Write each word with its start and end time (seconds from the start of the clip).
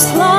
Твоя, 0.00 0.24
я 0.24 0.29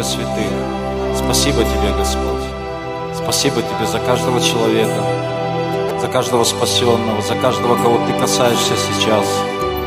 во 0.00 0.04
святое 0.04 0.04
святых. 0.04 1.16
Спасибо 1.16 1.62
Тебе, 1.62 1.92
Господь. 1.98 2.44
Спасибо 3.14 3.56
Тебе 3.60 3.86
за 3.86 3.98
каждого 3.98 4.40
человека, 4.40 5.04
за 6.00 6.08
каждого 6.08 6.44
спасенного, 6.44 7.20
за 7.20 7.34
каждого, 7.34 7.76
кого 7.76 7.98
Ты 8.06 8.18
касаешься 8.18 8.74
сейчас. 8.76 9.26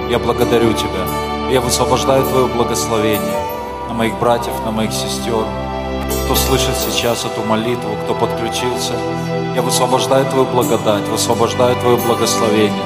Я 0.09 0.19
благодарю 0.19 0.73
Тебя. 0.73 1.05
Я 1.51 1.61
высвобождаю 1.61 2.23
Твое 2.25 2.45
благословение 2.47 3.39
на 3.87 3.93
моих 3.95 4.19
братьев, 4.19 4.53
на 4.65 4.71
моих 4.71 4.91
сестер, 4.91 5.45
кто 6.25 6.35
слышит 6.35 6.75
сейчас 6.77 7.25
эту 7.25 7.41
молитву, 7.47 7.95
кто 8.03 8.13
подключился. 8.13 8.93
Я 9.55 9.63
высвобождаю 9.63 10.25
Твою 10.27 10.45
благодать, 10.45 11.07
высвобождаю 11.07 11.75
Твое 11.77 11.97
благословение. 11.97 12.85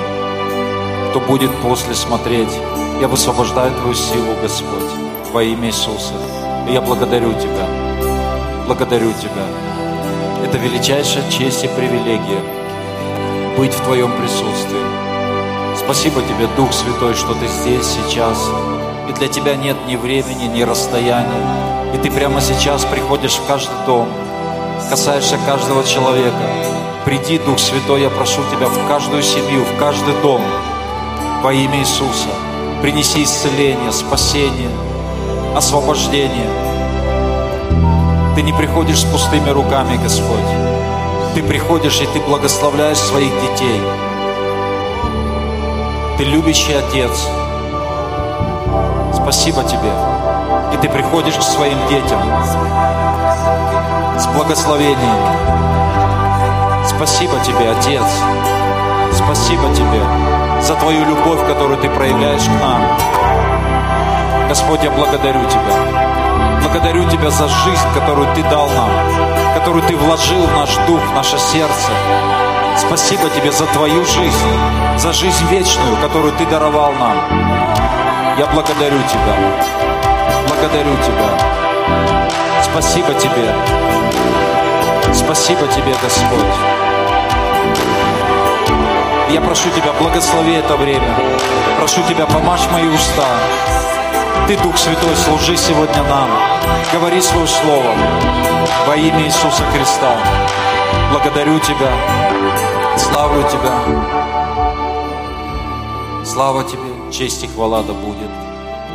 Кто 1.10 1.19
будет 1.19 1.53
после 1.62 1.93
смотреть, 1.93 2.53
я 3.01 3.07
высвобождаю 3.10 3.74
Твою 3.74 3.93
силу, 3.96 4.34
Господь, 4.41 4.91
во 5.34 5.43
имя 5.43 5.67
Иисуса. 5.67 6.13
И 6.67 6.74
я 6.74 6.81
благодарю 6.81 7.33
Тебя, 7.33 7.65
благодарю 8.65 9.13
Тебя. 9.13 9.45
Это 10.45 10.57
величайшая 10.57 11.24
честь 11.31 11.63
и 11.63 11.67
привилегия 11.69 12.41
быть 13.57 13.74
в 13.74 13.81
Твоем 13.83 14.12
присутствии. 14.17 15.77
Спасибо 15.77 16.21
Тебе, 16.21 16.47
Дух 16.57 16.74
Святой, 16.74 17.13
что 17.13 17.33
Ты 17.36 17.47
здесь, 17.47 17.86
сейчас. 17.86 18.38
И 19.09 19.13
для 19.13 19.29
Тебя 19.29 19.55
нет 19.55 19.77
ни 19.88 19.95
времени, 19.95 20.45
ни 20.45 20.62
расстояния. 20.62 21.93
И 21.93 21.97
Ты 22.00 22.12
прямо 22.12 22.41
сейчас 22.41 22.83
приходишь 22.83 23.36
в 23.36 23.45
каждый 23.47 23.77
дом, 23.86 24.09
касаешься 24.89 25.38
каждого 25.45 25.86
человека. 25.86 26.36
Приди, 27.05 27.39
Дух 27.39 27.59
Святой, 27.59 28.01
я 28.01 28.09
прошу 28.09 28.41
Тебя 28.51 28.67
в 28.67 28.88
каждую 28.89 29.24
семью, 29.24 29.63
в 29.63 29.79
каждый 29.79 30.13
дом 30.21 30.41
во 31.41 31.53
имя 31.53 31.79
Иисуса. 31.79 32.29
Принеси 32.81 33.24
исцеление, 33.24 33.91
спасение, 33.93 34.69
освобождение. 35.58 36.48
Ты 38.36 38.44
не 38.44 38.54
приходишь 38.54 39.00
с 39.00 39.06
пустыми 39.06 39.50
руками, 39.50 39.98
Господь. 39.98 40.38
Ты 41.34 41.42
приходишь 41.42 42.00
и 42.00 42.06
Ты 42.06 42.20
благословляешь 42.20 43.00
своих 43.00 43.32
детей. 43.42 43.82
Ты 46.18 46.26
любящий 46.26 46.74
Отец. 46.74 47.28
Спасибо 49.14 49.64
Тебе. 49.64 49.92
И 50.74 50.78
Ты 50.78 50.90
приходишь 50.90 51.36
к 51.36 51.42
своим 51.42 51.80
детям 51.90 52.22
с 54.20 54.28
благословением. 54.28 55.18
Спасибо 56.86 57.34
Тебе, 57.44 57.72
Отец. 57.72 58.06
Спасибо 59.12 59.74
Тебе 59.74 60.62
за 60.62 60.76
Твою 60.76 61.04
любовь, 61.06 61.40
которую 61.48 61.80
Ты 61.80 61.90
проявляешь 61.90 62.44
к 62.44 62.62
нам. 62.62 63.16
Господь, 64.48 64.82
я 64.82 64.92
благодарю 64.92 65.44
Тебя. 65.50 66.62
Благодарю 66.62 67.10
Тебя 67.10 67.30
за 67.30 67.50
жизнь, 67.50 67.88
которую 67.94 68.34
Ты 68.34 68.44
дал 68.44 68.70
нам, 68.70 68.89
которую 69.54 69.84
Ты 69.84 69.96
вложил 69.98 70.42
в 70.42 70.54
наш 70.54 70.75
дух, 70.88 71.01
в 71.01 71.13
наше 71.13 71.38
сердце. 71.38 71.92
Спасибо 72.77 73.30
Тебе 73.30 73.51
за 73.51 73.66
Твою 73.66 74.06
жизнь, 74.06 74.50
за 74.98 75.12
жизнь 75.12 75.46
вечную, 75.50 75.98
которую 75.98 76.32
Ты 76.34 76.46
даровал 76.46 76.94
нам. 76.94 77.18
Я 78.38 78.46
благодарю 78.54 79.00
Тебя. 79.10 79.36
Благодарю 80.48 80.96
Тебя. 80.96 81.30
Спасибо 82.63 83.13
Тебе. 83.16 83.54
Спасибо 85.13 85.68
Тебе, 85.68 85.94
Господь. 86.01 86.56
Я 89.30 89.42
прошу 89.42 89.70
Тебя, 89.72 89.92
благослови 90.00 90.54
это 90.54 90.77
время. 90.77 91.16
Прошу 91.80 92.01
Тебя, 92.08 92.25
помажь 92.25 92.66
мои 92.72 92.88
уста. 92.88 93.25
Ты, 94.48 94.58
Дух 94.63 94.77
Святой, 94.77 95.13
служи 95.18 95.58
сегодня 95.58 96.04
нам. 96.04 96.30
Говори 96.94 97.20
свое 97.22 97.46
слово 97.48 97.94
во 98.88 98.96
имя 98.96 99.25
Иисуса 99.25 99.62
Христа. 99.74 100.18
Благодарю 101.12 101.60
Тебя. 101.60 101.92
Славлю 102.98 103.44
Тебя. 103.50 103.74
Слава 106.24 106.63
Тебе, 106.63 107.12
честь 107.12 107.44
и 107.44 107.48
хвала 107.48 107.84
да 107.84 107.92
будет 107.92 108.30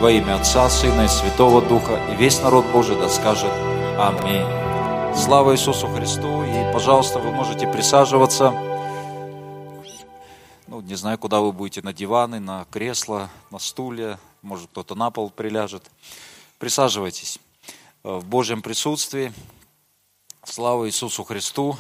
во 0.01 0.11
имя 0.11 0.37
Отца, 0.37 0.71
Сына 0.71 1.03
и 1.03 1.09
Святого 1.09 1.61
Духа. 1.61 2.01
И 2.11 2.15
весь 2.15 2.41
народ 2.41 2.65
Божий 2.73 2.97
да 2.97 3.11
скажет 3.11 3.53
Аминь. 3.99 4.47
Слава 5.15 5.53
Иисусу 5.53 5.87
Христу. 5.89 6.45
И, 6.45 6.73
пожалуйста, 6.73 7.19
вы 7.19 7.31
можете 7.31 7.67
присаживаться. 7.67 8.55
Ну, 10.67 10.81
не 10.81 10.95
знаю, 10.95 11.19
куда 11.19 11.41
вы 11.41 11.53
будете, 11.53 11.83
на 11.83 11.93
диваны, 11.93 12.41
на 12.41 12.65
кресло, 12.71 13.29
на 13.51 13.59
стулья, 13.59 14.19
может, 14.43 14.71
кто-то 14.71 14.95
на 14.95 15.11
пол 15.11 15.31
приляжет. 15.31 15.89
Присаживайтесь 16.59 17.39
э, 18.03 18.13
в 18.13 18.27
Божьем 18.27 18.61
присутствии. 18.61 19.33
Слава 20.45 20.89
Иисусу 20.89 21.23
Христу. 21.23 21.79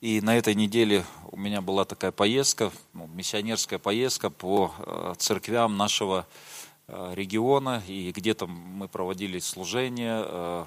И 0.00 0.20
на 0.20 0.36
этой 0.36 0.56
неделе 0.56 1.04
у 1.30 1.36
меня 1.36 1.60
была 1.60 1.84
такая 1.84 2.10
поездка, 2.10 2.72
ну, 2.92 3.06
миссионерская 3.06 3.78
поездка 3.78 4.30
по 4.30 4.74
э, 4.78 5.14
церквям 5.16 5.76
нашего 5.76 6.26
э, 6.88 7.12
региона. 7.14 7.84
И 7.86 8.10
где-то 8.10 8.48
мы 8.48 8.88
проводили 8.88 9.38
служения, 9.38 10.66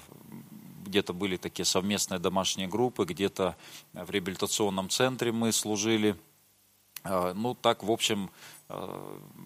где-то 0.86 1.12
были 1.12 1.36
такие 1.36 1.66
совместные 1.66 2.18
домашние 2.18 2.68
группы, 2.68 3.04
где-то 3.04 3.56
в 3.92 4.10
реабилитационном 4.10 4.88
центре 4.88 5.32
мы 5.32 5.52
служили. 5.52 6.16
Ну, 7.04 7.54
так, 7.54 7.82
в 7.84 7.90
общем, 7.90 8.30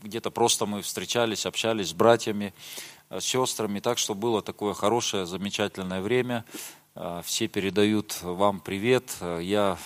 где-то 0.03 0.31
просто 0.31 0.67
мы 0.67 0.83
встречались, 0.83 1.47
общались 1.47 1.89
с 1.89 1.93
братьями, 1.93 2.55
с 3.11 3.25
сестрами, 3.25 3.81
так 3.81 3.99
что 3.99 4.15
было 4.15 4.41
такое 4.41 4.73
хорошее, 4.73 5.27
замечательное 5.27 6.01
время. 6.01 6.45
Все 7.25 7.49
передают 7.49 8.21
вам 8.23 8.61
привет. 8.61 9.17
Я 9.21 9.79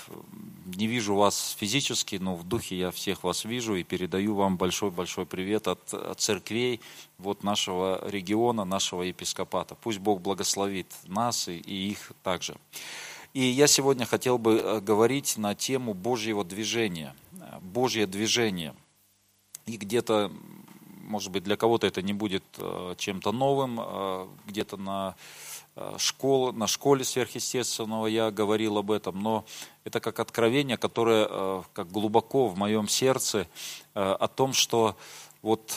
не 0.64 0.86
вижу 0.86 1.14
вас 1.14 1.56
физически, 1.58 2.16
но 2.16 2.34
в 2.34 2.44
духе 2.44 2.76
я 2.76 2.90
всех 2.90 3.22
вас 3.22 3.44
вижу 3.44 3.74
и 3.74 3.82
передаю 3.82 4.34
вам 4.34 4.56
большой-большой 4.56 5.26
привет 5.26 5.68
от, 5.68 5.92
от 5.92 6.20
церквей 6.20 6.80
вот 7.18 7.42
нашего 7.42 8.00
региона, 8.08 8.64
нашего 8.64 9.02
епископата. 9.02 9.74
Пусть 9.74 9.98
Бог 9.98 10.20
благословит 10.20 10.86
нас 11.06 11.48
и, 11.48 11.58
и 11.58 11.90
их 11.90 12.12
также. 12.22 12.56
И 13.34 13.42
я 13.42 13.66
сегодня 13.66 14.06
хотел 14.06 14.38
бы 14.38 14.60
э, 14.62 14.80
говорить 14.80 15.36
на 15.36 15.54
тему 15.54 15.92
Божьего 15.92 16.44
движения. 16.44 17.14
Божье 17.60 18.06
движение. 18.06 18.74
И 19.66 19.76
где-то, 19.76 20.30
может 21.02 21.32
быть, 21.32 21.42
для 21.42 21.56
кого-то 21.56 21.86
это 21.86 22.00
не 22.00 22.12
будет 22.12 22.44
э, 22.58 22.94
чем-то 22.96 23.32
новым, 23.32 23.80
э, 23.80 24.26
где-то 24.46 24.76
на 24.76 25.16
школы, 25.98 26.52
на 26.52 26.66
школе 26.66 27.04
сверхъестественного 27.04 28.06
я 28.06 28.30
говорил 28.30 28.78
об 28.78 28.90
этом, 28.90 29.22
но 29.22 29.44
это 29.84 30.00
как 30.00 30.20
откровение, 30.20 30.76
которое 30.76 31.64
как 31.72 31.90
глубоко 31.90 32.48
в 32.48 32.56
моем 32.56 32.88
сердце 32.88 33.48
о 33.94 34.28
том, 34.28 34.52
что 34.52 34.96
вот 35.42 35.76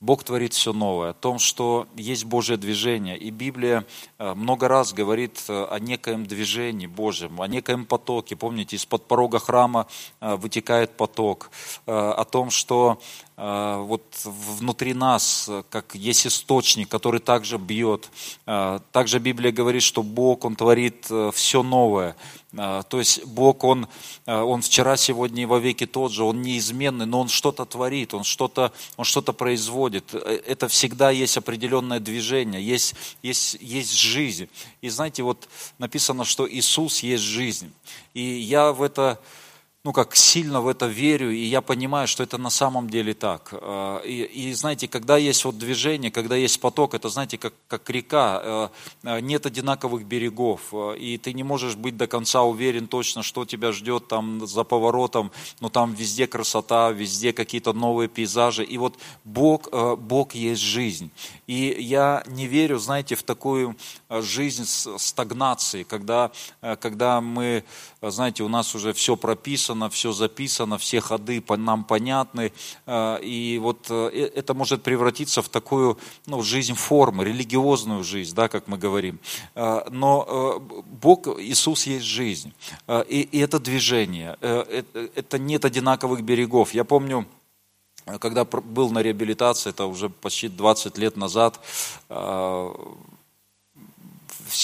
Бог 0.00 0.22
творит 0.22 0.54
все 0.54 0.72
новое, 0.72 1.10
о 1.10 1.12
том, 1.12 1.40
что 1.40 1.88
есть 1.96 2.24
Божье 2.24 2.56
движение. 2.56 3.18
И 3.18 3.30
Библия 3.30 3.84
э, 4.18 4.32
много 4.34 4.68
раз 4.68 4.92
говорит 4.92 5.42
э, 5.48 5.64
о 5.64 5.80
некоем 5.80 6.24
движении 6.24 6.86
Божьем, 6.86 7.40
о 7.40 7.48
некоем 7.48 7.84
потоке. 7.84 8.36
Помните, 8.36 8.76
из-под 8.76 9.08
порога 9.08 9.40
храма 9.40 9.88
э, 10.20 10.36
вытекает 10.36 10.96
поток. 10.96 11.50
О 11.86 12.24
том, 12.24 12.50
что 12.50 13.00
вот 13.36 14.02
внутри 14.24 14.94
нас, 14.94 15.48
как 15.70 15.94
есть 15.94 16.26
источник, 16.26 16.88
который 16.88 17.20
также 17.20 17.56
бьет. 17.56 18.10
Также 18.44 19.20
Библия 19.20 19.52
говорит, 19.52 19.82
что 19.84 20.02
Бог, 20.02 20.44
Он 20.44 20.56
творит 20.56 21.08
все 21.32 21.62
новое. 21.62 22.16
А, 22.56 22.82
то 22.82 22.98
есть 22.98 23.24
Бог, 23.24 23.62
Он, 23.64 23.88
а, 24.24 24.42
он 24.42 24.62
вчера, 24.62 24.96
сегодня 24.96 25.42
и 25.42 25.46
во 25.46 25.58
веки 25.58 25.84
тот 25.84 26.12
же, 26.12 26.24
Он 26.24 26.40
неизменный, 26.40 27.04
но 27.04 27.20
Он 27.20 27.28
что-то 27.28 27.66
творит, 27.66 28.14
Он 28.14 28.24
что-то, 28.24 28.72
он 28.96 29.04
что-то 29.04 29.32
производит. 29.34 30.14
Э, 30.14 30.40
это 30.46 30.66
всегда 30.68 31.10
есть 31.10 31.36
определенное 31.36 32.00
движение, 32.00 32.66
есть, 32.66 32.94
есть, 33.22 33.58
есть 33.60 33.94
жизнь. 33.94 34.48
И 34.80 34.88
знаете, 34.88 35.22
вот 35.22 35.48
написано, 35.76 36.24
что 36.24 36.50
Иисус 36.50 37.02
есть 37.02 37.24
жизнь. 37.24 37.70
И 38.14 38.22
я 38.22 38.72
в 38.72 38.82
это 38.82 39.20
ну, 39.84 39.92
как 39.92 40.16
сильно 40.16 40.60
в 40.60 40.66
это 40.66 40.86
верю, 40.86 41.30
и 41.30 41.44
я 41.44 41.60
понимаю, 41.60 42.08
что 42.08 42.24
это 42.24 42.36
на 42.36 42.50
самом 42.50 42.90
деле 42.90 43.14
так. 43.14 43.50
Э, 43.52 44.00
И, 44.04 44.48
и 44.48 44.52
знаете, 44.52 44.88
когда 44.88 45.16
есть 45.16 45.44
вот 45.44 45.56
движение, 45.56 46.10
когда 46.10 46.34
есть 46.34 46.60
поток, 46.60 46.94
это, 46.94 47.08
знаете, 47.08 47.38
как, 47.38 47.54
как 47.68 47.88
река, 47.88 48.42
э, 48.42 48.68
э, 49.04 49.20
нет 49.20 49.46
одинаковых 49.46 50.04
берегов, 50.04 50.74
и 50.98 51.16
ты 51.18 51.32
не 51.32 51.44
можешь 51.44 51.76
быть 51.76 51.96
до 51.96 52.08
конца 52.08 52.42
уверен 52.42 52.88
точно, 52.88 53.22
что 53.22 53.44
тебя 53.44 53.70
ждет 53.70 54.08
там 54.08 54.46
за 54.46 54.64
поворотом, 54.64 55.30
но 55.60 55.68
там 55.68 55.94
везде 55.94 56.26
красота, 56.26 56.90
везде 56.90 57.32
какие-то 57.32 57.72
новые 57.72 58.08
пейзажи, 58.08 58.64
и 58.64 58.78
вот 58.78 58.98
Бог, 59.24 59.68
Бог 59.98 60.34
есть 60.34 60.62
жизнь. 60.62 61.10
И 61.46 61.76
я 61.78 62.24
не 62.26 62.46
верю, 62.46 62.78
знаете, 62.78 63.14
в 63.14 63.22
такую 63.22 63.76
жизнь 64.10 64.64
стагнации, 64.98 65.84
когда, 65.84 66.30
когда 66.80 67.20
мы, 67.20 67.64
знаете, 68.02 68.42
у 68.42 68.48
нас 68.48 68.74
уже 68.74 68.92
все 68.92 69.16
прописано, 69.16 69.67
все 69.90 70.12
записано, 70.12 70.78
все 70.78 71.00
ходы 71.00 71.42
нам 71.56 71.84
понятны, 71.84 72.52
э, 72.86 73.18
и 73.22 73.58
вот 73.58 73.86
э, 73.90 74.10
э, 74.12 74.30
это 74.34 74.54
может 74.54 74.82
превратиться 74.82 75.42
в 75.42 75.48
такую 75.48 75.98
ну, 76.26 76.42
жизнь 76.42 76.74
формы, 76.74 77.24
религиозную 77.24 78.04
жизнь, 78.04 78.34
да, 78.34 78.48
как 78.48 78.68
мы 78.68 78.78
говорим. 78.78 79.18
Но 79.54 80.60
Бог, 81.02 81.26
Иисус 81.40 81.86
есть 81.86 82.04
жизнь, 82.04 82.52
и, 83.08 83.28
и 83.32 83.38
это 83.38 83.58
движение, 83.58 84.36
это, 84.40 85.38
нет 85.38 85.64
одинаковых 85.64 86.22
берегов. 86.22 86.74
Я 86.74 86.84
помню, 86.84 87.26
когда 88.20 88.44
был 88.44 88.90
на 88.90 89.02
реабилитации, 89.02 89.70
это 89.70 89.86
уже 89.86 90.08
почти 90.08 90.48
20 90.48 90.98
лет 90.98 91.16
назад, 91.16 91.60
в 94.48 94.56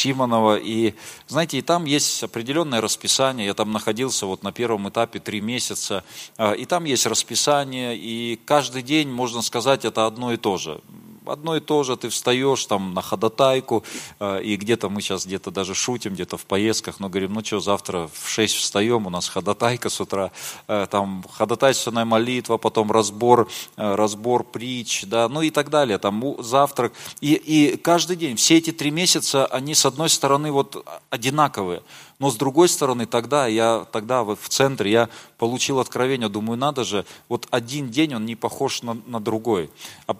и 0.56 0.94
знаете, 1.28 1.58
и 1.58 1.62
там 1.62 1.84
есть 1.84 2.22
определенное 2.22 2.80
расписание, 2.80 3.46
я 3.46 3.54
там 3.54 3.72
находился 3.72 4.26
вот 4.26 4.42
на 4.42 4.52
первом 4.52 4.88
этапе 4.88 5.20
три 5.20 5.40
месяца, 5.40 6.04
э, 6.38 6.56
и 6.56 6.64
там 6.64 6.84
есть 6.84 7.06
расписание, 7.06 7.96
и 7.96 8.40
каждый 8.44 8.82
день, 8.82 9.08
можно 9.08 9.42
сказать, 9.42 9.84
это 9.84 10.06
одно 10.06 10.32
и 10.32 10.36
то 10.36 10.56
же. 10.56 10.80
Одно 11.26 11.56
и 11.56 11.60
то 11.60 11.82
же, 11.84 11.96
ты 11.96 12.10
встаешь 12.10 12.66
там 12.66 12.92
на 12.92 13.00
ходатайку, 13.00 13.82
э, 14.20 14.42
и 14.42 14.56
где-то 14.56 14.90
мы 14.90 15.00
сейчас 15.00 15.24
где-то 15.24 15.50
даже 15.50 15.74
шутим, 15.74 16.12
где-то 16.12 16.36
в 16.36 16.44
поездках, 16.44 17.00
но 17.00 17.08
говорим, 17.08 17.32
ну 17.32 17.42
что, 17.42 17.60
завтра 17.60 18.10
в 18.12 18.28
6 18.28 18.54
встаем, 18.56 19.06
у 19.06 19.10
нас 19.10 19.28
ходатайка 19.28 19.88
с 19.88 20.00
утра, 20.00 20.32
э, 20.68 20.86
там 20.90 21.24
ходатайственная 21.32 22.04
молитва, 22.04 22.58
потом 22.58 22.92
разбор, 22.92 23.48
э, 23.76 23.94
разбор 23.94 24.44
притч, 24.44 25.04
да, 25.06 25.28
ну 25.30 25.40
и 25.40 25.48
так 25.48 25.70
далее, 25.70 25.96
там 25.96 26.36
завтрак. 26.40 26.92
И, 27.22 27.32
и 27.32 27.76
каждый 27.78 28.16
день, 28.16 28.36
все 28.36 28.58
эти 28.58 28.70
три 28.70 28.90
месяца, 28.90 29.46
они 29.46 29.74
с 29.74 29.86
одной 29.86 30.10
стороны 30.10 30.52
вот 30.52 30.86
одинаковые, 31.08 31.82
но 32.18 32.30
с 32.30 32.36
другой 32.36 32.68
стороны, 32.68 33.06
тогда 33.06 33.46
я, 33.46 33.86
тогда 33.90 34.24
в 34.24 34.48
центре 34.48 34.90
я 34.90 35.08
получил 35.44 35.78
откровение, 35.78 36.30
думаю, 36.30 36.56
надо 36.56 36.84
же, 36.84 37.04
вот 37.28 37.46
один 37.50 37.90
день 37.90 38.14
он 38.14 38.24
не 38.24 38.34
похож 38.34 38.82
на, 38.82 38.96
на 39.06 39.20
другой. 39.20 39.68
А 40.06 40.14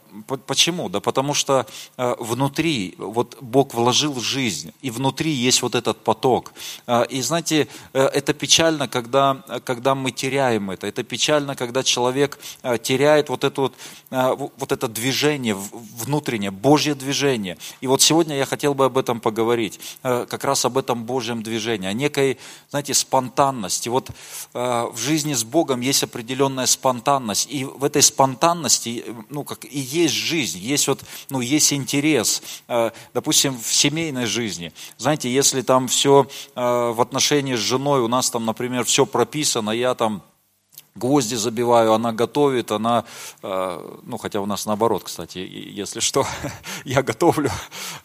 почему? 0.46 0.90
Да 0.90 1.00
потому 1.00 1.32
что 1.32 1.66
э, 1.96 2.14
внутри, 2.18 2.94
вот 2.98 3.38
Бог 3.40 3.72
вложил 3.74 4.20
жизнь, 4.20 4.72
и 4.82 4.90
внутри 4.90 5.30
есть 5.30 5.62
вот 5.62 5.74
этот 5.74 6.04
поток. 6.04 6.52
Э, 6.87 7.06
и 7.08 7.22
знаете, 7.22 7.68
э, 7.94 8.02
это 8.02 8.34
печально, 8.34 8.87
когда, 8.87 9.42
когда 9.64 9.94
мы 9.94 10.10
теряем 10.10 10.70
это. 10.70 10.87
Это 10.87 11.02
печально, 11.02 11.56
когда 11.56 11.82
человек 11.82 12.38
теряет 12.82 13.28
вот 13.30 13.44
это, 13.44 13.60
вот, 13.60 13.74
вот 14.58 14.72
это 14.72 14.88
движение 14.88 15.54
внутреннее, 15.54 16.50
Божье 16.50 16.94
движение. 16.94 17.56
И 17.80 17.87
вот 17.87 18.02
сегодня 18.02 18.37
я 18.37 18.44
хотел 18.44 18.74
бы 18.74 18.84
об 18.84 18.98
этом 18.98 19.20
поговорить, 19.20 19.80
как 20.02 20.44
раз 20.44 20.64
об 20.64 20.76
этом 20.76 21.04
Божьем 21.04 21.42
движении, 21.42 21.88
о 21.88 21.92
некой, 21.92 22.38
знаете, 22.70 22.92
спонтанности. 22.94 23.88
Вот 23.88 24.10
в 24.52 24.96
жизни 24.96 25.13
с 25.22 25.44
Богом 25.44 25.81
есть 25.81 26.03
определенная 26.03 26.66
спонтанность, 26.66 27.48
и 27.50 27.64
в 27.64 27.85
этой 27.85 28.03
спонтанности, 28.03 29.05
э, 29.07 29.14
ну, 29.31 29.44
как 29.44 29.64
и 29.64 29.79
есть 29.79 30.14
жизнь, 30.14 30.59
есть 30.59 30.88
вот, 30.88 31.05
ну, 31.31 31.40
есть 31.40 31.72
интерес, 31.72 32.42
Э, 32.66 32.90
допустим, 33.12 33.59
в 33.59 33.72
семейной 33.72 34.27
жизни. 34.27 34.72
Знаете, 34.98 35.33
если 35.33 35.62
там 35.62 35.88
все 35.88 36.27
в 36.55 37.00
отношении 37.00 37.55
с 37.55 37.59
женой, 37.61 38.00
у 38.00 38.09
нас 38.09 38.31
там, 38.31 38.44
например, 38.46 38.85
все 38.85 39.07
прописано, 39.07 39.70
я 39.70 39.94
там 39.94 40.22
гвозди 40.94 41.35
забиваю, 41.35 41.92
она 41.92 42.12
готовит, 42.12 42.70
она, 42.70 43.05
э, 43.42 43.98
ну, 44.03 44.16
хотя 44.16 44.40
у 44.40 44.46
нас 44.46 44.66
наоборот, 44.66 45.03
кстати, 45.05 45.38
если 45.38 46.00
что, 46.00 46.27
я 46.85 47.03
готовлю, 47.03 47.50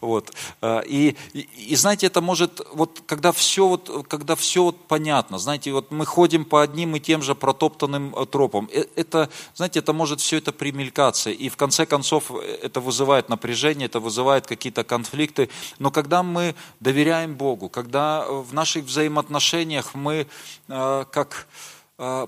вот, 0.01 0.31
Э, 0.61 0.81
и, 0.85 1.15
и, 1.33 1.47
и 1.73 1.75
знаете, 1.75 2.07
это 2.07 2.21
может, 2.21 2.61
вот, 2.73 3.01
когда 3.05 3.31
все, 3.31 3.67
вот, 3.67 4.07
когда 4.07 4.35
все 4.35 4.63
вот 4.63 4.87
понятно, 4.87 5.37
знаете, 5.37 5.71
вот 5.71 5.91
мы 5.91 6.05
ходим 6.05 6.45
по 6.45 6.61
одним 6.61 6.95
и 6.95 6.99
тем 6.99 7.21
же 7.21 7.35
протоптанным 7.35 8.15
э, 8.15 8.25
тропам, 8.25 8.69
Э, 8.71 8.85
это, 8.95 9.29
знаете, 9.55 9.79
это 9.79 9.93
может 9.93 10.19
все 10.19 10.37
это 10.37 10.51
примелькаться, 10.51 11.29
и 11.29 11.49
в 11.49 11.57
конце 11.57 11.85
концов 11.85 12.31
это 12.31 12.81
вызывает 12.81 13.29
напряжение, 13.29 13.85
это 13.85 13.99
вызывает 13.99 14.47
какие-то 14.47 14.83
конфликты, 14.83 15.49
но 15.79 15.91
когда 15.91 16.23
мы 16.23 16.55
доверяем 16.79 17.35
Богу, 17.35 17.69
когда 17.69 18.25
в 18.27 18.53
наших 18.53 18.85
взаимоотношениях 18.85 19.93
мы 19.93 20.27
как 20.67 21.47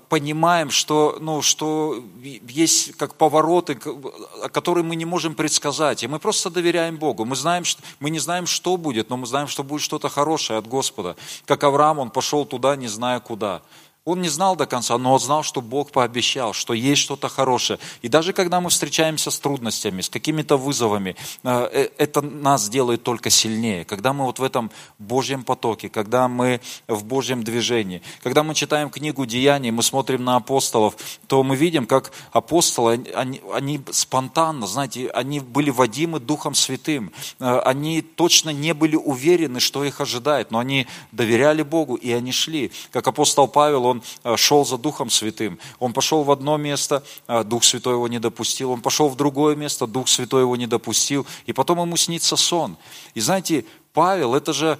понимаем, 0.08 0.70
что, 0.70 1.16
ну, 1.20 1.40
что 1.40 2.04
есть 2.20 2.94
как 2.98 3.14
повороты, 3.14 3.74
которые 3.74 4.84
мы 4.84 4.96
не 4.96 5.06
можем 5.06 5.34
предсказать. 5.34 6.02
И 6.02 6.08
мы 6.08 6.18
просто 6.18 6.50
доверяем 6.50 6.98
Богу. 6.98 7.24
Мы, 7.24 7.36
знаем, 7.36 7.64
что, 7.64 7.82
мы 7.98 8.10
не 8.10 8.18
знаем, 8.18 8.46
что 8.46 8.76
будет, 8.76 9.08
но 9.08 9.16
мы 9.16 9.26
знаем, 9.26 9.48
что 9.48 9.64
будет 9.64 9.80
что-то 9.80 10.10
хорошее 10.10 10.58
от 10.58 10.66
Господа. 10.66 11.16
Как 11.46 11.64
Авраам, 11.64 12.00
он 12.00 12.10
пошел 12.10 12.44
туда, 12.44 12.76
не 12.76 12.88
зная 12.88 13.20
куда. 13.20 13.62
Он 14.04 14.20
не 14.20 14.28
знал 14.28 14.56
до 14.56 14.66
конца, 14.66 14.98
но 14.98 15.12
он 15.12 15.20
знал, 15.20 15.44
что 15.44 15.60
Бог 15.60 15.92
пообещал, 15.92 16.52
что 16.54 16.74
есть 16.74 17.00
что-то 17.00 17.28
хорошее. 17.28 17.78
И 18.02 18.08
даже 18.08 18.32
когда 18.32 18.60
мы 18.60 18.68
встречаемся 18.68 19.30
с 19.30 19.38
трудностями, 19.38 20.00
с 20.00 20.08
какими-то 20.08 20.56
вызовами, 20.56 21.14
э, 21.44 21.68
э, 21.72 21.88
это 21.98 22.20
нас 22.20 22.68
делает 22.68 23.04
только 23.04 23.30
сильнее. 23.30 23.84
Когда 23.84 24.12
мы 24.12 24.24
вот 24.24 24.40
в 24.40 24.42
этом 24.42 24.72
Божьем 24.98 25.44
потоке, 25.44 25.88
когда 25.88 26.26
мы 26.26 26.60
в 26.88 27.04
Божьем 27.04 27.44
движении, 27.44 28.02
когда 28.24 28.42
мы 28.42 28.56
читаем 28.56 28.90
книгу 28.90 29.24
Деяний, 29.24 29.70
мы 29.70 29.84
смотрим 29.84 30.24
на 30.24 30.34
апостолов, 30.34 30.96
то 31.28 31.44
мы 31.44 31.54
видим, 31.54 31.86
как 31.86 32.10
апостолы, 32.32 33.06
они, 33.14 33.40
они 33.54 33.80
спонтанно, 33.92 34.66
знаете, 34.66 35.10
они 35.10 35.38
были 35.38 35.70
водимы 35.70 36.18
Духом 36.18 36.56
Святым. 36.56 37.12
Э, 37.38 37.60
Они 37.60 38.02
точно 38.02 38.50
не 38.50 38.74
были 38.74 38.96
уверены, 38.96 39.60
что 39.60 39.84
их 39.84 40.00
ожидает, 40.00 40.50
но 40.50 40.58
они 40.58 40.88
доверяли 41.12 41.62
Богу, 41.62 41.94
и 41.94 42.10
они 42.10 42.32
шли. 42.32 42.72
Как 42.90 43.06
апостол 43.06 43.46
Павел, 43.46 43.91
он 43.92 44.02
э, 44.24 44.36
шел 44.36 44.64
за 44.64 44.76
Духом 44.76 45.10
Святым. 45.10 45.58
Он 45.78 45.92
пошел 45.92 46.24
в 46.24 46.30
одно 46.30 46.56
место, 46.56 47.02
э, 47.28 47.44
Дух 47.44 47.64
Святой 47.64 47.94
его 47.94 48.08
не 48.08 48.18
допустил. 48.18 48.72
Он 48.72 48.80
пошел 48.80 49.08
в 49.08 49.16
другое 49.16 49.54
место, 49.56 49.86
Дух 49.86 50.08
Святой 50.08 50.42
его 50.42 50.56
не 50.56 50.66
допустил. 50.66 51.26
И 51.46 51.52
потом 51.52 51.80
ему 51.80 51.96
снится 51.96 52.36
сон. 52.36 52.76
И 53.14 53.20
знаете, 53.20 53.64
Павел, 53.92 54.34
это 54.34 54.52
же, 54.52 54.78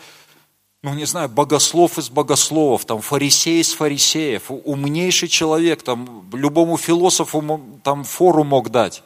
ну 0.83 0.95
не 0.95 1.05
знаю, 1.05 1.29
богослов 1.29 1.99
из 1.99 2.11
богословов, 2.11 2.85
там 2.85 3.01
фарисей 3.01 3.61
из 3.61 3.73
фарисеев, 3.73 4.51
умнейший 4.51 5.29
человек, 5.29 5.83
там 5.83 6.29
любому 6.33 6.77
философу 6.77 7.61
там 7.83 8.05
фору 8.05 8.45
мог 8.45 8.71
дать 8.71 9.03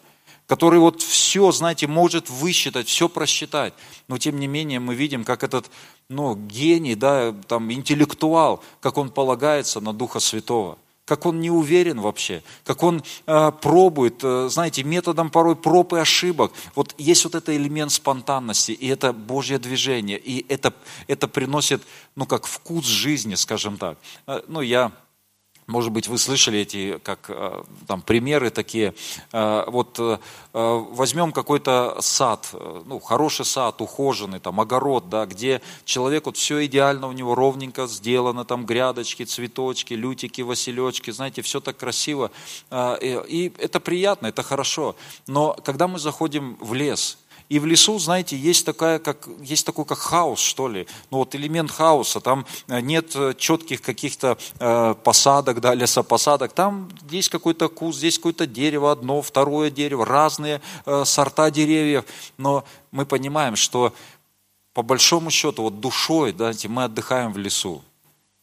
который 0.47 0.79
вот 0.79 1.03
все, 1.03 1.51
знаете, 1.51 1.87
может 1.87 2.31
высчитать, 2.31 2.87
все 2.87 3.09
просчитать. 3.09 3.75
Но 4.09 4.16
тем 4.19 4.38
не 4.38 4.47
менее 4.47 4.79
мы 4.79 4.95
видим, 4.95 5.25
как 5.25 5.42
этот 5.42 5.71
ну, 6.09 6.37
гений, 6.37 6.95
да, 6.95 7.33
там, 7.49 7.73
интеллектуал, 7.73 8.62
как 8.81 8.99
он 8.99 9.11
полагается 9.11 9.81
на 9.81 9.92
Духа 9.92 10.21
Святого 10.21 10.79
как 11.07 11.25
он 11.25 11.40
не 11.40 11.51
уверен 11.51 12.01
вообще, 12.01 12.42
как 12.64 12.83
он 12.83 13.03
э, 13.27 13.53
пробует, 13.62 14.25
э, 14.25 14.49
знаете, 14.51 14.83
методом 14.83 15.31
порой 15.31 15.55
проб 15.55 15.92
и 15.92 15.99
ошибок. 15.99 16.53
Вот 16.75 16.95
есть 16.99 17.25
вот 17.25 17.37
этот 17.37 17.51
элемент 17.51 17.92
спонтанности, 17.92 18.73
и 18.73 18.88
это 18.88 19.12
Божье 19.12 19.59
движение, 19.59 20.19
и 20.19 20.45
это, 20.49 20.75
это 21.07 21.29
приносит, 21.29 21.83
ну, 22.16 22.27
как 22.27 22.45
вкус 22.45 22.85
жизни, 22.87 23.37
скажем 23.37 23.79
так. 23.79 23.99
Э, 24.27 24.42
ну, 24.49 24.61
я 24.61 24.90
может 25.67 25.93
быть, 25.93 26.07
вы 26.09 26.19
слышали 26.19 26.61
эти 26.61 26.99
как 26.99 27.27
э, 27.29 27.63
там 27.87 28.03
примеры 28.03 28.51
такие. 28.51 28.95
Э, 29.33 29.65
Вот 29.67 29.99
э, 29.99 30.19
возьмем 30.53 31.33
какой-то 31.33 31.97
сад, 32.01 32.55
ну 32.87 32.99
хороший 33.01 33.45
сад, 33.45 33.81
ухоженный, 33.81 34.39
там 34.39 34.61
огород, 34.61 35.09
да, 35.09 35.27
где 35.27 35.61
человек 35.85 36.27
вот 36.27 36.37
все 36.37 36.65
идеально 36.67 37.09
у 37.09 37.13
него 37.13 37.35
ровненько 37.35 37.87
сделано, 37.87 38.45
там 38.45 38.65
грядочки, 38.65 39.25
цветочки, 39.25 39.95
лютики, 39.95 40.43
василечки, 40.43 41.11
знаете, 41.11 41.43
все 41.43 41.61
так 41.61 41.77
красиво, 41.77 42.31
и 42.73 43.53
это 43.59 43.81
приятно, 43.81 44.29
это 44.29 44.43
хорошо. 44.43 44.97
Но 45.27 45.55
когда 45.65 45.89
мы 45.89 45.99
заходим 45.99 46.57
в 46.61 46.73
лес, 46.73 47.19
и 47.49 47.59
в 47.59 47.67
лесу, 47.67 47.99
знаете, 47.99 48.37
есть, 48.37 48.67
такая, 48.67 48.99
как, 48.99 49.29
есть 49.41 49.65
такой 49.65 49.85
как 49.85 49.99
хаос, 49.99 50.41
что 50.41 50.69
ли. 50.69 50.87
Ну 51.11 51.19
вот 51.19 51.35
элемент 51.35 51.71
хаоса. 51.71 52.21
Там 52.21 52.45
э, 52.69 52.81
нет 52.81 53.15
э, 53.15 53.35
четких 53.39 53.83
каких-то 53.83 54.37
э, 54.59 54.95
посадок, 55.05 55.61
да, 55.61 55.75
лесопосадок. 55.75 56.53
Там 56.53 56.91
есть 57.09 57.29
какой-то 57.29 57.69
куст, 57.69 57.99
здесь 57.99 58.19
какое-то 58.19 58.47
дерево, 58.47 58.91
одно, 58.91 59.23
второе 59.23 59.71
дерево, 59.71 60.05
разные 60.05 60.61
э, 60.87 61.05
сорта 61.05 61.51
деревьев. 61.51 62.05
Но 62.37 62.65
мы 62.91 63.07
понимаем, 63.07 63.55
что 63.55 63.93
по 64.73 64.83
большому 64.83 65.31
счету, 65.31 65.63
вот 65.63 65.81
душой, 65.81 66.33
да, 66.33 66.53
мы 66.69 66.85
отдыхаем 66.85 67.33
в 67.33 67.39
лесу. 67.39 67.83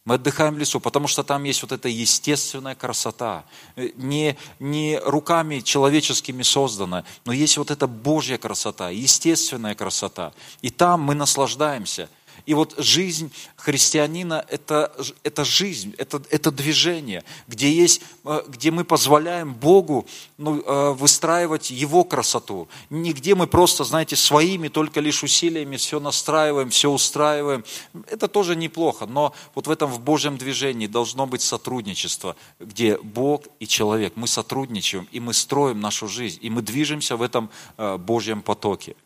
Мы 0.06 0.16
отдыхаем 0.16 0.54
в 0.54 0.58
лесу, 0.58 0.80
потому 0.80 1.08
что 1.08 1.22
там 1.22 1.44
есть 1.44 1.62
вот 1.62 1.72
эта 1.72 1.88
естественная 1.88 2.74
красота. 2.74 3.44
Э, 3.76 3.88
Не, 3.96 4.36
не 4.58 5.00
руками 5.02 5.60
человеческими 5.60 6.42
созданная, 6.42 7.04
но 7.24 7.32
есть 7.32 7.56
вот 7.56 7.70
эта 7.70 7.86
Божья 7.86 8.36
красота, 8.36 8.90
естественная 8.90 9.74
красота. 9.74 10.34
И 10.60 10.70
там 10.70 11.00
мы 11.00 11.14
наслаждаемся– 11.14 12.08
и 12.46 12.54
вот 12.54 12.74
жизнь 12.78 13.32
христианина 13.56 14.44
это,– 14.48 14.92
это 15.22 15.44
жизнь, 15.44 15.94
это, 15.98 16.22
это 16.30 16.50
движение, 16.50 17.24
где, 17.48 17.72
есть, 17.72 18.02
э, 18.24 18.42
где 18.48 18.70
мы 18.70 18.84
позволяем 18.84 19.54
Богу 19.54 20.06
ну, 20.36 20.60
э, 20.60 20.92
выстраивать 20.92 21.70
Его 21.70 22.04
красоту. 22.04 22.68
Нигде 22.90 23.34
мы 23.34 23.46
просто, 23.46 23.84
знаете, 23.84 24.16
своими 24.16 24.68
только 24.68 25.00
лишь 25.00 25.22
усилиями 25.22 25.76
все 25.76 26.00
настраиваем, 26.00 26.70
все 26.70 26.90
устраиваем. 26.90 27.64
Это 28.08 28.28
тоже 28.28 28.56
неплохо, 28.56 29.06
но 29.06 29.34
вот 29.54 29.66
в 29.66 29.70
этом 29.70 29.90
в 29.90 30.00
Божьем 30.00 30.36
движении 30.36 30.86
должно 30.86 31.26
быть 31.26 31.42
сотрудничество, 31.42 32.36
где 32.60 32.98
Бог 32.98 33.44
и 33.60 33.66
человек, 33.66 34.12
мы 34.16 34.26
сотрудничаем, 34.26 35.08
и 35.12 35.20
мы 35.20 35.32
строим 35.32 35.80
нашу 35.80 36.08
жизнь, 36.08 36.38
и 36.42 36.50
мы 36.50 36.62
движемся 36.62 37.16
в 37.16 37.22
этом 37.22 37.50
э, 37.78 37.96
Божьем 37.96 38.42
потоке. 38.42 38.96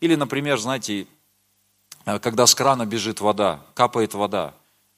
Или, 0.00 0.16
например, 0.16 0.58
знаете, 0.58 1.06
когда 2.04 2.46
с 2.46 2.54
крана 2.54 2.86
бежит 2.86 3.20
вода, 3.20 3.60
капает 3.74 4.14
вода. 4.14 4.54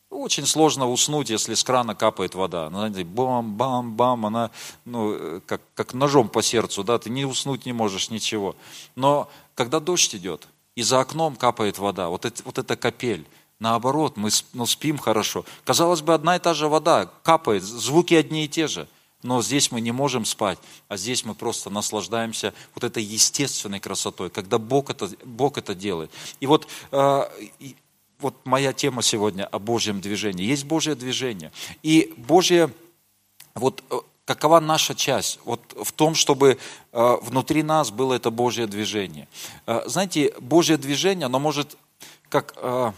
Очень 0.08 0.46
сложно 0.46 0.88
уснуть, 0.88 1.30
если 1.30 1.54
с 1.54 1.64
крана 1.64 1.94
капает 1.94 2.34
вода. 2.34 2.66
Она, 2.66 2.78
знаете, 2.78 3.04
бам-бам-бам, 3.04 4.26
она 4.26 4.50
ну, 4.84 5.12
э, 5.12 5.40
как, 5.44 5.60
как 5.74 5.94
ножом 5.94 6.28
по 6.28 6.42
сердцу, 6.42 6.84
да, 6.84 6.98
ты 6.98 7.10
не 7.10 7.24
уснуть 7.24 7.66
не 7.66 7.72
можешь, 7.72 8.10
ничего. 8.10 8.54
Но 8.94 9.28
когда 9.54 9.80
дождь 9.80 10.14
идет, 10.14 10.46
и 10.74 10.82
за 10.82 11.00
окном 11.00 11.36
капает 11.36 11.78
вода, 11.78 12.08
вот 12.08 12.24
это, 12.24 12.42
вот 12.44 12.58
это 12.58 12.76
капель, 12.76 13.26
наоборот, 13.58 14.16
мы 14.16 14.30
ну, 14.52 14.66
спим 14.66 14.98
хорошо. 14.98 15.44
Казалось 15.64 16.02
бы, 16.02 16.14
одна 16.14 16.36
и 16.36 16.38
та 16.38 16.54
же 16.54 16.68
вода 16.68 17.10
капает, 17.22 17.62
звуки 17.64 18.14
одни 18.14 18.44
и 18.44 18.48
те 18.48 18.68
же. 18.68 18.88
Но 19.26 19.42
здесь 19.42 19.72
мы 19.72 19.80
не 19.80 19.90
можем 19.90 20.24
спать, 20.24 20.58
а 20.88 20.96
здесь 20.96 21.24
мы 21.24 21.34
просто 21.34 21.68
наслаждаемся 21.68 22.54
вот 22.74 22.84
этой 22.84 23.02
естественной 23.02 23.80
красотой, 23.80 24.30
когда 24.30 24.58
Бог 24.58 24.88
это, 24.88 25.10
Бог 25.24 25.58
это 25.58 25.74
делает. 25.74 26.12
И 26.38 26.46
вот, 26.46 26.68
э, 26.92 27.24
вот 28.20 28.34
моя 28.44 28.72
тема 28.72 29.02
сегодня 29.02 29.44
о 29.44 29.58
Божьем 29.58 30.00
движении. 30.00 30.46
Есть 30.46 30.64
Божье 30.64 30.94
движение. 30.94 31.50
И 31.82 32.14
Божье, 32.16 32.70
вот 33.56 33.82
э, 33.90 33.96
какова 34.24 34.60
наша 34.60 34.94
часть? 34.94 35.40
Вот 35.44 35.60
в 35.76 35.90
том, 35.90 36.14
чтобы 36.14 36.56
э, 36.92 37.16
внутри 37.22 37.64
нас 37.64 37.90
было 37.90 38.14
это 38.14 38.30
Божье 38.30 38.68
движение. 38.68 39.26
Э, 39.66 39.82
знаете, 39.86 40.32
Божье 40.38 40.76
движение, 40.76 41.26
оно 41.26 41.40
может 41.40 41.76
как 42.28 42.54
э, 42.58 42.92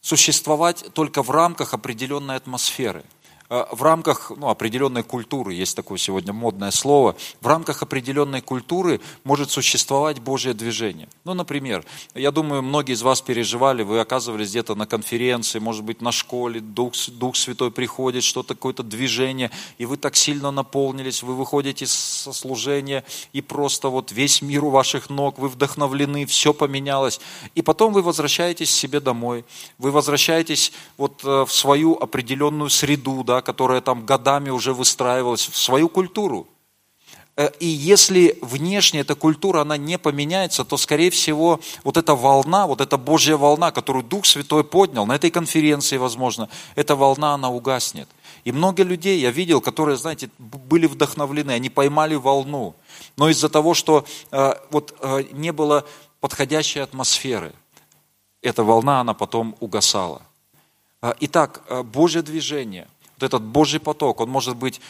существовать 0.00 0.86
только 0.94 1.22
в 1.22 1.30
рамках 1.30 1.74
определенной 1.74 2.34
атмосферы– 2.34 3.04
в 3.50 3.82
рамках 3.82 4.30
ну, 4.36 4.48
определенной 4.48 5.02
культуры, 5.02 5.54
есть 5.54 5.74
такое 5.74 5.98
сегодня 5.98 6.32
модное 6.32 6.70
слово, 6.70 7.16
в 7.40 7.46
рамках 7.48 7.82
определенной 7.82 8.42
культуры 8.42 9.00
может 9.24 9.50
существовать 9.50 10.20
Божье 10.20 10.54
движение. 10.54 11.08
Ну, 11.24 11.34
например, 11.34 11.84
я 12.14 12.30
думаю, 12.30 12.62
многие 12.62 12.92
из 12.92 13.02
вас 13.02 13.20
переживали, 13.20 13.82
вы 13.82 13.98
оказывались 13.98 14.50
где-то 14.50 14.76
на 14.76 14.86
конференции, 14.86 15.58
может 15.58 15.82
быть, 15.82 16.00
на 16.00 16.12
школе, 16.12 16.60
Дух, 16.60 16.92
Дух 17.08 17.34
Святой 17.34 17.72
приходит, 17.72 18.22
что-то, 18.22 18.54
какое-то 18.54 18.84
движение, 18.84 19.50
и 19.78 19.84
вы 19.84 19.96
так 19.96 20.14
сильно 20.14 20.52
наполнились, 20.52 21.24
вы 21.24 21.34
выходите 21.34 21.88
со 21.88 22.32
служения, 22.32 23.02
и 23.32 23.40
просто 23.40 23.88
вот 23.88 24.12
весь 24.12 24.42
мир 24.42 24.64
у 24.64 24.70
ваших 24.70 25.10
ног, 25.10 25.40
вы 25.40 25.48
вдохновлены, 25.48 26.24
все 26.24 26.54
поменялось. 26.54 27.20
И 27.56 27.62
потом 27.62 27.92
вы 27.92 28.02
возвращаетесь 28.02 28.70
себе 28.72 29.00
домой, 29.00 29.44
вы 29.78 29.90
возвращаетесь 29.90 30.72
вот 30.96 31.24
э, 31.24 31.44
в 31.44 31.52
свою 31.52 31.96
определенную 31.96 32.70
среду, 32.70 33.24
да, 33.24 33.39
которая 33.42 33.80
там 33.80 34.06
годами 34.06 34.50
уже 34.50 34.72
выстраивалась, 34.74 35.48
в 35.48 35.56
свою 35.56 35.88
культуру. 35.88 36.46
Э, 37.40 37.50
и 37.58 37.66
если 37.66 38.38
внешне 38.42 39.00
эта 39.00 39.14
культура, 39.14 39.62
она 39.62 39.76
не 39.78 39.98
поменяется, 39.98 40.64
то, 40.64 40.76
скорее 40.76 41.10
всего, 41.10 41.60
вот 41.84 41.96
эта 41.96 42.14
волна, 42.14 42.66
вот 42.66 42.80
эта 42.80 42.98
Божья 42.98 43.36
волна, 43.36 43.70
которую 43.72 44.04
Дух 44.04 44.26
Святой 44.26 44.62
поднял, 44.62 45.06
на 45.06 45.16
этой 45.16 45.30
конференции, 45.30 45.96
возможно, 45.96 46.48
эта 46.74 46.96
волна, 46.96 47.34
она 47.34 47.50
угаснет. 47.50 48.08
И 48.44 48.52
много 48.52 48.82
людей 48.82 49.20
я 49.20 49.30
видел, 49.30 49.60
которые, 49.60 49.96
знаете, 49.96 50.28
были 50.38 50.86
вдохновлены, 50.86 51.52
они 51.52 51.70
поймали 51.70 52.14
волну. 52.14 52.74
Но 53.16 53.30
из-за 53.30 53.48
того, 53.48 53.74
что 53.74 54.04
э, 54.30 54.54
вот 54.70 54.94
э, 55.00 55.24
не 55.32 55.52
было 55.52 55.84
подходящей 56.20 56.82
атмосферы, 56.82 57.52
эта 58.42 58.64
волна, 58.64 59.00
она 59.00 59.14
потом 59.14 59.54
угасала. 59.60 60.22
Итак, 61.20 61.62
Божье 61.84 62.22
движение– 62.22 62.86
вот 63.20 63.26
этот 63.26 63.42
Божий 63.42 63.80
поток, 63.80 64.20
он 64.20 64.30
может 64.30 64.56
быть 64.56 64.80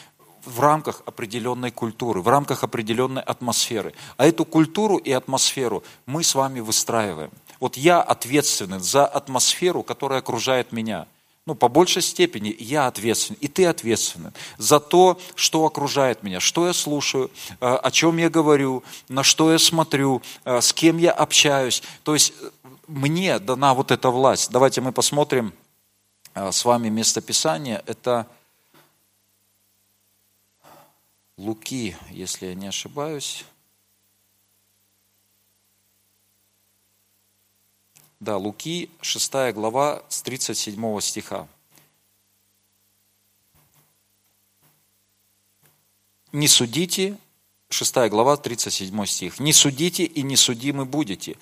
в 0.44 0.60
рамках 0.60 1.02
определенной 1.04 1.70
культуры, 1.70 2.22
в 2.22 2.28
рамках 2.28 2.64
определенной 2.64 3.22
атмосферы. 3.22 3.92
А 4.16 4.26
эту 4.26 4.44
культуру 4.44 4.96
и 4.96 5.12
атмосферу 5.12 5.82
мы 6.06 6.22
с 6.22 6.34
вами 6.34 6.60
выстраиваем. 6.60 7.30
Вот 7.58 7.76
я 7.76 8.00
ответственен 8.00 8.80
за 8.80 9.04
атмосферу, 9.04 9.82
которая 9.82 10.20
окружает 10.20 10.72
меня. 10.72 11.06
Ну, 11.46 11.54
по 11.54 11.68
большей 11.68 12.02
степени 12.02 12.54
я 12.58 12.86
ответственен, 12.86 13.38
и 13.40 13.48
ты 13.48 13.66
ответственен 13.66 14.32
за 14.56 14.78
то, 14.78 15.18
что 15.34 15.64
окружает 15.64 16.22
меня, 16.22 16.38
что 16.38 16.66
я 16.66 16.72
слушаю, 16.72 17.30
э, 17.60 17.66
о 17.66 17.90
чем 17.90 18.18
я 18.18 18.30
говорю, 18.30 18.84
на 19.08 19.24
что 19.24 19.50
я 19.50 19.58
смотрю, 19.58 20.22
э, 20.44 20.60
с 20.60 20.72
кем 20.72 20.98
я 20.98 21.10
общаюсь. 21.10 21.82
То 22.04 22.14
есть 22.14 22.32
э, 22.40 22.50
мне 22.86 23.38
дана 23.38 23.74
вот 23.74 23.90
эта 23.90 24.10
власть. 24.10 24.50
Давайте 24.50 24.80
мы 24.80 24.92
посмотрим 24.92 25.52
с 26.34 26.64
вами 26.64 26.88
местописание, 26.88 27.82
это 27.86 28.26
Луки, 31.36 31.96
если 32.10 32.46
я 32.46 32.54
не 32.54 32.66
ошибаюсь. 32.66 33.44
Да, 38.20 38.36
Луки, 38.36 38.90
6 39.00 39.54
глава, 39.54 40.02
с 40.10 40.20
37 40.20 41.00
стиха. 41.00 41.48
«Не 46.32 46.46
судите», 46.46 47.16
6 47.70 48.10
глава, 48.10 48.36
37 48.36 49.06
стих, 49.06 49.40
«Не 49.40 49.52
судите 49.54 50.04
и 50.04 50.22
не 50.22 50.36
судимы 50.36 50.84
будете, 50.84 51.38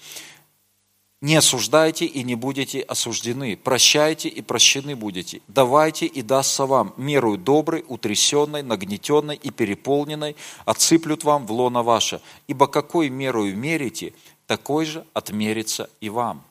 не 1.20 1.35
осуждайте 1.35 2.04
и 2.04 2.22
не 2.22 2.37
будете 2.37 2.81
осуждены. 2.81 3.57
Прощайте 3.57 4.28
и 4.28 4.40
прощены 4.40 4.94
будете. 4.94 5.40
Давайте 5.48 6.07
и 6.07 6.22
дастся 6.22 6.64
вам 6.64 6.94
мерую 6.96 7.38
доброй, 7.38 7.85
утрясенной, 7.88 8.62
нагнетенной 8.62 9.35
и 9.35 9.50
переполненной, 9.50 10.37
отсыплют 10.64 11.24
вам 11.24 11.46
в 11.46 11.52
лоно 11.52 11.83
ваше. 11.83 12.20
Ибо 12.46 12.68
какой 12.68 13.09
мерою 13.09 13.57
мерите, 13.57 14.14
такой 14.46 14.85
же 14.85 15.04
отмерится 15.12 15.90
и 16.00 16.09
вам. 16.09 16.44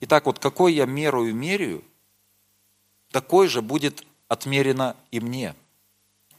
Итак, 0.00 0.26
вот 0.26 0.40
какой 0.40 0.74
я 0.74 0.86
мерою 0.86 1.34
меряю, 1.34 1.84
такой 3.12 3.46
же 3.46 3.62
будет 3.62 4.04
отмерено 4.26 4.96
и 5.12 5.20
мне. 5.20 5.54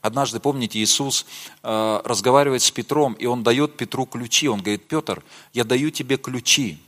Однажды, 0.02 0.40
помните, 0.40 0.80
Иисус 0.80 1.26
э, 1.62 2.02
разговаривает 2.04 2.64
с 2.64 2.72
Петром, 2.72 3.14
и 3.14 3.28
он 3.28 3.44
дает 3.44 3.78
Петру 3.78 4.08
ключи. 4.08 4.50
Он 4.50 4.60
говорит, 4.60 4.88
Петр, 4.88 5.24
я 5.54 5.64
даю 5.64 5.92
тебе 5.92 6.18
ключи 6.18 6.80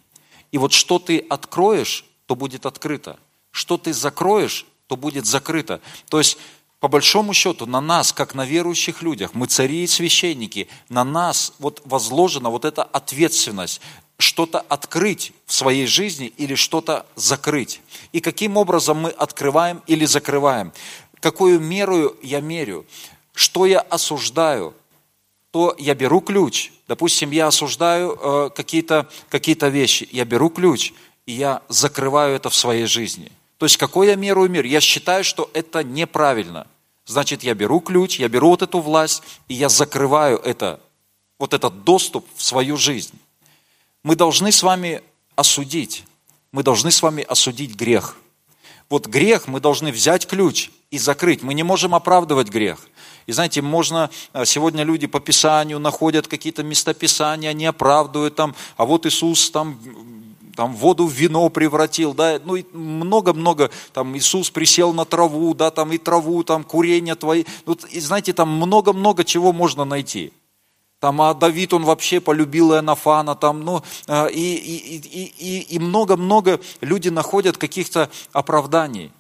и 0.54 0.60
вот 0.60 0.72
что 0.72 1.00
ты 1.00 1.18
откроешь, 1.18 2.06
то 2.28 2.36
будет 2.36 2.68
открыто. 2.68 3.18
Что 3.50 3.80
ты 3.80 3.92
закроешь, 3.92 4.68
то 4.86 4.96
будет 4.96 5.26
закрыто. 5.26 5.82
То 6.10 6.20
есть, 6.20 6.38
по 6.80 6.88
большому 6.88 7.34
счету, 7.34 7.66
на 7.66 7.82
нас, 7.82 8.14
как 8.14 8.36
на 8.36 8.46
верующих 8.46 9.02
людях, 9.02 9.32
мы 9.34 9.48
цари 9.48 9.84
и 9.84 9.88
священники, 9.88 10.70
на 10.90 11.04
нас 11.04 11.54
вот 11.58 11.82
возложена 11.86 12.52
вот 12.52 12.66
эта 12.66 12.84
ответственность 12.84 13.82
что-то 14.20 14.60
открыть 14.60 15.32
в 15.48 15.54
своей 15.54 15.88
жизни 15.88 16.28
или 16.38 16.54
что-то 16.54 17.08
закрыть. 17.16 17.82
И 18.12 18.20
каким 18.20 18.56
образом 18.56 18.98
мы 19.00 19.10
открываем 19.10 19.82
или 19.88 20.06
закрываем? 20.06 20.72
Какую 21.20 21.60
меру 21.60 22.16
я 22.22 22.42
мерю? 22.42 22.86
Что 23.34 23.66
я 23.66 23.80
осуждаю? 23.80 24.76
То 25.54 25.76
я 25.78 25.94
беру 25.94 26.20
ключ, 26.20 26.72
Допустим, 26.88 27.32
я 27.32 27.48
осуждаю 27.48 28.20
э, 28.22 28.50
какие-то 28.54 29.10
какие 29.30 29.58
вещи, 29.70 30.08
я 30.12 30.26
беру 30.26 30.50
ключ, 30.50 30.94
и 31.26 31.32
я 31.32 31.62
закрываю 31.70 32.36
это 32.36 32.50
в 32.50 32.56
своей 32.56 32.86
жизни. 32.86 33.32
То 33.58 33.66
есть, 33.66 33.78
какой 33.78 34.08
я 34.08 34.16
меру 34.16 34.48
мир? 34.50 34.66
Я 34.66 34.82
считаю, 34.82 35.24
что 35.24 35.50
это 35.54 35.84
неправильно. 35.84 36.68
Значит, 37.06 37.44
я 37.44 37.54
беру 37.54 37.80
ключ, 37.80 38.20
я 38.20 38.28
беру 38.28 38.50
вот 38.50 38.62
эту 38.62 38.80
власть, 38.80 39.24
и 39.48 39.54
я 39.54 39.70
закрываю 39.70 40.38
это, 40.40 40.80
вот 41.40 41.54
этот 41.54 41.84
доступ 41.84 42.28
в 42.36 42.44
свою 42.44 42.76
жизнь. 42.76 43.18
Мы 44.04 44.16
должны 44.16 44.52
с 44.52 44.62
вами 44.62 45.02
осудить, 45.36 46.04
мы 46.52 46.64
должны 46.64 46.92
с 46.92 47.02
вами 47.02 47.24
осудить 47.24 47.76
грех. 47.76 48.18
Вот 48.90 49.08
грех 49.08 49.48
мы 49.48 49.62
должны 49.62 49.92
взять 49.92 50.28
ключ 50.28 50.70
и 50.92 51.00
закрыть. 51.00 51.42
Мы 51.42 51.54
не 51.54 51.64
можем 51.64 51.96
оправдывать 51.96 52.50
грех. 52.50 52.88
И 53.26 53.32
знаете, 53.32 53.62
можно, 53.62 54.10
э, 54.34 54.46
сегодня 54.46 54.84
люди 54.84 55.08
по 55.08 55.20
Писанию 55.20 55.80
находят 55.80 56.28
какие-то 56.28 56.64
местописания, 56.64 57.50
они 57.50 57.66
оправдывают 57.66 58.36
там, 58.36 58.56
а 58.78 58.86
вот 58.86 59.06
Иисус 59.06 59.50
там 59.52 59.80
там 60.56 60.76
воду 60.76 61.08
в 61.08 61.12
вино 61.12 61.50
превратил, 61.50 62.14
да, 62.14 62.40
ну 62.44 62.56
и 62.56 62.64
много-много, 62.74 63.72
там 63.92 64.16
Иисус 64.16 64.52
присел 64.52 64.94
на 64.94 65.06
траву, 65.06 65.54
да, 65.54 65.72
там 65.72 65.92
и 65.94 65.98
траву, 65.98 66.44
там 66.44 66.64
курение 66.64 67.16
твои, 67.16 67.46
ну, 67.66 67.76
и 67.90 68.00
знаете, 68.00 68.34
там 68.34 68.50
много-много 68.50 69.24
чего 69.24 69.52
можно 69.52 69.84
найти. 69.84 70.32
Там, 71.00 71.22
а 71.22 71.34
Давид, 71.34 71.74
он 71.74 71.84
вообще 71.84 72.22
полюбил 72.22 72.72
Иоаннафана, 72.72 73.36
там, 73.36 73.62
ну, 73.62 73.84
а, 74.08 74.28
и, 74.28 74.40
и, 74.40 74.96
и, 74.98 75.24
и, 75.38 75.76
и 75.76 75.80
много-много 75.80 76.62
люди 76.80 77.10
находят 77.10 77.58
каких-то 77.58 78.10
оправданий. 78.32 79.12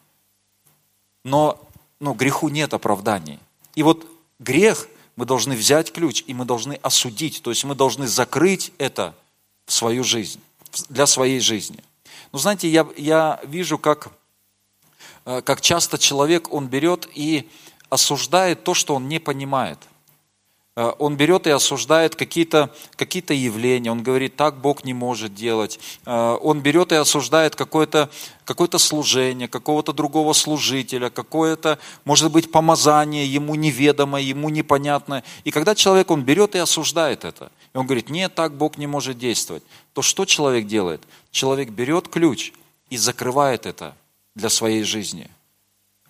Но, 1.26 1.60
но 2.00 2.14
греху 2.14 2.48
нет 2.48 2.74
оправданий. 2.74 3.40
И 3.76 3.84
вот 3.84 4.08
грех, 4.40 4.88
мы 5.16 5.26
должны 5.26 5.56
взять 5.56 5.92
ключ, 5.92 6.24
и 6.28 6.34
мы 6.34 6.46
должны 6.46 6.74
осудить, 6.82 7.42
то 7.42 7.52
есть 7.52 7.64
мы 7.64 7.76
должны 7.76 8.08
закрыть 8.08 8.72
это 8.78 9.16
в 9.66 9.74
свою 9.74 10.04
жизнь, 10.04 10.40
для 10.90 11.06
своей 11.06 11.40
жизни. 11.40 11.80
Ну, 12.32 12.40
знаете, 12.40 12.68
я, 12.68 12.88
я 12.98 13.40
вижу, 13.46 13.78
как, 13.78 14.12
э, 15.26 15.42
как 15.42 15.62
часто 15.62 15.98
человек, 15.98 16.52
он 16.52 16.68
берет 16.68 17.08
и 17.14 17.50
осуждает 17.90 18.64
то, 18.64 18.74
что 18.74 18.96
он 18.96 19.08
не 19.08 19.20
понимает– 19.20 19.80
он 20.76 21.18
берет 21.18 21.46
и 21.46 21.52
осуждает 21.52 22.16
какие-то 22.16 22.74
какие 22.96 23.24
явления, 23.34 23.92
он 23.92 24.02
говорит, 24.02 24.36
так 24.36 24.60
Бог 24.60 24.84
не 24.84 24.94
может 24.94 25.36
делать. 25.36 25.80
Э, 26.06 26.36
он 26.42 26.62
берет 26.62 26.92
и 26.92 26.96
осуждает 26.96 27.56
какое-то 27.56 28.10
какое 28.44 28.68
служение, 28.78 29.48
какого-то 29.48 29.94
другого 29.94 30.34
служителя, 30.34 31.12
какое-то, 31.12 31.78
может 32.06 32.32
быть, 32.32 32.52
помазание 32.52 33.26
ему 33.26 33.54
неведомое, 33.54 34.24
ему 34.24 34.50
непонятное. 34.50 35.24
И 35.44 35.52
когда 35.52 35.76
человек, 35.76 36.10
он 36.10 36.24
берет 36.24 36.56
и 36.56 36.58
осуждает 36.58 37.24
это, 37.24 37.52
и 37.74 37.78
он 37.78 37.86
говорит, 37.86 38.10
нет, 38.10 38.34
так 38.34 38.56
Бог 38.58 38.78
не 38.78 38.88
может 38.88 39.20
действовать, 39.20 39.64
то 39.94 40.02
что 40.02 40.26
человек 40.26 40.66
делает? 40.66 41.04
Человек 41.30 41.70
берет 41.70 42.08
ключ 42.08 42.52
и 42.90 42.98
закрывает 42.98 43.68
это 43.68 43.96
для 44.36 44.50
своей 44.50 44.84
жизни– 44.84 45.30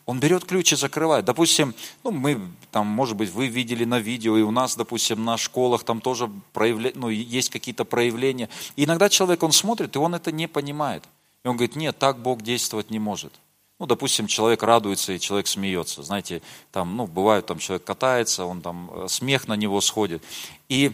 он 0.06 0.20
берет 0.20 0.46
ключ 0.46 0.74
и 0.74 0.76
закрывает. 0.76 1.26
Допустим, 1.26 1.74
ну, 2.04 2.12
мы, 2.12 2.42
там, 2.74 2.88
может 2.88 3.16
быть, 3.16 3.30
вы 3.30 3.46
видели 3.46 3.86
на 3.86 4.00
видео, 4.00 4.36
и 4.36 4.42
у 4.42 4.50
нас, 4.50 4.76
допустим, 4.76 5.24
на 5.24 5.38
школах 5.38 5.84
там 5.84 6.02
тоже 6.02 6.28
проявля... 6.54 6.92
ну, 6.96 7.08
есть 7.10 7.52
какие-то 7.52 7.86
проявления. 7.86 8.50
И 8.76 8.86
иногда 8.86 9.10
человек, 9.10 9.44
он 9.44 9.52
смотрит, 9.52 9.96
и 9.96 10.00
он 10.00 10.16
это 10.16 10.32
не 10.32 10.48
понимает. 10.48 11.04
И 11.44 11.48
он 11.48 11.56
говорит, 11.56 11.76
нет, 11.76 12.00
так 12.00 12.18
Бог 12.18 12.42
действовать 12.42 12.90
не 12.90 12.98
может. 12.98 13.32
Ну, 13.78 13.86
допустим, 13.86 14.26
человек 14.26 14.64
радуется, 14.64 15.14
и 15.14 15.20
человек 15.20 15.46
смеется. 15.46 16.02
Знаете, 16.02 16.42
там, 16.72 16.98
ну, 16.98 17.06
бывает, 17.06 17.46
там 17.46 17.60
человек 17.60 17.84
катается, 17.84 18.46
он 18.46 18.62
там, 18.62 18.90
э, 18.92 19.08
смех 19.08 19.48
на 19.48 19.56
него 19.56 19.80
сходит. 19.80 20.24
И, 20.68 20.94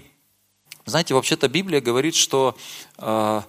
знаете, 0.86 1.13
вообще-то 1.13 1.48
Библия 1.48 1.80
говорит, 1.80 2.15
что 2.15 2.58
э, 2.98 3.42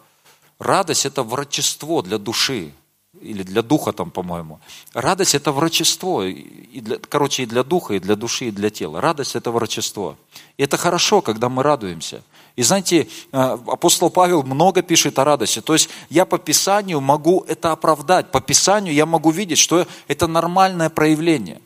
радость– 0.61 1.05
это 1.05 1.25
врачество 1.25 2.01
для 2.05 2.19
души 2.19 2.73
или 3.21 3.43
для 3.43 3.63
духа 3.63 3.93
там, 3.93 4.11
по-моему. 4.11 4.61
Радость– 4.95 5.35
это 5.35 5.53
врачество, 5.53 6.27
и 6.27 6.81
для, 6.81 6.97
короче, 6.97 7.43
и 7.43 7.47
для 7.47 7.65
духа, 7.65 7.95
и 7.95 7.99
для 7.99 8.15
души, 8.15 8.47
и 8.47 8.51
для 8.51 8.71
тела. 8.71 9.01
Радость– 9.01 9.35
это 9.37 9.51
врачество. 9.51 10.17
И 10.57 10.63
это 10.63 10.77
хорошо, 10.77 11.21
когда 11.21 11.49
мы 11.49 11.63
радуемся. 11.63 12.23
И 12.57 12.63
знаете, 12.63 13.09
э, 13.33 13.59
апостол 13.67 14.11
Павел 14.11 14.43
много 14.43 14.83
пишет 14.83 15.19
о 15.19 15.25
радости. 15.25 15.61
То 15.61 15.73
есть 15.73 15.89
я 16.09 16.25
по 16.25 16.39
Писанию 16.39 17.01
могу 17.01 17.45
это 17.49 17.73
оправдать. 17.73 18.31
По 18.31 18.41
Писанию 18.41 18.95
я 18.95 19.07
могу 19.07 19.31
видеть, 19.31 19.59
что 19.59 19.87
это 20.09 20.27
нормальное 20.27 20.91
проявление. 20.91 21.61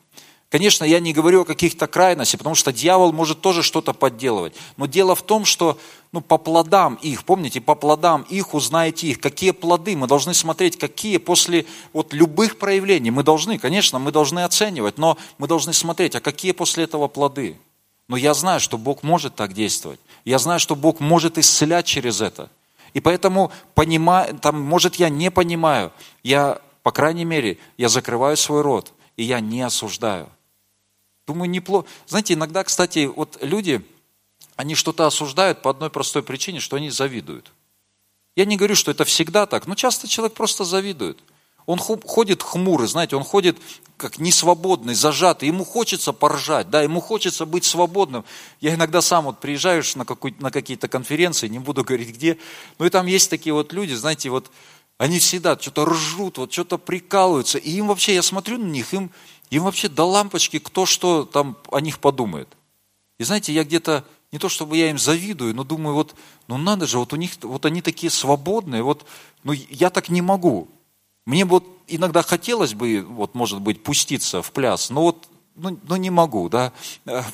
Конечно, 0.54 0.84
я 0.84 1.00
не 1.00 1.12
говорю 1.12 1.40
о 1.40 1.44
каких-то 1.44 1.88
крайностях, 1.88 2.38
потому 2.38 2.54
что 2.54 2.72
дьявол 2.72 3.12
может 3.12 3.40
тоже 3.40 3.64
что-то 3.64 3.92
подделывать. 3.92 4.54
Но 4.76 4.86
дело 4.86 5.16
в 5.16 5.22
том, 5.22 5.44
что 5.44 5.76
ну, 6.12 6.20
по 6.20 6.38
плодам 6.38 6.94
их, 7.02 7.24
помните, 7.24 7.60
по 7.60 7.74
плодам 7.74 8.24
их 8.28 8.54
узнаете 8.54 9.08
их. 9.08 9.18
Какие 9.18 9.50
плоды? 9.50 9.96
Мы 9.96 10.06
должны 10.06 10.32
смотреть, 10.32 10.78
какие 10.78 11.16
после 11.16 11.66
вот 11.92 12.12
любых 12.12 12.56
проявлений. 12.60 13.10
Мы 13.10 13.24
должны, 13.24 13.58
конечно, 13.58 13.98
мы 13.98 14.12
должны 14.12 14.44
оценивать, 14.44 14.96
но 14.96 15.18
мы 15.38 15.48
должны 15.48 15.72
смотреть, 15.72 16.14
а 16.14 16.20
какие 16.20 16.52
после 16.52 16.84
этого 16.84 17.08
плоды? 17.08 17.58
Но 18.08 18.16
я 18.16 18.32
знаю, 18.32 18.60
что 18.60 18.78
Бог 18.78 19.02
может 19.02 19.34
так 19.34 19.54
действовать. 19.54 19.98
Я 20.24 20.38
знаю, 20.38 20.60
что 20.60 20.76
Бог 20.76 21.00
может 21.00 21.36
исцелять 21.36 21.86
через 21.86 22.20
это. 22.20 22.48
И 22.92 23.00
поэтому, 23.00 23.50
понимаю, 23.74 24.38
там, 24.38 24.62
может, 24.62 24.94
я 24.94 25.08
не 25.08 25.32
понимаю, 25.32 25.90
я, 26.22 26.60
по 26.84 26.92
крайней 26.92 27.24
мере, 27.24 27.58
я 27.76 27.88
закрываю 27.88 28.36
свой 28.36 28.62
рот, 28.62 28.92
и 29.16 29.24
я 29.24 29.40
не 29.40 29.60
осуждаю. 29.60 30.28
Думаю, 31.26 31.48
неплохо. 31.48 31.86
Знаете, 32.06 32.34
иногда, 32.34 32.64
кстати, 32.64 33.06
вот 33.06 33.38
люди, 33.40 33.84
они 34.56 34.74
что-то 34.74 35.06
осуждают 35.06 35.62
по 35.62 35.70
одной 35.70 35.90
простой 35.90 36.22
причине, 36.22 36.60
что 36.60 36.76
они 36.76 36.90
завидуют. 36.90 37.52
Я 38.36 38.44
не 38.44 38.56
говорю, 38.56 38.74
что 38.74 38.90
это 38.90 39.04
всегда 39.04 39.46
так, 39.46 39.66
но 39.66 39.74
часто 39.74 40.08
человек 40.08 40.34
просто 40.34 40.64
завидует. 40.64 41.18
Он 41.66 41.78
ходит 41.78 42.42
хмурый, 42.42 42.88
знаете, 42.88 43.16
он 43.16 43.24
ходит 43.24 43.56
как 43.96 44.18
несвободный, 44.18 44.94
зажатый, 44.94 45.48
ему 45.48 45.64
хочется 45.64 46.12
поржать, 46.12 46.68
да, 46.68 46.82
ему 46.82 47.00
хочется 47.00 47.46
быть 47.46 47.64
свободным. 47.64 48.24
Я 48.60 48.74
иногда 48.74 49.00
сам 49.00 49.24
вот 49.24 49.40
приезжаешь 49.40 49.96
на, 49.96 50.04
на 50.40 50.50
какие-то 50.50 50.88
конференции, 50.88 51.48
не 51.48 51.58
буду 51.58 51.82
говорить 51.84 52.10
где, 52.10 52.36
но 52.78 52.84
и 52.84 52.90
там 52.90 53.06
есть 53.06 53.30
такие 53.30 53.54
вот 53.54 53.72
люди, 53.72 53.94
знаете, 53.94 54.28
вот 54.28 54.50
они 54.98 55.18
всегда 55.18 55.58
что-то 55.58 55.86
ржут, 55.86 56.36
вот 56.36 56.52
что-то 56.52 56.76
прикалываются, 56.76 57.56
и 57.56 57.70
им 57.70 57.88
вообще, 57.88 58.14
я 58.14 58.22
смотрю 58.22 58.58
на 58.58 58.66
них, 58.66 58.92
им, 58.92 59.10
им 59.50 59.64
вообще 59.64 59.88
до 59.88 60.04
лампочки 60.04 60.58
кто 60.58 60.86
что 60.86 61.24
там 61.24 61.56
о 61.70 61.80
них 61.80 61.98
подумает. 61.98 62.48
И 63.18 63.24
знаете, 63.24 63.52
я 63.52 63.64
где-то, 63.64 64.04
не 64.32 64.38
то 64.38 64.48
чтобы 64.48 64.76
я 64.76 64.90
им 64.90 64.98
завидую, 64.98 65.54
но 65.54 65.64
думаю, 65.64 65.94
вот, 65.94 66.14
ну 66.48 66.58
надо 66.58 66.86
же, 66.86 66.98
вот 66.98 67.12
у 67.12 67.16
них, 67.16 67.32
вот 67.42 67.64
они 67.64 67.80
такие 67.82 68.10
свободные, 68.10 68.82
вот, 68.82 69.06
ну 69.44 69.52
я 69.52 69.90
так 69.90 70.08
не 70.08 70.22
могу. 70.22 70.68
Мне 71.26 71.44
вот 71.44 71.64
иногда 71.86 72.22
хотелось 72.22 72.74
бы, 72.74 73.04
вот, 73.08 73.34
может 73.34 73.60
быть, 73.60 73.82
пуститься 73.82 74.42
в 74.42 74.52
пляс, 74.52 74.90
но 74.90 75.02
вот 75.02 75.28
ну, 75.56 75.78
ну 75.86 75.96
не 75.96 76.10
могу, 76.10 76.48
да, 76.48 76.72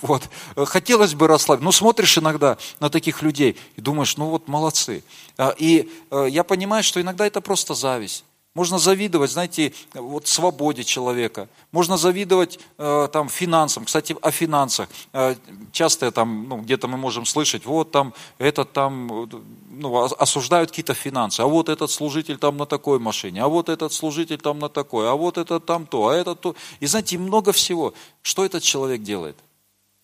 вот, 0.02 0.28
хотелось 0.54 1.14
бы 1.14 1.26
расслабиться, 1.26 1.64
но 1.64 1.72
смотришь 1.72 2.18
иногда 2.18 2.58
на 2.78 2.90
таких 2.90 3.22
людей 3.22 3.56
и 3.76 3.80
думаешь, 3.80 4.16
ну 4.16 4.26
вот 4.26 4.46
молодцы. 4.46 5.02
А, 5.38 5.54
и 5.56 5.90
э, 6.10 6.26
я 6.28 6.44
понимаю, 6.44 6.82
что 6.82 7.00
иногда 7.00 7.26
это 7.26 7.40
просто 7.40 7.74
зависть. 7.74 8.24
Можно 8.52 8.78
завидовать, 8.78 9.30
знаете, 9.30 9.72
вот 9.94 10.26
свободе 10.26 10.82
человека. 10.82 11.48
Можно 11.70 11.96
завидовать 11.96 12.58
э, 12.78 13.08
там 13.12 13.28
финансам. 13.28 13.84
Кстати, 13.84 14.16
о 14.20 14.30
финансах. 14.32 14.88
Э, 15.12 15.36
часто 15.70 16.10
там, 16.10 16.48
ну, 16.48 16.56
где-то 16.56 16.88
мы 16.88 16.96
можем 16.96 17.26
слышать, 17.26 17.64
вот 17.64 17.92
там, 17.92 18.12
этот 18.38 18.72
там, 18.72 19.30
ну, 19.70 20.02
осуждают 20.02 20.70
какие-то 20.70 20.94
финансы. 20.94 21.42
А 21.42 21.46
вот 21.46 21.68
этот 21.68 21.92
служитель 21.92 22.38
там 22.38 22.56
на 22.56 22.66
такой 22.66 22.98
машине, 22.98 23.44
а 23.44 23.46
вот 23.46 23.68
этот 23.68 23.92
служитель 23.92 24.38
там 24.38 24.58
на 24.58 24.68
такой, 24.68 25.08
а 25.08 25.14
вот 25.14 25.38
этот 25.38 25.64
там 25.64 25.86
то, 25.86 26.08
а 26.08 26.14
этот 26.16 26.40
то. 26.40 26.56
И 26.80 26.86
знаете, 26.86 27.18
много 27.18 27.52
всего. 27.52 27.94
Что 28.22 28.44
этот 28.44 28.64
человек 28.64 29.02
делает? 29.02 29.36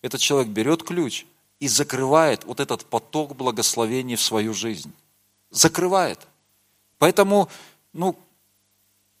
Этот 0.01 0.21
человек 0.21 0.47
берет 0.47 0.83
ключ 0.83 1.25
и 1.59 1.67
закрывает 1.67 2.45
вот 2.45 2.61
этот 2.61 2.85
поток 2.85 3.35
благословений 3.35 4.15
в 4.15 4.21
свою 4.21 4.53
жизнь. 4.53 4.93
Закрывает. 5.51 6.19
Поэтому, 6.97 7.49
ну, 7.91 8.15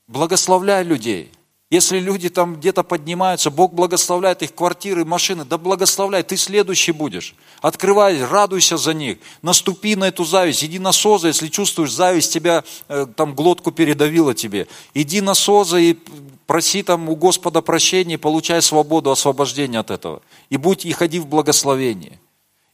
Благословляй 0.07 0.83
людей. 0.83 1.31
Если 1.69 1.99
люди 1.99 2.29
там 2.29 2.55
где-то 2.55 2.83
поднимаются, 2.83 3.51
Бог 3.51 3.73
благословляет 3.73 4.41
их 4.41 4.55
квартиры, 4.55 5.03
машины, 5.03 5.43
да 5.43 5.57
благословляй, 5.57 6.23
ты 6.23 6.37
следующий 6.37 6.93
будешь. 6.93 7.35
Открывай, 7.61 8.23
радуйся 8.23 8.77
за 8.77 8.93
них, 8.93 9.17
наступи 9.41 9.97
на 9.97 10.05
эту 10.05 10.23
зависть, 10.23 10.63
иди 10.63 10.79
на 10.79 10.93
соза, 10.93 11.27
если 11.27 11.49
чувствуешь 11.49 11.91
зависть, 11.91 12.31
тебя 12.31 12.63
э, 12.87 13.05
там 13.17 13.35
глотку 13.35 13.71
передавила 13.71 14.33
тебе. 14.33 14.69
Иди 14.93 15.19
на 15.19 15.33
соза 15.33 15.77
и 15.77 15.97
проси 16.45 16.83
там 16.83 17.09
у 17.09 17.17
Господа 17.17 17.61
прощения, 17.61 18.17
получай 18.17 18.61
свободу, 18.61 19.11
освобождение 19.11 19.81
от 19.81 19.91
этого. 19.91 20.21
И 20.49 20.55
будь, 20.55 20.85
и 20.85 20.93
ходи 20.93 21.19
в 21.19 21.27
благословение. 21.27 22.17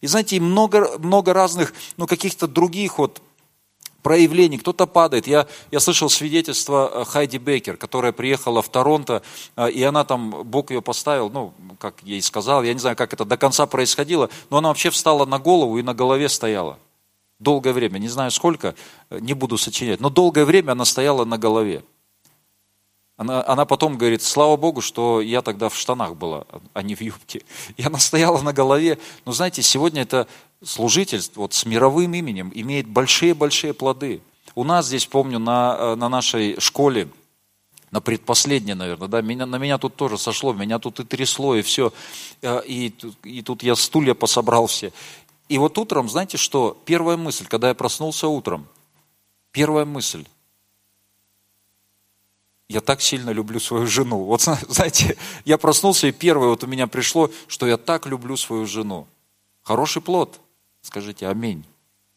И 0.01 0.07
знаете, 0.07 0.39
много, 0.39 0.99
много 0.99 1.33
разных, 1.33 1.73
ну 1.97 2.05
каких-то 2.05 2.47
других 2.47 2.99
вот 2.99 3.23
проявлений, 4.03 4.57
кто-то 4.57 4.85
падает. 4.85 5.25
Я, 5.25 5.47
я 5.71 5.79
слышал 5.79 6.09
свидетельство 6.09 6.91
э, 6.93 7.05
Хайди 7.05 7.39
Бейкер, 7.39 7.77
которая 7.77 8.11
приехала 8.11 8.61
в 8.61 8.69
Торонто, 8.69 9.23
э, 9.55 9.71
и 9.71 9.81
она 9.81 10.03
там, 10.03 10.43
Бог 10.43 10.69
ее 10.69 10.81
поставил, 10.81 11.29
ну, 11.29 11.53
как 11.79 11.95
ей 12.03 12.21
сказал, 12.21 12.61
я 12.61 12.73
не 12.73 12.79
знаю, 12.79 12.95
как 12.95 13.13
это 13.13 13.25
до 13.25 13.37
конца 13.37 13.65
происходило, 13.65 14.29
но 14.49 14.57
она 14.57 14.67
вообще 14.67 14.89
встала 14.89 15.25
на 15.25 15.39
голову 15.39 15.79
и 15.79 15.81
на 15.81 15.93
голове 15.93 16.29
стояла. 16.29 16.77
Долгое 17.39 17.73
время, 17.73 17.97
не 17.97 18.09
знаю 18.09 18.29
сколько, 18.29 18.75
э, 19.09 19.19
не 19.19 19.33
буду 19.33 19.57
сочинять, 19.57 19.99
но 19.99 20.09
долгое 20.09 20.45
время 20.45 20.73
она 20.73 20.85
стояла 20.85 21.25
на 21.25 21.37
голове. 21.37 21.83
Она, 23.15 23.43
она 23.45 23.65
потом 23.65 23.97
говорит, 23.97 24.23
слава 24.23 24.57
Богу, 24.57 24.81
что 24.81 25.21
я 25.21 25.41
тогда 25.41 25.69
в 25.69 25.75
штанах 25.75 26.15
была, 26.15 26.45
а 26.73 26.81
не 26.81 26.95
в 26.95 27.01
юбке. 27.01 27.43
И 27.77 27.83
она 27.83 27.99
стояла 27.99 28.41
на 28.41 28.53
голове. 28.53 28.97
Но 29.25 29.31
знаете, 29.31 29.61
сегодня 29.61 30.01
это 30.01 30.27
служитель 30.63 31.21
вот, 31.35 31.53
с 31.53 31.65
мировым 31.65 32.13
именем 32.13 32.51
имеет 32.53 32.87
большие-большие 32.87 33.73
плоды. 33.73 34.21
У 34.55 34.63
нас 34.63 34.87
здесь, 34.87 35.05
помню, 35.05 35.39
на, 35.39 35.75
э, 35.77 35.95
на 35.95 36.09
нашей 36.09 36.59
школе, 36.59 37.09
на 37.91 38.01
предпоследней, 38.01 38.73
наверное, 38.73 39.07
да, 39.07 39.21
меня, 39.21 39.45
на 39.45 39.57
меня 39.57 39.77
тут 39.77 39.95
тоже 39.95 40.17
сошло, 40.17 40.53
меня 40.53 40.79
тут 40.79 40.99
и 40.99 41.03
трясло, 41.03 41.55
и 41.55 41.61
все. 41.61 41.93
Э, 42.41 42.61
и, 42.65 42.93
и 43.23 43.41
тут 43.41 43.63
я 43.63 43.75
стулья 43.75 44.13
пособрал 44.13 44.67
все. 44.67 44.91
И 45.49 45.57
вот 45.57 45.77
утром, 45.77 46.09
знаете 46.09 46.37
что, 46.37 46.77
первая 46.85 47.17
мысль, 47.17 47.45
когда 47.47 47.69
я 47.69 47.73
проснулся 47.73 48.27
утром, 48.27 48.67
Первая 49.53 49.85
мысль. 49.85 50.25
Я 52.67 52.81
так 52.81 53.01
сильно 53.01 53.29
люблю 53.29 53.59
свою 53.59 53.85
жену. 53.85 54.23
Вот 54.23 54.41
знаете, 54.67 55.15
я 55.45 55.57
проснулся, 55.57 56.07
и 56.07 56.11
первое 56.11 56.49
вот 56.49 56.63
у 56.63 56.67
меня 56.67 56.87
пришло, 56.87 57.29
что 57.47 57.67
я 57.67 57.77
так 57.77 58.07
люблю 58.07 58.35
свою 58.35 58.65
жену. 58.65 59.07
Хороший 59.61 60.01
плод. 60.01 60.41
Скажите 60.83 61.27
аминь. 61.27 61.65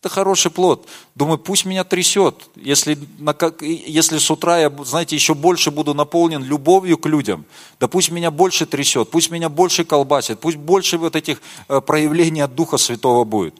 Это 0.03 0.11
хороший 0.11 0.51
плод. 0.51 0.87
Думаю, 1.15 1.39
пусть 1.39 1.65
меня 1.65 1.83
трясет. 1.83 2.49
Если, 2.55 2.99
на, 3.19 3.33
как, 3.33 3.63
если 3.63 4.19
с 4.19 4.31
утра 4.31 4.59
я, 4.59 4.71
знаете, 4.85 5.17
еще 5.17 5.35
больше 5.35 5.71
буду 5.71 5.95
наполнен 5.95 6.45
любовью 6.45 6.99
к 6.99 7.07
людям, 7.07 7.47
да 7.81 7.89
пусть 7.89 8.11
меня 8.11 8.31
больше 8.31 8.67
трясет, 8.67 9.11
пусть 9.11 9.31
меня 9.31 9.49
больше 9.49 9.85
колбасит, 9.85 10.39
пусть 10.39 10.59
больше 10.59 10.99
вот 10.99 11.17
этих 11.17 11.41
э, 11.69 11.81
проявлений 11.81 12.43
от 12.43 12.55
Духа 12.55 12.77
Святого 12.77 13.25
будет. 13.25 13.55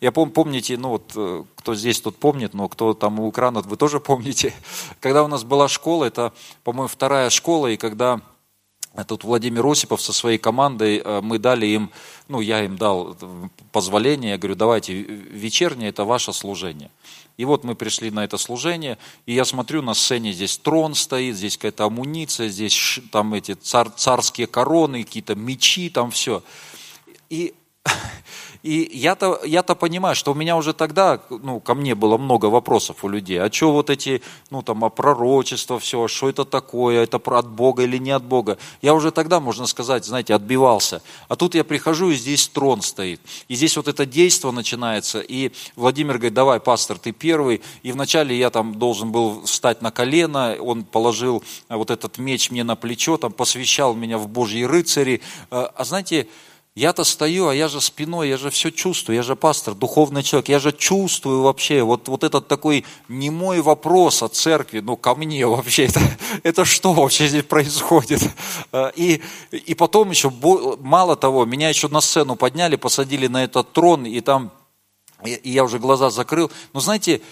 Я 0.00 0.12
пом, 0.12 0.30
помните, 0.30 0.76
ну 0.76 0.90
вот, 0.90 1.12
э, 1.14 1.44
кто 1.54 1.74
здесь, 1.74 2.00
тот 2.00 2.16
помнит, 2.16 2.52
но 2.52 2.68
кто 2.68 2.92
там 2.92 3.20
у 3.20 3.30
экрана, 3.30 3.60
вы 3.60 3.76
тоже 3.76 4.00
помните. 4.00 4.52
Когда 5.00 5.22
у 5.22 5.28
нас 5.28 5.44
была 5.44 5.68
школа, 5.68 6.04
это, 6.04 6.32
по-моему, 6.64 6.88
вторая 6.88 7.30
школа, 7.30 7.68
и 7.68 7.76
когда 7.76 8.20
Тут 9.04 9.24
Владимир 9.24 9.66
Осипов 9.66 10.00
со 10.00 10.12
своей 10.12 10.38
командой, 10.38 11.02
э, 11.04 11.20
мы 11.22 11.38
дали 11.38 11.66
им, 11.66 11.90
ну, 12.28 12.40
я 12.40 12.64
им 12.64 12.76
дал 12.76 13.16
позволение, 13.72 14.32
я 14.32 14.38
говорю, 14.38 14.54
давайте, 14.54 14.94
вечернее– 14.94 15.88
это 15.90 16.04
ваше 16.04 16.32
служение. 16.32 16.90
И 17.36 17.44
вот 17.44 17.64
мы 17.64 17.74
пришли 17.74 18.10
на 18.10 18.24
это 18.24 18.38
служение, 18.38 18.96
и 19.26 19.34
я 19.34 19.44
смотрю, 19.44 19.82
на 19.82 19.92
сцене 19.92 20.32
здесь 20.32 20.56
трон 20.56 20.94
стоит, 20.94 21.36
здесь 21.36 21.58
какая-то 21.58 21.84
амуниция, 21.84 22.48
здесь 22.48 23.00
там 23.12 23.34
эти 23.34 23.52
цар, 23.52 23.90
царские 23.90 24.46
короны, 24.46 25.04
какие-то 25.04 25.34
мечи, 25.34 25.90
там 25.90 26.10
все. 26.10 26.42
И 27.28 27.54
и 28.66 28.90
я-то, 28.92 29.40
я-то 29.44 29.76
понимаю, 29.76 30.16
что 30.16 30.32
у 30.32 30.34
меня 30.34 30.56
уже 30.56 30.72
тогда, 30.72 31.20
ну, 31.30 31.60
ко 31.60 31.74
мне 31.74 31.94
было 31.94 32.18
много 32.18 32.46
вопросов 32.46 33.04
у 33.04 33.08
людей. 33.08 33.40
А 33.40 33.52
что 33.52 33.70
вот 33.70 33.90
эти, 33.90 34.22
ну, 34.50 34.60
там, 34.62 34.84
а 34.84 34.90
пророчество, 34.90 35.78
все, 35.78 36.08
что 36.08 36.28
это 36.28 36.44
такое, 36.44 37.04
это 37.04 37.18
от 37.18 37.48
Бога 37.48 37.84
или 37.84 37.96
не 37.98 38.10
от 38.10 38.24
Бога? 38.24 38.58
Я 38.82 38.94
уже 38.94 39.12
тогда, 39.12 39.38
можно 39.38 39.66
сказать, 39.66 40.04
знаете, 40.04 40.34
отбивался. 40.34 41.00
А 41.28 41.36
тут 41.36 41.54
я 41.54 41.62
прихожу, 41.62 42.10
и 42.10 42.16
здесь 42.16 42.48
трон 42.48 42.82
стоит. 42.82 43.20
И 43.46 43.54
здесь 43.54 43.76
вот 43.76 43.86
это 43.86 44.04
действо 44.04 44.50
начинается. 44.50 45.20
И 45.20 45.52
Владимир 45.76 46.14
говорит, 46.14 46.34
давай, 46.34 46.58
пастор, 46.58 46.98
ты 46.98 47.12
первый. 47.12 47.62
И 47.84 47.92
вначале 47.92 48.36
я 48.36 48.50
там 48.50 48.74
должен 48.74 49.12
был 49.12 49.42
встать 49.44 49.80
на 49.80 49.92
колено, 49.92 50.56
он 50.60 50.82
положил 50.82 51.44
вот 51.68 51.92
этот 51.92 52.18
меч 52.18 52.50
мне 52.50 52.64
на 52.64 52.74
плечо, 52.74 53.16
там 53.16 53.32
посвящал 53.32 53.94
меня 53.94 54.18
в 54.18 54.26
Божьи 54.26 54.64
рыцари. 54.64 55.22
А, 55.50 55.72
а 55.76 55.84
знаете, 55.84 56.26
я-то 56.76 57.04
стою, 57.04 57.48
а 57.48 57.54
я 57.54 57.68
же 57.68 57.80
спиной, 57.80 58.28
я 58.28 58.36
же 58.36 58.50
все 58.50 58.70
чувствую, 58.70 59.16
я 59.16 59.22
же 59.22 59.34
пастор, 59.34 59.74
духовный 59.74 60.22
человек, 60.22 60.50
я 60.50 60.58
же 60.58 60.72
чувствую 60.72 61.40
вообще, 61.40 61.82
вот, 61.82 62.06
вот 62.06 62.22
этот 62.22 62.48
такой 62.48 62.84
немой 63.08 63.62
вопрос 63.62 64.22
о 64.22 64.28
церкви, 64.28 64.80
ну, 64.80 64.94
ко 64.94 65.14
мне 65.14 65.46
вообще, 65.46 65.86
это, 65.86 66.00
это 66.42 66.66
что 66.66 66.92
вообще 66.92 67.28
здесь 67.28 67.44
происходит? 67.44 68.20
А, 68.72 68.92
и, 68.94 69.22
и 69.52 69.74
потом 69.74 70.10
еще, 70.10 70.30
мало 70.80 71.16
того, 71.16 71.46
меня 71.46 71.70
еще 71.70 71.88
на 71.88 72.02
сцену 72.02 72.36
подняли, 72.36 72.76
посадили 72.76 73.26
на 73.26 73.44
этот 73.44 73.72
трон, 73.72 74.04
и 74.04 74.20
там, 74.20 74.52
и 75.24 75.50
я 75.50 75.64
уже 75.64 75.78
глаза 75.78 76.10
закрыл, 76.10 76.52
но 76.74 76.80
знаете, 76.80 77.22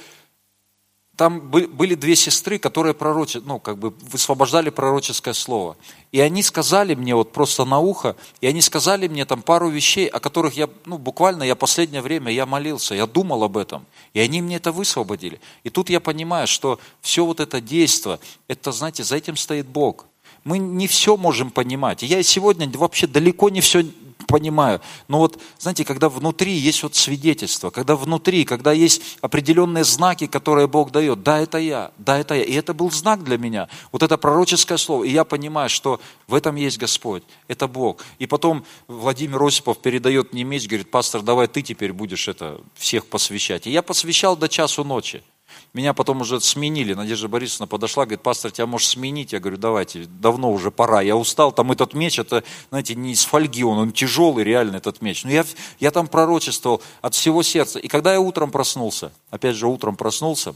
там 1.17 1.41
были 1.41 1.95
две 1.95 2.17
сестры, 2.17 2.59
которые 2.59 2.93
пророчи, 2.93 3.41
ну, 3.45 3.61
как 3.61 3.79
бы 3.79 3.95
высвобождали 4.11 4.71
пророческое 4.71 5.35
слово. 5.35 5.77
И 6.11 6.19
они 6.19 6.43
сказали 6.43 6.95
мне 6.95 7.15
вот 7.15 7.33
просто 7.33 7.65
на 7.65 7.79
ухо, 7.79 8.17
и 8.41 8.49
они 8.49 8.61
сказали 8.61 9.07
мне 9.07 9.25
там 9.25 9.43
пару 9.43 9.69
вещей, 9.69 10.09
о 10.09 10.19
которых 10.19 10.55
я, 10.55 10.69
ну, 10.87 10.99
буквально 10.99 11.45
я 11.45 11.55
последнее 11.55 12.03
время, 12.03 12.33
я 12.33 12.47
молился, 12.47 12.97
я 12.97 13.07
думал 13.07 13.45
об 13.45 13.57
этом. 13.57 13.87
И 14.13 14.19
они 14.19 14.43
мне 14.43 14.57
это 14.57 14.73
высвободили. 14.73 15.41
И 15.63 15.71
тут 15.71 15.89
я 15.89 16.01
понимаю, 16.01 16.49
что 16.49 16.81
все 17.01 17.25
вот 17.25 17.39
это 17.39 17.61
действие, 17.61 18.19
это, 18.49 18.73
знаете, 18.73 19.05
за 19.05 19.17
этим 19.17 19.37
стоит 19.37 19.67
Бог. 19.67 20.07
Мы 20.43 20.59
не 20.59 20.89
все 20.89 21.17
можем 21.17 21.51
понимать. 21.51 22.03
И 22.03 22.07
я 22.07 22.23
сегодня 22.25 22.69
вообще 22.77 23.07
далеко 23.07 23.51
не 23.51 23.61
все 23.61 23.85
понимаю. 24.27 24.81
Но 25.09 25.19
вот, 25.19 25.41
знаете, 25.59 25.85
когда 25.85 26.09
внутри 26.09 26.53
есть 26.53 26.83
вот 26.83 26.95
свидетельство, 26.95 27.71
когда 27.71 27.97
внутри, 27.97 28.45
когда 28.45 28.73
есть 28.73 29.19
определенные 29.21 29.85
знаки, 29.85 30.27
которые 30.27 30.67
Бог 30.67 30.91
дает, 30.91 31.23
да, 31.23 31.39
это 31.39 31.59
я, 31.59 31.93
да, 31.99 32.19
это 32.19 32.35
я. 32.35 32.43
И 32.43 32.53
это 32.53 32.75
был 32.75 32.91
знак 32.91 33.25
для 33.25 33.39
меня, 33.39 33.69
вот 33.93 34.03
это 34.03 34.17
пророческое 34.17 34.79
слово. 34.79 35.05
И 35.05 35.11
я 35.11 35.25
понимаю, 35.25 35.69
что 35.69 36.01
в 36.27 36.35
этом 36.35 36.57
есть 36.57 36.79
Господь, 36.79 37.23
это 37.49 37.69
Бог. 37.69 38.05
И 38.19 38.27
потом 38.27 38.65
Владимир 38.89 39.43
Осипов 39.43 39.79
передает 39.79 40.33
мне 40.33 40.45
меч, 40.45 40.67
говорит, 40.67 40.91
пастор, 40.91 41.23
давай 41.23 41.47
ты 41.47 41.63
теперь 41.63 41.93
будешь 41.93 42.29
это 42.29 42.61
всех 42.75 43.07
посвящать. 43.07 43.67
И 43.67 43.71
я 43.71 43.83
посвящал 43.83 44.37
до 44.37 44.49
часу 44.49 44.85
ночи. 44.85 45.23
Меня 45.73 45.93
потом 45.93 46.21
уже 46.21 46.41
сменили. 46.41 46.95
Надежда 46.95 47.29
Борисовна 47.29 47.67
подошла, 47.67 48.05
говорит, 48.05 48.23
пастор, 48.23 48.51
тебя 48.51 48.67
может 48.67 48.89
сменить? 48.89 49.33
Я 49.33 49.41
говорю, 49.41 49.57
давайте, 49.57 50.05
давно 50.07 50.53
уже 50.53 50.71
пора. 50.71 51.03
Я 51.03 51.17
устал, 51.17 51.53
там 51.53 51.73
этот 51.73 51.95
меч, 51.95 52.19
это, 52.19 52.45
знаете, 52.71 52.95
не 52.95 53.13
из 53.13 53.25
фольги, 53.25 53.65
он, 53.65 53.79
он 53.79 53.93
тяжелый, 53.93 54.45
реально, 54.45 54.77
этот 54.77 55.03
меч. 55.03 55.25
Но 55.25 55.31
я, 55.31 55.45
я 55.81 55.91
там 55.91 56.07
пророчествовал 56.07 56.83
от 57.03 57.15
всего 57.15 57.43
сердца. 57.43 57.79
И 57.79 57.89
когда 57.89 58.13
я 58.13 58.21
утром 58.21 58.51
проснулся, 58.51 59.13
опять 59.31 59.57
же, 59.57 59.67
утром 59.67 59.97
проснулся, 59.97 60.55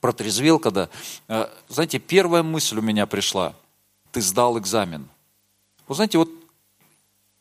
протрезвел, 0.00 0.58
когда, 0.58 0.88
э, 1.28 1.46
знаете, 1.68 1.98
первая 1.98 2.42
мысль 2.42 2.78
у 2.78 2.82
меня 2.82 3.06
пришла, 3.06 3.54
ты 4.10 4.20
сдал 4.20 4.58
экзамен. 4.58 5.08
Вы 5.86 5.94
знаете, 5.94 6.18
вот 6.18 6.28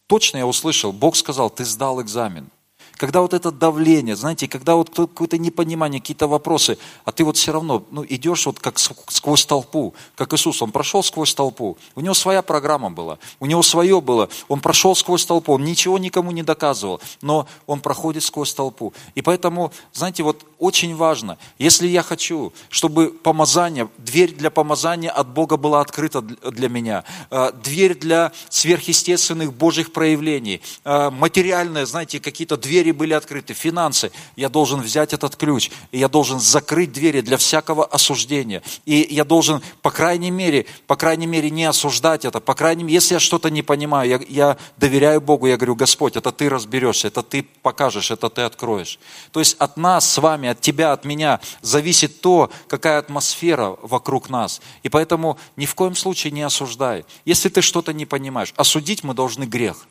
точно 0.07 0.38
я 0.38 0.47
услышал, 0.47 0.91
Бог 0.91 1.15
сказал, 1.15 1.49
ты 1.49 1.65
сдал 1.65 2.01
экзамен 2.01 2.49
когда 2.98 3.22
вот 3.22 3.34
это 3.34 3.52
давление, 3.52 4.16
знаете, 4.16 4.48
когда 4.48 4.76
вот 4.76 4.89
какое-то 4.89 5.38
непонимание, 5.38 6.00
какие-то 6.00 6.28
вопросы, 6.28 6.78
а 7.06 7.12
ты 7.12 7.24
вот 7.24 7.38
все 7.38 7.52
равно 7.52 7.84
ну, 7.91 8.06
идешь 8.08 8.46
вот 8.46 8.60
как 8.60 8.80
сквозь 8.80 9.46
толпу, 9.46 9.94
как 10.16 10.34
Иисус, 10.34 10.62
он 10.62 10.72
прошел 10.72 11.04
сквозь 11.04 11.34
толпу, 11.34 11.78
у 11.96 12.02
него 12.02 12.14
своя 12.14 12.41
программа 12.41 12.91
была, 12.91 13.18
у 13.39 13.46
него 13.46 13.64
свое 13.64 14.00
было, 14.02 14.30
он 14.48 14.60
прошел 14.62 14.96
сквозь 14.96 15.26
толпу, 15.26 15.54
он 15.54 15.64
ничего 15.64 15.98
никому 15.98 16.32
не 16.32 16.44
доказывал, 16.44 17.02
но 17.22 17.48
он 17.68 17.80
проходит 17.80 18.24
сквозь 18.24 18.54
толпу. 18.54 18.94
И 19.16 19.22
поэтому, 19.22 19.72
знаете, 19.91 20.24
вот 20.24 20.46
очень 20.60 20.96
важно, 20.96 21.38
если 21.58 21.88
я 21.88 22.04
хочу, 22.04 22.54
чтобы 22.70 23.10
помазание, 23.10 23.89
дверь 23.98 24.34
для 24.34 24.50
помазания 24.50 25.12
от 25.12 25.28
Бога 25.28 25.58
была 25.58 25.82
открыта 25.82 26.22
для 26.22 26.70
меня, 26.70 27.04
э, 27.32 27.52
дверь 27.64 27.96
для 27.96 28.32
сверхъестественных 28.50 29.54
Божьих 29.54 29.91
проявлений, 29.91 30.62
э, 30.86 31.10
материальная, 31.10 31.86
знаете, 31.86 32.20
какие-то 32.20 32.56
двери 32.56 32.83
двери 32.84 32.92
были 32.92 33.14
открыты, 33.14 33.54
финансы. 33.54 34.12
Я 34.36 34.50
должен 34.50 34.82
взять 34.82 35.14
этот 35.14 35.38
ключ, 35.38 35.72
и 35.92 36.00
я 36.00 36.10
должен 36.10 36.40
закрыть 36.40 36.92
двери 36.92 37.22
для 37.22 37.38
всякого 37.38 37.86
осуждения. 37.86 38.62
И 38.86 39.08
я 39.10 39.24
должен, 39.24 39.62
по 39.82 39.90
крайней 39.90 40.32
мере, 40.32 40.66
по 40.86 40.96
крайней 40.96 41.28
мере, 41.28 41.50
не 41.50 41.64
осуждать 41.64 42.26
это. 42.26 42.42
По 42.42 42.56
крайней 42.56 42.84
мере, 42.84 42.96
если 42.96 43.14
я 43.14 43.20
что-то 43.20 43.50
не 43.50 43.62
понимаю, 43.62 44.10
я, 44.10 44.20
я 44.28 44.58
доверяю 44.78 45.22
Богу, 45.22 45.48
я 45.48 45.56
говорю, 45.56 45.76
Господь, 45.76 46.18
это 46.18 46.32
ты 46.32 46.50
разберешься, 46.50 47.08
это 47.08 47.24
ты 47.24 47.44
покажешь, 47.62 48.12
это 48.12 48.30
ты 48.30 48.42
откроешь. 48.42 49.00
То 49.32 49.40
есть 49.40 49.56
от 49.60 49.78
нас 49.78 50.10
с 50.10 50.18
вами, 50.18 50.50
от 50.50 50.60
тебя, 50.60 50.92
от 50.92 51.06
меня 51.06 51.40
зависит 51.62 52.20
то, 52.20 52.52
какая 52.68 53.00
атмосфера 53.00 53.78
вокруг 53.82 54.30
нас. 54.30 54.62
И 54.84 54.90
поэтому 54.90 55.38
ни 55.56 55.66
в 55.66 55.74
коем 55.76 55.96
случае 55.96 56.32
не 56.32 56.42
осуждай. 56.42 57.06
Если 57.24 57.48
ты 57.48 57.62
что-то 57.62 57.94
не 57.94 58.06
понимаешь, 58.06 58.54
осудить 58.58 59.04
мы 59.04 59.14
должны 59.14 59.46
грех. 59.46 59.88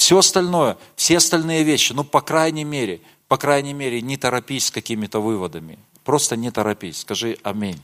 Все 0.00 0.16
остальное, 0.16 0.78
все 0.96 1.18
остальные 1.18 1.62
вещи, 1.62 1.92
ну, 1.92 2.04
по 2.04 2.22
крайней 2.22 2.64
мере, 2.64 3.02
по 3.28 3.36
крайней 3.36 3.74
мере, 3.74 4.00
не 4.00 4.16
торопись 4.16 4.68
с 4.68 4.70
какими-то 4.70 5.20
выводами. 5.20 5.78
Просто 6.04 6.36
не 6.36 6.50
торопись. 6.50 7.00
Скажи 7.00 7.36
аминь. 7.42 7.78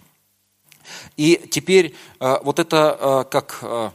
И 1.18 1.46
теперь 1.50 1.94
э, 2.18 2.38
вот 2.42 2.58
это 2.58 2.96
э, 2.98 3.30
как 3.30 3.58
э, 3.60 3.90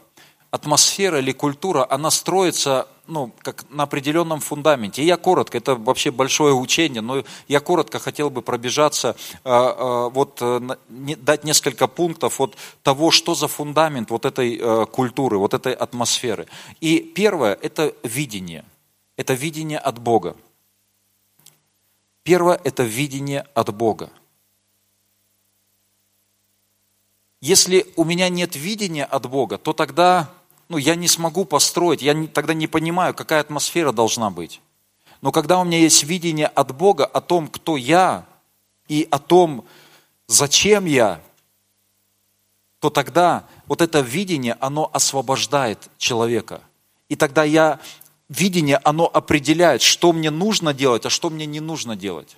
атмосфера 0.52 1.18
или 1.18 1.32
культура, 1.32 1.88
она 1.90 2.12
строится 2.12 2.88
ну, 3.12 3.32
как 3.42 3.70
на 3.70 3.84
определенном 3.84 4.40
фундаменте. 4.40 5.04
И 5.04 5.06
я 5.06 5.18
коротко, 5.18 5.58
это 5.58 5.76
вообще 5.76 6.12
большое 6.12 6.54
учение, 6.54 7.02
но 7.02 7.24
я 7.48 7.60
коротко 7.60 8.00
хотел 8.00 8.30
бы 8.30 8.42
пробежаться, 8.42 9.16
э, 9.44 9.50
э, 9.50 10.10
вот 10.10 10.38
э, 10.42 10.62
дать 10.88 11.44
несколько 11.44 11.88
пунктов 11.88 12.40
от 12.40 12.56
того, 12.84 13.12
что 13.12 13.36
за 13.36 13.48
фундамент 13.48 14.10
вот 14.10 14.26
этой 14.26 14.62
культуры, 14.88 15.38
вот 15.38 15.54
этой 15.54 15.74
атмосферы. 15.74 16.48
И 16.80 17.00
первое– 17.00 17.58
это 17.62 17.94
видение. 18.04 18.64
Это 19.18 19.34
видение 19.34 19.78
от 19.78 20.00
Бога. 20.00 20.36
Первое– 22.24 22.60
это 22.64 22.84
видение 22.84 23.46
от 23.54 23.74
Бога. 23.74 24.10
Если 27.42 27.86
у 27.96 28.06
меня 28.06 28.30
нет 28.30 28.56
видения 28.56 29.04
от 29.04 29.28
Бога, 29.28 29.58
то 29.58 29.74
тогда 29.74 30.30
ну, 30.72 30.78
я 30.78 30.96
не 30.96 31.10
смогу 31.10 31.44
построить, 31.44 32.02
я 32.02 32.14
не, 32.14 32.28
тогда 32.28 32.54
не 32.54 32.66
понимаю, 32.66 33.14
какая 33.14 33.42
атмосфера 33.42 33.92
должна 33.92 34.30
быть. 34.30 34.62
Но 35.20 35.34
когда 35.34 35.60
у 35.60 35.66
меня 35.66 35.78
есть 35.78 36.04
видение 36.04 36.48
от 36.48 36.74
Бога 36.74 37.06
о 37.06 37.20
том, 37.20 37.50
кто 37.50 37.76
я, 37.76 38.26
и 38.88 39.06
о 39.12 39.20
том, 39.20 39.66
зачем 40.28 40.86
я, 40.86 41.22
то 42.80 42.90
тогда 42.90 43.46
вот 43.68 43.82
это 43.82 44.00
видение, 44.00 44.56
оно 44.62 44.90
освобождает 44.94 45.90
человека. 45.98 46.62
И 47.10 47.18
тогда 47.18 47.44
я, 47.44 47.80
видение, 48.30 48.80
оно 48.84 49.12
определяет, 49.14 49.82
что 49.82 50.14
мне 50.14 50.32
нужно 50.32 50.74
делать, 50.74 51.06
а 51.06 51.10
что 51.10 51.30
мне 51.30 51.46
не 51.46 51.60
нужно 51.60 51.98
делать. 51.98 52.38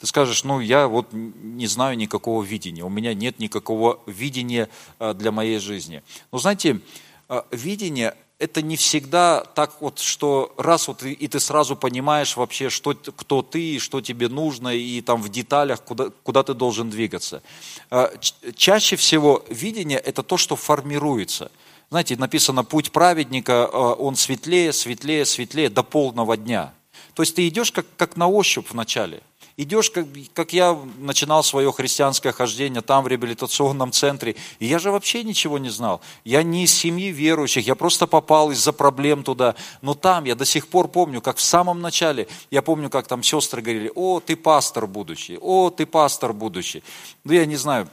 Ты 0.00 0.06
скажешь, 0.06 0.44
ну 0.44 0.60
я 0.60 0.88
вот 0.88 1.08
не 1.12 1.66
знаю 1.66 1.96
никакого 1.96 2.42
видения, 2.42 2.82
у 2.82 2.88
меня 2.88 3.12
нет 3.12 3.38
никакого 3.38 4.00
видения 4.06 4.70
э, 4.98 5.12
для 5.12 5.30
моей 5.30 5.58
жизни. 5.58 6.02
Но 6.32 6.38
знаете, 6.38 6.80
э, 7.28 7.42
видение 7.50 8.16
это 8.38 8.62
не 8.62 8.76
всегда 8.76 9.44
так 9.54 9.82
вот, 9.82 9.98
что 9.98 10.54
раз 10.56 10.88
вот 10.88 11.02
и 11.02 11.28
ты 11.28 11.38
сразу 11.38 11.76
понимаешь 11.76 12.38
вообще, 12.38 12.70
что, 12.70 12.94
кто 12.94 13.42
ты, 13.42 13.78
что 13.78 14.00
тебе 14.00 14.30
нужно, 14.30 14.68
и 14.74 15.02
там 15.02 15.20
в 15.20 15.28
деталях, 15.28 15.82
куда, 15.82 16.08
куда 16.22 16.42
ты 16.44 16.54
должен 16.54 16.88
двигаться. 16.88 17.42
Э, 17.90 18.08
чаще 18.56 18.96
всего 18.96 19.44
видение– 19.50 19.98
это 20.06 20.22
то, 20.22 20.38
что 20.38 20.56
формируется. 20.56 21.52
Знаете, 21.90 22.16
написано, 22.16 22.64
путь 22.64 22.90
праведника, 22.90 23.66
он 23.66 24.16
светлее, 24.16 24.72
светлее, 24.72 25.26
светлее 25.26 25.68
до 25.68 25.82
полного 25.82 26.38
дня. 26.38 26.72
То 27.12 27.22
есть 27.22 27.34
ты 27.34 27.46
идешь 27.46 27.70
как, 27.70 27.84
как 27.98 28.16
на 28.16 28.28
ощупь 28.28 28.70
вначале– 28.70 29.20
идешь, 29.62 29.90
как, 29.90 30.06
как 30.32 30.52
я 30.52 30.78
начинал 30.98 31.42
свое 31.42 31.70
христианское 31.72 32.32
хождение 32.32 32.80
там 32.80 33.04
в 33.04 33.08
реабилитационном 33.08 33.92
центре, 33.92 34.36
и 34.58 34.66
я 34.66 34.78
же 34.78 34.90
вообще 34.90 35.22
ничего 35.22 35.58
не 35.58 35.68
знал. 35.68 36.00
Я 36.24 36.42
не 36.42 36.64
из 36.64 36.74
семьи 36.74 37.10
верующих, 37.10 37.66
я 37.66 37.74
просто 37.74 38.06
попал 38.06 38.50
из-за 38.50 38.72
проблем 38.72 39.22
туда. 39.22 39.54
Но 39.82 39.94
там 39.94 40.24
я 40.24 40.34
до 40.34 40.44
сих 40.44 40.68
пор 40.68 40.88
помню, 40.88 41.20
как 41.20 41.36
в 41.36 41.42
самом 41.42 41.80
начале, 41.80 42.26
я 42.50 42.62
помню, 42.62 42.90
как 42.90 43.06
там 43.06 43.22
сестры 43.22 43.62
говорили, 43.62 43.92
о, 43.94 44.20
ты 44.20 44.36
пастор 44.36 44.86
будущий, 44.86 45.38
о, 45.40 45.70
ты 45.70 45.86
пастор 45.86 46.32
будущий. 46.32 46.82
Ну, 47.24 47.32
я 47.32 47.44
не 47.44 47.56
знаю, 47.56 47.88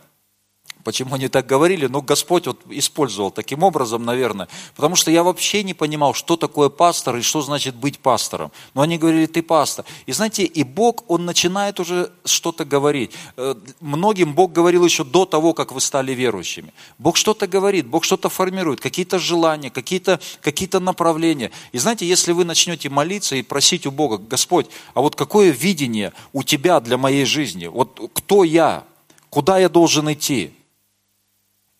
Почему 0.87 1.15
они 1.15 1.27
так 1.27 1.45
говорили? 1.45 1.87
Ну, 1.87 2.01
Господь 2.01 2.47
вот 2.47 2.61
использовал 2.69 3.29
таким 3.29 3.61
образом, 3.61 4.05
наверное. 4.05 4.47
Потому 4.73 4.95
что 4.95 5.11
я 5.11 5.21
вообще 5.21 5.61
не 5.63 5.73
понимал, 5.73 6.13
что 6.13 6.37
такое 6.37 6.69
пастор 6.69 7.17
и 7.17 7.21
что 7.21 7.41
значит 7.41 7.75
быть 7.75 7.99
пастором. 7.99 8.53
Но 8.73 8.83
они 8.83 8.97
говорили, 8.97 9.25
ты 9.25 9.41
пастор. 9.41 9.83
И 10.05 10.13
знаете, 10.13 10.45
и 10.45 10.63
Бог, 10.63 11.03
Он 11.09 11.25
начинает 11.25 11.81
уже 11.81 12.09
что-то 12.23 12.63
говорить. 12.63 13.11
Э, 13.35 13.55
многим 13.81 14.33
Бог 14.33 14.53
говорил 14.53 14.85
еще 14.85 15.03
до 15.03 15.25
того, 15.25 15.53
как 15.53 15.73
вы 15.73 15.81
стали 15.81 16.13
верующими. 16.13 16.73
Бог 16.97 17.17
что-то 17.17 17.47
говорит, 17.47 17.85
Бог 17.85 18.05
что-то 18.05 18.29
формирует, 18.29 18.79
какие-то 18.79 19.19
желания, 19.19 19.69
какие-то 19.69 20.21
какие 20.39 20.69
направления. 20.79 21.51
И 21.73 21.79
знаете, 21.79 22.07
если 22.07 22.31
вы 22.31 22.45
начнете 22.45 22.89
молиться 22.89 23.35
и 23.35 23.41
просить 23.41 23.85
у 23.85 23.91
Бога, 23.91 24.19
Господь, 24.19 24.67
а 24.93 25.01
вот 25.01 25.17
какое 25.17 25.49
видение 25.49 26.13
у 26.31 26.43
Тебя 26.43 26.79
для 26.79 26.97
моей 26.97 27.25
жизни? 27.25 27.67
Вот 27.67 27.99
кто 28.13 28.45
я? 28.45 28.85
Куда 29.29 29.59
я 29.59 29.67
должен 29.67 30.09
идти? 30.13 30.53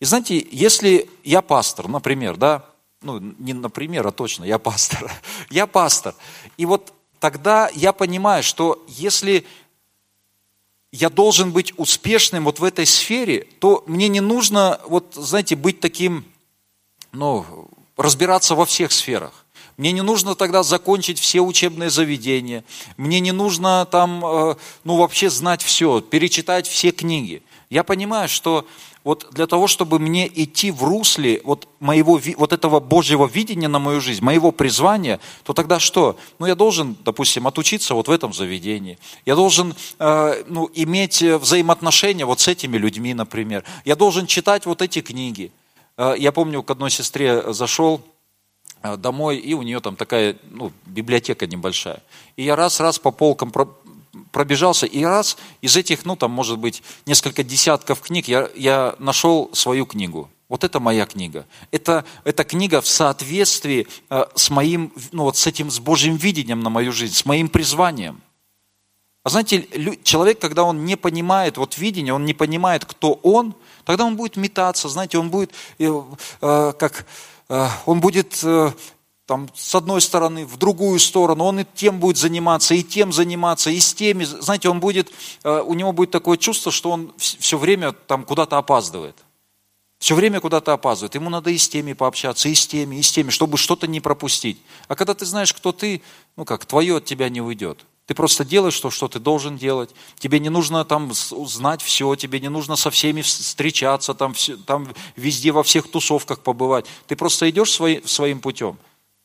И 0.00 0.04
знаете, 0.04 0.46
если 0.50 1.08
я 1.24 1.42
пастор, 1.42 1.88
например, 1.88 2.36
да, 2.36 2.64
ну 3.02 3.18
не 3.18 3.52
например, 3.52 4.06
а 4.06 4.12
точно, 4.12 4.44
я 4.44 4.58
пастор, 4.58 5.10
я 5.50 5.66
пастор, 5.66 6.14
и 6.56 6.66
вот 6.66 6.92
тогда 7.20 7.70
я 7.74 7.92
понимаю, 7.92 8.42
что 8.42 8.84
если 8.88 9.44
я 10.92 11.10
должен 11.10 11.52
быть 11.52 11.72
успешным 11.76 12.44
вот 12.44 12.60
в 12.60 12.64
этой 12.64 12.86
сфере, 12.86 13.46
то 13.58 13.84
мне 13.86 14.08
не 14.08 14.20
нужно, 14.20 14.80
вот, 14.86 15.14
знаете, 15.14 15.54
быть 15.54 15.80
таким, 15.80 16.24
ну, 17.12 17.68
разбираться 17.96 18.54
во 18.54 18.64
всех 18.64 18.92
сферах. 18.92 19.44
Мне 19.76 19.92
не 19.92 20.02
нужно 20.02 20.34
тогда 20.34 20.62
закончить 20.62 21.20
все 21.20 21.40
учебные 21.40 21.90
заведения. 21.90 22.64
Мне 22.96 23.20
не 23.20 23.32
нужно 23.32 23.86
там, 23.86 24.24
э, 24.24 24.56
ну, 24.82 24.96
вообще 24.96 25.30
знать 25.30 25.62
все, 25.62 26.00
перечитать 26.00 26.66
все 26.66 26.90
книги. 26.90 27.42
Я 27.70 27.84
понимаю, 27.84 28.28
что 28.28 28.66
вот 29.04 29.28
для 29.32 29.46
того, 29.46 29.66
чтобы 29.66 29.98
мне 29.98 30.26
идти 30.26 30.70
в 30.70 30.82
русле 30.82 31.40
вот, 31.44 31.68
моего, 31.80 32.20
вот 32.36 32.52
этого 32.52 32.80
Божьего 32.80 33.26
видения 33.26 33.68
на 33.68 33.78
мою 33.78 34.00
жизнь, 34.00 34.24
моего 34.24 34.52
призвания, 34.52 35.20
то 35.44 35.52
тогда 35.52 35.78
что? 35.78 36.18
Ну, 36.38 36.46
я 36.46 36.54
должен, 36.54 36.96
допустим, 37.04 37.46
отучиться 37.46 37.94
вот 37.94 38.08
в 38.08 38.10
этом 38.10 38.32
заведении. 38.32 38.98
Я 39.26 39.34
должен 39.34 39.74
э, 39.98 40.44
ну, 40.46 40.70
иметь 40.74 41.22
взаимоотношения 41.22 42.24
вот 42.24 42.40
с 42.40 42.48
этими 42.48 42.78
людьми, 42.78 43.12
например. 43.12 43.64
Я 43.84 43.96
должен 43.96 44.26
читать 44.26 44.64
вот 44.64 44.80
эти 44.80 45.02
книги. 45.02 45.52
Э, 45.98 46.14
я 46.18 46.32
помню, 46.32 46.62
к 46.62 46.70
одной 46.70 46.90
сестре 46.90 47.52
зашел, 47.52 48.00
э, 48.82 48.96
домой, 48.96 49.36
и 49.36 49.52
у 49.52 49.60
нее 49.60 49.80
там 49.80 49.96
такая 49.96 50.36
ну, 50.50 50.72
библиотека 50.86 51.46
небольшая. 51.46 52.02
И 52.36 52.44
я 52.44 52.56
раз-раз 52.56 52.98
по 52.98 53.10
полкам 53.10 53.52
пробежался, 54.32 54.86
и 54.86 55.04
раз 55.04 55.36
из 55.62 55.76
этих, 55.76 56.04
ну 56.04 56.16
там 56.16 56.30
может 56.30 56.58
быть 56.58 56.82
несколько 57.06 57.42
десятков 57.42 58.00
книг, 58.00 58.28
я, 58.28 58.48
я 58.54 58.94
нашел 58.98 59.50
свою 59.52 59.86
книгу. 59.86 60.30
Вот 60.48 60.64
это 60.64 60.80
моя 60.80 61.04
книга. 61.04 61.46
Это, 61.70 62.04
это 62.24 62.42
книга 62.42 62.80
в 62.80 62.88
соответствии 62.88 63.86
э, 64.08 64.24
с 64.34 64.48
моим, 64.48 64.92
ну 65.12 65.24
вот 65.24 65.36
с 65.36 65.46
этим, 65.46 65.70
с 65.70 65.78
Божьим 65.78 66.16
видением 66.16 66.60
на 66.60 66.70
мою 66.70 66.90
жизнь, 66.90 67.14
с 67.14 67.26
моим 67.26 67.48
призванием. 67.48 68.22
А 69.24 69.30
знаете, 69.30 69.68
человек, 70.04 70.38
когда 70.38 70.64
он 70.64 70.86
не 70.86 70.96
понимает 70.96 71.58
вот 71.58 71.76
видение, 71.76 72.14
он 72.14 72.24
не 72.24 72.32
понимает, 72.32 72.86
кто 72.86 73.12
он, 73.22 73.54
тогда 73.84 74.06
он 74.06 74.16
будет 74.16 74.36
метаться, 74.36 74.88
знаете, 74.88 75.18
он 75.18 75.28
будет, 75.28 75.52
э, 75.78 76.02
э, 76.40 76.72
как, 76.78 77.04
э, 77.50 77.68
он 77.84 78.00
будет 78.00 78.40
э, 78.42 78.72
там, 79.28 79.50
с 79.54 79.74
одной 79.74 80.00
стороны, 80.00 80.46
в 80.46 80.56
другую 80.56 80.98
сторону, 80.98 81.44
он 81.44 81.60
и 81.60 81.66
тем 81.74 82.00
будет 82.00 82.16
заниматься, 82.16 82.72
и 82.72 82.82
тем 82.82 83.12
заниматься, 83.12 83.68
и 83.68 83.78
с 83.78 83.92
теми. 83.92 84.24
Знаете, 84.24 84.70
он 84.70 84.80
будет, 84.80 85.12
э, 85.44 85.60
у 85.60 85.74
него 85.74 85.92
будет 85.92 86.10
такое 86.10 86.38
чувство, 86.38 86.72
что 86.72 86.90
он 86.90 87.12
все 87.18 87.58
время 87.58 87.92
там 87.92 88.24
куда-то 88.24 88.56
опаздывает. 88.56 89.16
Все 89.98 90.14
время 90.14 90.40
куда-то 90.40 90.72
опаздывает. 90.72 91.14
Ему 91.14 91.28
надо 91.28 91.50
и 91.50 91.58
с 91.58 91.68
теми 91.68 91.92
пообщаться, 91.92 92.48
и 92.48 92.54
с 92.54 92.66
теми, 92.66 92.96
и 92.96 93.02
с 93.02 93.12
теми, 93.12 93.28
чтобы 93.28 93.58
что-то 93.58 93.86
не 93.86 94.00
пропустить. 94.00 94.62
А 94.86 94.94
когда 94.94 95.12
ты 95.12 95.26
знаешь, 95.26 95.52
кто 95.52 95.72
ты, 95.72 96.00
ну 96.36 96.46
как, 96.46 96.64
твое 96.64 96.96
от 96.96 97.04
тебя 97.04 97.28
не 97.28 97.42
уйдет. 97.42 97.84
Ты 98.06 98.14
просто 98.14 98.46
делаешь 98.46 98.80
то, 98.80 98.88
что 98.88 99.08
ты 99.08 99.18
должен 99.18 99.58
делать. 99.58 99.90
Тебе 100.18 100.40
не 100.40 100.48
нужно 100.48 100.86
там 100.86 101.12
знать 101.12 101.82
все, 101.82 102.14
тебе 102.14 102.40
не 102.40 102.48
нужно 102.48 102.76
со 102.76 102.88
всеми 102.88 103.20
встречаться, 103.20 104.14
там, 104.14 104.32
там 104.64 104.88
везде 105.16 105.52
во 105.52 105.62
всех 105.62 105.90
тусовках 105.90 106.40
побывать. 106.40 106.86
Ты 107.06 107.14
просто 107.14 107.50
идешь 107.50 107.72
свои, 107.72 108.00
своим 108.06 108.40
путем 108.40 108.78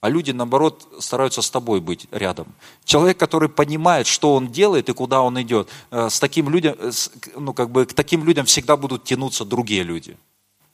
а 0.04 0.10
люди, 0.10 0.32
наоборот, 0.32 0.86
стараются 1.00 1.42
с 1.42 1.50
тобой 1.50 1.80
быть 1.80 2.08
рядом. 2.12 2.54
Человек, 2.84 3.18
который 3.18 3.48
понимает, 3.48 4.06
что 4.06 4.34
он 4.34 4.52
делает 4.52 4.90
и 4.90 4.94
куда 4.94 5.22
он 5.22 5.42
идет, 5.42 5.70
э, 5.92 6.10
с 6.10 6.20
таким 6.20 6.50
людям, 6.50 6.76
э, 6.78 6.92
ну, 7.38 7.54
как 7.54 7.70
бы, 7.70 7.86
к 7.86 7.94
таким 7.94 8.26
людям 8.26 8.46
всегда 8.46 8.76
будут 8.76 9.06
тянуться 9.06 9.46
другие 9.46 9.84
люди. 9.84 10.18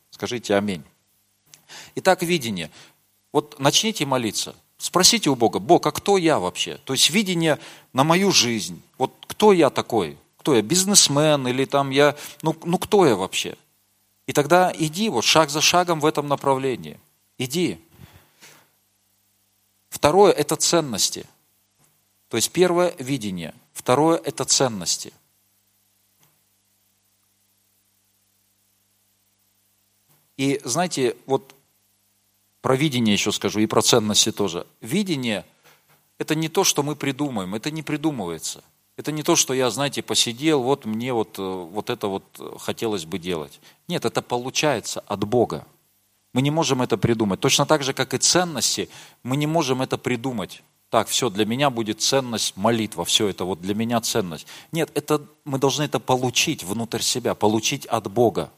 Скажите 0.10 0.56
аминь. 0.56 0.82
Итак, 1.94 2.24
видение. 2.24 2.72
Вот 3.32 3.60
начните 3.60 4.04
молиться. 4.08 4.56
Спросите 4.80 5.30
у 5.30 5.36
Бога, 5.36 5.60
Бог, 5.60 5.86
а 5.86 5.92
кто 5.92 6.18
я 6.18 6.40
вообще? 6.40 6.80
То 6.84 6.94
есть 6.94 7.12
видение 7.12 7.60
на 7.94 8.04
мою 8.04 8.32
жизнь. 8.32 8.82
Вот 8.98 9.14
кто 9.28 9.54
я 9.54 9.70
такой? 9.70 10.18
Кто 10.38 10.56
я? 10.56 10.64
Бизнесмен 10.64 11.48
или 11.48 11.66
там 11.66 11.92
я... 11.92 12.16
Ну, 12.42 12.56
ну 12.64 12.80
кто 12.80 13.06
я 13.06 13.16
вообще? 13.16 13.58
И 14.26 14.34
тогда 14.34 14.74
иди 14.76 15.08
вот 15.10 15.24
шаг 15.24 15.52
за 15.52 15.62
шагом 15.62 16.00
в 16.00 16.08
этом 16.08 16.28
направлении. 16.28 17.00
Иди. 17.38 17.78
Второе– 20.00 20.32
это 20.42 20.56
ценности. 20.56 21.26
То 22.30 22.38
есть 22.38 22.54
первое– 22.54 22.96
видение. 23.00 23.54
Второе– 23.74 24.18
это 24.24 24.46
ценности. 24.46 25.12
И 30.38 30.62
знаете, 30.64 31.18
вот 31.26 31.54
про 32.62 32.78
видение 32.78 33.12
еще 33.12 33.34
скажу, 33.34 33.60
и 33.60 33.66
про 33.66 33.82
ценности 33.82 34.32
тоже. 34.32 34.66
Видение– 34.80 35.46
это 36.18 36.34
не 36.34 36.48
то, 36.48 36.64
что 36.64 36.82
мы 36.82 36.96
придумаем, 36.96 37.54
это 37.54 37.70
не 37.70 37.84
придумывается. 37.84 38.64
Это 38.96 39.12
не 39.12 39.22
то, 39.22 39.36
что 39.36 39.54
я, 39.54 39.70
знаете, 39.70 40.02
посидел, 40.02 40.64
вот 40.64 40.86
мне 40.86 41.12
вот, 41.12 41.38
э, 41.38 41.42
вот 41.42 41.90
это 41.90 42.08
вот 42.08 42.24
хотелось 42.58 43.04
бы 43.04 43.20
делать. 43.20 43.60
Нет, 43.90 44.06
это 44.06 44.22
получается 44.22 45.02
от 45.02 45.26
Бога. 45.26 45.68
Мы 46.34 46.42
не 46.42 46.52
можем 46.52 46.82
это 46.82 46.98
придумать. 46.98 47.40
Точно 47.40 47.66
так 47.66 47.84
же, 47.84 47.94
как 47.94 48.14
и 48.14 48.18
ценности, 48.18 48.90
мы 49.24 49.36
не 49.38 49.48
можем 49.48 49.82
это 49.82 49.98
придумать. 49.98 50.62
Так, 50.90 51.08
все, 51.08 51.30
для 51.30 51.46
меня 51.46 51.70
будет 51.70 52.02
ценность 52.02 52.58
молитва, 52.58 53.06
все 53.06 53.28
это 53.28 53.46
вот 53.46 53.62
для 53.62 53.76
меня 53.76 54.02
ценность. 54.02 54.48
Нет, 54.72 54.90
это, 54.96 55.22
мы 55.46 55.60
должны 55.60 55.84
это 55.84 56.00
получить 56.00 56.64
внутрь 56.64 57.02
себя, 57.02 57.36
получить 57.36 57.86
от 57.86 58.10
Бога. 58.12 58.52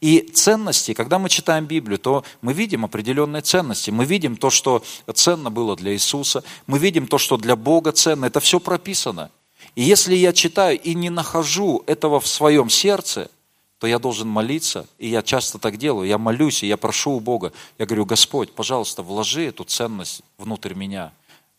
И 0.00 0.20
ценности, 0.20 0.94
когда 0.94 1.18
мы 1.18 1.28
читаем 1.28 1.66
Библию, 1.66 1.98
то 1.98 2.24
мы 2.40 2.52
видим 2.52 2.84
определенные 2.84 3.42
ценности. 3.42 3.90
Мы 3.90 4.04
видим 4.04 4.36
то, 4.36 4.50
что 4.50 4.82
ценно 5.14 5.50
было 5.50 5.76
для 5.76 5.92
Иисуса. 5.92 6.42
Мы 6.66 6.78
видим 6.78 7.06
то, 7.06 7.18
что 7.18 7.36
для 7.36 7.56
Бога 7.56 7.92
ценно. 7.92 8.26
Это 8.26 8.40
все 8.40 8.60
прописано. 8.60 9.30
И 9.74 9.82
если 9.82 10.14
я 10.14 10.32
читаю 10.32 10.80
и 10.80 10.94
не 10.94 11.10
нахожу 11.10 11.82
этого 11.86 12.20
в 12.20 12.26
своем 12.26 12.70
сердце, 12.70 13.30
то 13.80 13.86
я 13.86 13.98
должен 13.98 14.28
молиться, 14.28 14.86
и 14.98 15.08
я 15.08 15.22
часто 15.22 15.58
так 15.58 15.78
делаю, 15.78 16.06
я 16.06 16.18
молюсь, 16.18 16.62
и 16.62 16.66
я 16.66 16.76
прошу 16.76 17.12
у 17.12 17.20
Бога, 17.20 17.50
я 17.78 17.86
говорю, 17.86 18.04
Господь, 18.04 18.52
пожалуйста, 18.52 19.02
вложи 19.02 19.46
эту 19.46 19.64
ценность 19.64 20.20
внутрь 20.36 20.74
меня. 20.74 21.12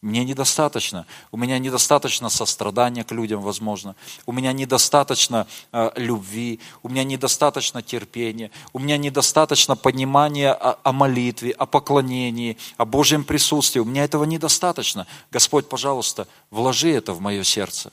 Мне 0.03 0.23
недостаточно, 0.23 1.07
у 1.31 1.37
меня 1.37 1.57
недостаточно 1.57 2.29
сострадания 2.29 3.03
к 3.03 3.11
людям, 3.11 3.41
возможно, 3.41 3.95
у 4.27 4.33
меня 4.33 4.53
недостаточно 4.53 5.47
э, 5.71 5.91
любви, 5.95 6.59
у 6.83 6.89
меня 6.89 7.03
недостаточно 7.03 7.81
терпения, 7.81 8.51
у 8.71 8.77
меня 8.77 8.97
недостаточно 8.97 9.75
понимания 9.75 10.53
о, 10.53 10.77
о 10.83 10.91
молитве, 10.91 11.51
о 11.51 11.65
поклонении, 11.65 12.57
о 12.77 12.85
Божьем 12.85 13.23
присутствии, 13.23 13.79
у 13.79 13.85
меня 13.85 14.03
этого 14.03 14.25
недостаточно. 14.25 15.07
Господь, 15.31 15.67
пожалуйста, 15.67 16.27
вложи 16.51 16.91
это 16.91 17.13
в 17.13 17.19
мое 17.21 17.43
сердце. 17.43 17.91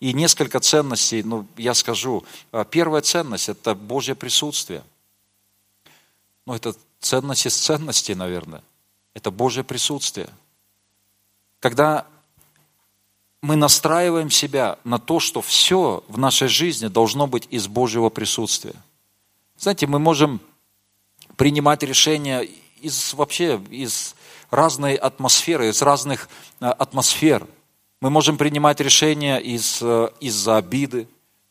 И 0.00 0.12
несколько 0.14 0.60
ценностей, 0.60 1.22
ну, 1.22 1.46
я 1.56 1.74
скажу. 1.74 2.24
А, 2.52 2.64
Первая 2.64 3.02
ценность– 3.02 3.48
это 3.50 3.74
Божье 3.74 4.14
присутствие. 4.14 4.82
Ну, 6.46 6.54
это 6.54 6.74
ценность 7.00 7.46
из 7.46 7.56
ценностей, 7.56 8.14
наверное. 8.14 8.62
Это 9.14 9.30
Божье 9.30 9.62
присутствие. 9.62 10.30
Когда 11.60 12.06
мы 13.42 13.56
настраиваем 13.56 14.30
себя 14.30 14.78
на 14.84 14.98
то, 14.98 15.18
что 15.18 15.40
все 15.40 16.04
в 16.08 16.18
нашей 16.18 16.48
жизни 16.48 16.88
должно 16.88 17.26
быть 17.26 17.46
из 17.50 17.68
Божьего 17.68 18.10
присутствия. 18.10 18.74
Знаете, 19.58 19.86
мы 19.86 19.98
можем 19.98 20.40
принимать 21.36 21.82
решения 21.82 22.40
из 22.80 23.14
вообще 23.14 23.60
из 23.70 24.14
разной 24.50 24.94
атмосферы, 24.94 25.68
из 25.68 25.80
разных 25.80 26.28
э, 26.60 26.66
атмосфер. 26.66 27.46
Мы 28.00 28.08
можем 28.08 28.38
принимать 28.38 28.80
решения 28.80 29.38
из, 29.38 29.82
из-за 30.20 30.56
обиды, 30.56 31.06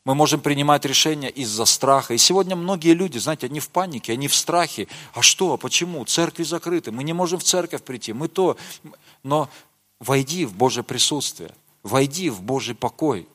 мы 0.06 0.16
можем 0.16 0.42
принимать 0.42 0.86
решения 0.86 1.30
из-за 1.30 1.66
страха. 1.66 2.16
И 2.16 2.18
сегодня 2.18 2.56
многие 2.56 2.94
люди, 2.94 3.20
знаете, 3.20 3.46
они 3.46 3.60
в 3.60 3.70
панике, 3.70 4.14
они 4.14 4.28
в 4.28 4.34
страхе. 4.34 4.88
А 5.14 5.22
что, 5.22 5.54
а 5.54 5.58
почему? 5.58 6.04
Церкви 6.06 6.42
закрыты, 6.42 6.92
мы 6.92 7.04
не 7.04 7.14
можем 7.14 7.40
в 7.40 7.44
церковь 7.44 7.84
прийти, 7.84 8.14
мы 8.14 8.28
то. 8.28 8.58
Но 9.22 9.50
войди 10.00 10.46
в 10.46 10.54
Божье 10.54 10.82
присутствие, 10.82 11.52
войди 11.84 12.32
в 12.32 12.42
Божий 12.42 12.74
покой. 12.74 13.28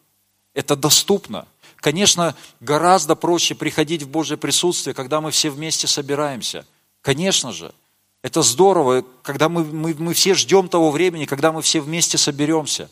Это 0.52 0.74
доступно. 0.74 1.46
Конечно, 1.76 2.34
гораздо 2.58 3.14
проще 3.14 3.54
приходить 3.54 4.02
в 4.02 4.08
Божье 4.08 4.36
присутствие, 4.36 4.94
когда 4.94 5.20
мы 5.20 5.30
все 5.30 5.50
вместе 5.50 5.86
собираемся. 5.86 6.66
Конечно 7.02 7.52
же. 7.52 7.72
Это 8.22 8.42
здорово, 8.42 9.04
когда 9.22 9.48
мы, 9.48 9.64
мы, 9.64 9.94
мы 9.98 10.14
все 10.14 10.34
ждем 10.34 10.68
того 10.68 10.90
времени, 10.90 11.26
когда 11.26 11.52
мы 11.52 11.62
все 11.62 11.80
вместе 11.80 12.18
соберемся. 12.18 12.90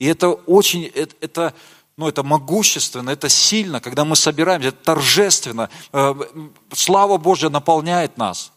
И 0.00 0.06
это 0.06 0.30
очень, 0.30 0.86
это, 0.86 1.14
это, 1.20 1.54
ну, 1.96 2.08
это 2.08 2.24
могущественно, 2.24 3.10
это 3.10 3.28
сильно, 3.28 3.80
когда 3.80 4.04
мы 4.04 4.16
собираемся, 4.16 4.68
это 4.68 4.82
торжественно. 4.82 5.70
Э, 5.92 6.14
слава 6.72 7.18
Божья 7.18 7.50
наполняет 7.50 8.16
нас. 8.16 8.50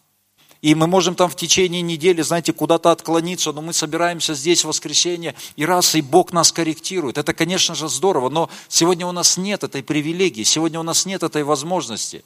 И 0.62 0.74
мы 0.74 0.86
можем 0.86 1.14
там 1.14 1.28
в 1.28 1.36
течение 1.36 1.82
недели, 1.82 2.22
знаете, 2.22 2.54
куда-то 2.54 2.90
отклониться, 2.90 3.52
но 3.52 3.60
мы 3.60 3.74
собираемся 3.74 4.32
здесь 4.32 4.64
в 4.64 4.68
воскресенье, 4.68 5.34
и 5.56 5.66
раз, 5.66 5.94
и 5.94 6.00
Бог 6.00 6.32
нас 6.32 6.52
корректирует. 6.52 7.18
Это, 7.18 7.34
конечно 7.34 7.74
же, 7.74 7.90
здорово, 7.90 8.30
но 8.30 8.48
сегодня 8.68 9.06
у 9.06 9.12
нас 9.12 9.36
нет 9.36 9.62
этой 9.62 9.82
привилегии, 9.82 10.42
сегодня 10.42 10.80
у 10.80 10.82
нас 10.82 11.04
нет 11.04 11.22
этой 11.22 11.44
возможности. 11.44 12.24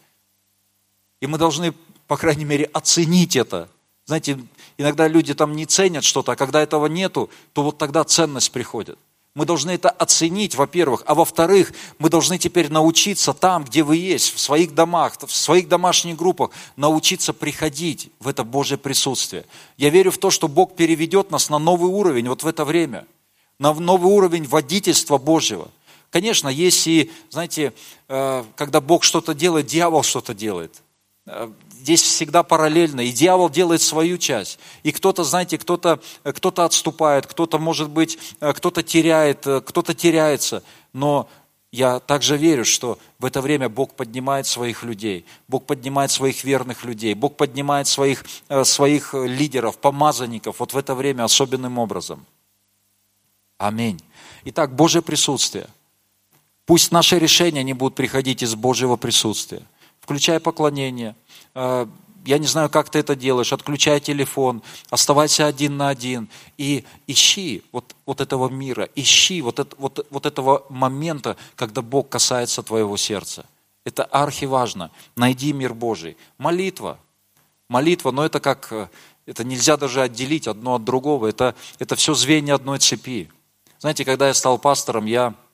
И 1.20 1.26
мы 1.26 1.36
должны, 1.36 1.74
по 2.06 2.16
крайней 2.16 2.44
мере, 2.44 2.66
оценить 2.66 3.34
это. 3.34 3.68
Знаете, 4.04 4.38
иногда 4.78 5.08
люди 5.08 5.34
там 5.34 5.56
не 5.56 5.66
ценят 5.66 6.04
что-то, 6.04 6.32
а 6.32 6.36
когда 6.36 6.62
этого 6.62 6.86
нету, 6.86 7.30
то 7.52 7.64
вот 7.64 7.76
тогда 7.76 8.04
ценность 8.04 8.52
приходит. 8.52 8.98
Мы 9.38 9.46
должны 9.46 9.70
это 9.70 9.88
оценить, 9.88 10.56
во-первых. 10.56 11.04
А 11.06 11.14
во-вторых, 11.14 11.72
мы 12.00 12.10
должны 12.10 12.38
теперь 12.38 12.72
научиться 12.72 13.32
там, 13.32 13.62
где 13.62 13.84
вы 13.84 13.96
есть, 13.96 14.34
в 14.34 14.40
своих 14.40 14.74
домах, 14.74 15.16
в 15.24 15.32
своих 15.32 15.68
домашних 15.68 16.16
группах, 16.16 16.50
научиться 16.74 17.32
приходить 17.32 18.10
в 18.18 18.26
это 18.26 18.42
Божье 18.42 18.76
присутствие. 18.78 19.44
Я 19.76 19.90
верю 19.90 20.10
в 20.10 20.18
то, 20.18 20.30
что 20.30 20.48
Бог 20.48 20.74
переведет 20.74 21.30
нас 21.30 21.50
на 21.50 21.60
новый 21.60 21.88
уровень 21.88 22.28
вот 22.28 22.42
в 22.42 22.48
это 22.48 22.64
время. 22.64 23.06
На 23.60 23.72
новый 23.72 24.12
уровень 24.12 24.44
водительства 24.44 25.18
Божьего. 25.18 25.68
Конечно, 26.10 26.48
есть 26.48 26.88
и, 26.88 27.08
знаете, 27.30 27.72
э, 28.08 28.44
когда 28.56 28.80
Бог 28.80 29.04
что-то 29.04 29.34
делает, 29.34 29.66
дьявол 29.66 30.02
что-то 30.02 30.34
делает. 30.34 30.82
Э, 31.88 31.94
здесь 31.94 32.02
всегда 32.02 32.42
параллельно, 32.42 33.00
и 33.00 33.12
дьявол 33.12 33.48
делает 33.48 33.80
свою 33.80 34.18
часть. 34.18 34.58
И 34.82 34.92
кто-то, 34.92 35.24
знаете, 35.24 35.56
кто-то 35.56 36.00
кто 36.22 36.48
отступает, 36.48 37.26
кто-то, 37.26 37.58
может 37.58 37.88
быть, 37.88 38.18
кто-то 38.40 38.82
теряет, 38.82 39.40
кто-то 39.40 39.94
теряется. 39.94 40.62
Но 40.92 41.28
я 41.72 42.00
также 42.00 42.36
верю, 42.36 42.64
что 42.64 42.98
в 43.18 43.24
это 43.24 43.40
время 43.40 43.68
Бог 43.68 43.94
поднимает 43.94 44.46
своих 44.46 44.82
людей, 44.82 45.24
Бог 45.48 45.64
поднимает 45.64 46.10
своих 46.10 46.44
верных 46.44 46.84
людей, 46.84 47.14
Бог 47.14 47.36
поднимает 47.36 47.86
своих, 47.86 48.24
своих 48.64 49.14
лидеров, 49.14 49.78
помазанников 49.78 50.60
вот 50.60 50.72
в 50.72 50.76
это 50.76 50.94
время 50.94 51.24
особенным 51.24 51.78
образом. 51.78 52.26
Аминь. 53.58 54.00
Итак, 54.44 54.74
Божье 54.74 55.02
присутствие. 55.02 55.66
Пусть 56.66 56.92
наши 56.92 57.18
решения 57.18 57.64
не 57.64 57.74
будут 57.74 57.94
приходить 57.94 58.42
из 58.42 58.54
Божьего 58.54 58.96
присутствия, 58.96 59.62
включая 60.00 60.38
поклонение– 60.38 61.14
Э, 61.27 61.27
я 62.24 62.38
не 62.38 62.46
знаю, 62.46 62.68
как 62.68 62.90
ты 62.90 62.98
это 62.98 63.16
делаешь, 63.16 63.52
отключай 63.52 64.00
телефон, 64.00 64.62
оставайся 64.90 65.46
один 65.46 65.76
на 65.76 65.88
один 65.88 66.28
и 66.58 66.84
ищи 67.06 67.62
вот, 67.72 67.96
вот 68.04 68.20
этого 68.20 68.48
мира, 68.48 68.88
ищи 68.94 69.40
вот, 69.40 69.58
это, 69.58 69.74
вот, 69.78 70.06
вот 70.10 70.26
этого 70.26 70.64
момента, 70.68 71.36
когда 71.56 71.80
Бог 71.80 72.10
касается 72.10 72.62
твоего 72.62 72.96
сердца. 72.96 73.46
Это 73.84 74.04
архиважно. 74.04 74.90
Найди 75.16 75.52
мир 75.54 75.72
Божий. 75.72 76.16
Молитва. 76.36 76.98
Молитва, 77.68 78.10
но 78.10 78.26
это 78.26 78.40
как, 78.40 78.68
э, 78.72 78.88
это 79.24 79.44
нельзя 79.44 79.78
даже 79.78 80.02
отделить 80.02 80.46
одно 80.46 80.74
от 80.74 80.84
другого. 80.84 81.28
Это, 81.28 81.54
это 81.78 81.96
все 81.96 82.12
звенья 82.12 82.56
одной 82.56 82.78
цепи. 82.78 83.30
Знаете, 83.78 84.04
когда 84.04 84.28
я 84.28 84.34
стал 84.34 84.58
пастором, 84.58 85.06
я 85.06 85.32
Э, 85.32 85.47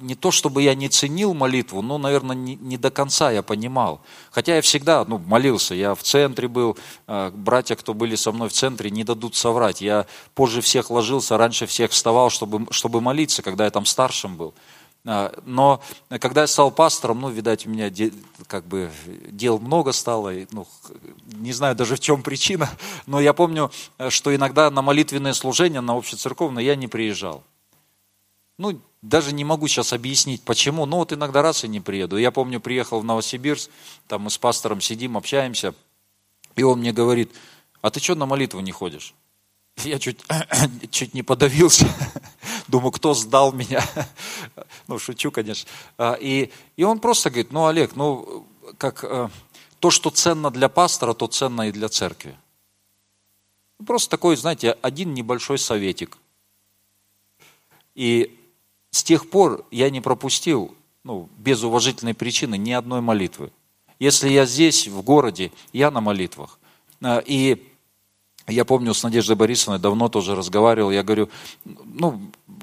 не 0.00 0.16
то 0.16 0.32
чтобы 0.32 0.62
я 0.62 0.74
не 0.74 0.88
ценил 0.88 1.32
молитву, 1.32 1.80
но, 1.80 1.96
наверное, 1.96 2.34
не, 2.34 2.56
не 2.56 2.76
до 2.76 2.90
конца 2.90 3.30
я 3.30 3.42
понимал. 3.42 4.00
Хотя 4.30 4.56
я 4.56 4.62
всегда 4.62 5.04
ну, 5.04 5.18
молился, 5.18 5.74
я 5.74 5.94
в 5.94 6.02
центре 6.02 6.48
был, 6.48 6.76
э, 7.06 7.30
братья, 7.32 7.76
кто 7.76 7.94
были 7.94 8.16
со 8.16 8.32
мной 8.32 8.48
в 8.48 8.52
центре, 8.52 8.90
не 8.90 9.04
дадут 9.04 9.36
соврать. 9.36 9.80
Я 9.80 10.06
позже 10.34 10.60
всех 10.60 10.90
ложился, 10.90 11.38
раньше 11.38 11.66
всех 11.66 11.92
вставал, 11.92 12.30
чтобы, 12.30 12.66
чтобы 12.72 13.00
молиться, 13.00 13.42
когда 13.42 13.64
я 13.64 13.70
там 13.70 13.86
старшим 13.86 14.36
был. 14.36 14.54
Э, 15.04 15.30
но 15.44 15.80
когда 16.08 16.40
я 16.40 16.46
стал 16.48 16.72
пастором, 16.72 17.20
ну, 17.20 17.28
видать, 17.28 17.64
у 17.64 17.70
меня 17.70 17.92
как 18.48 18.64
бы 18.66 18.90
дел 19.28 19.60
много 19.60 19.92
стало, 19.92 20.32
ну, 20.50 20.66
не 21.26 21.52
знаю 21.52 21.76
даже 21.76 21.94
в 21.94 22.00
чем 22.00 22.24
причина, 22.24 22.68
но 23.06 23.20
я 23.20 23.32
помню, 23.32 23.70
что 24.08 24.34
иногда 24.34 24.68
на 24.68 24.82
молитвенное 24.82 25.32
служение, 25.32 25.80
на 25.80 25.96
общецерковное 25.96 26.64
я 26.64 26.74
не 26.74 26.88
приезжал. 26.88 27.44
Ну, 28.60 28.78
даже 29.00 29.32
не 29.32 29.42
могу 29.42 29.68
сейчас 29.68 29.94
объяснить, 29.94 30.42
почему, 30.42 30.84
но 30.84 30.98
вот 30.98 31.14
иногда 31.14 31.40
раз 31.40 31.64
и 31.64 31.68
не 31.68 31.80
приеду. 31.80 32.18
Я 32.18 32.30
помню, 32.30 32.60
приехал 32.60 33.00
в 33.00 33.04
Новосибирск, 33.04 33.70
там 34.06 34.20
мы 34.20 34.30
с 34.30 34.36
пастором 34.36 34.82
сидим, 34.82 35.16
общаемся, 35.16 35.74
и 36.56 36.62
он 36.62 36.80
мне 36.80 36.92
говорит, 36.92 37.32
а 37.80 37.90
ты 37.90 38.00
что 38.00 38.14
на 38.16 38.26
молитву 38.26 38.60
не 38.60 38.70
ходишь? 38.70 39.14
Я 39.78 39.98
чуть, 39.98 40.20
чуть 40.90 41.14
не 41.14 41.22
подавился. 41.22 41.86
Думаю, 42.68 42.92
кто 42.92 43.14
сдал 43.14 43.52
меня? 43.52 43.82
Ну, 44.88 44.98
шучу, 44.98 45.30
конечно. 45.30 45.66
А, 45.96 46.18
и, 46.20 46.50
и 46.76 46.84
он 46.84 46.98
просто 46.98 47.30
говорит, 47.30 47.52
ну, 47.52 47.64
Олег, 47.64 47.96
ну, 47.96 48.46
как 48.76 49.04
э, 49.04 49.30
то, 49.78 49.90
что 49.90 50.10
ценно 50.10 50.50
для 50.50 50.68
пастора, 50.68 51.14
то 51.14 51.28
ценно 51.28 51.68
и 51.68 51.72
для 51.72 51.88
церкви. 51.88 52.36
Просто 53.86 54.10
такой, 54.10 54.36
знаете, 54.36 54.76
один 54.82 55.14
небольшой 55.14 55.58
советик. 55.58 56.18
И 57.94 58.36
с 58.90 59.02
тех 59.02 59.28
пор 59.30 59.64
я 59.70 59.90
не 59.90 60.00
пропустил, 60.00 60.74
ну, 61.04 61.28
без 61.38 61.62
уважительной 61.62 62.14
причины, 62.14 62.58
ни 62.58 62.72
одной 62.72 63.00
молитвы. 63.00 63.50
Если 63.98 64.30
я 64.30 64.46
здесь, 64.46 64.88
в 64.88 65.02
городе, 65.02 65.52
я 65.72 65.90
на 65.90 66.00
молитвах. 66.00 66.58
А, 67.02 67.18
и 67.18 67.62
я 68.48 68.64
помню, 68.64 68.94
с 68.94 69.02
Надеждой 69.02 69.36
Борисовной 69.36 69.78
давно 69.78 70.08
тоже 70.08 70.34
разговаривал, 70.34 70.90
я 70.90 71.02
говорю, 71.02 71.28
ну, 71.64 72.20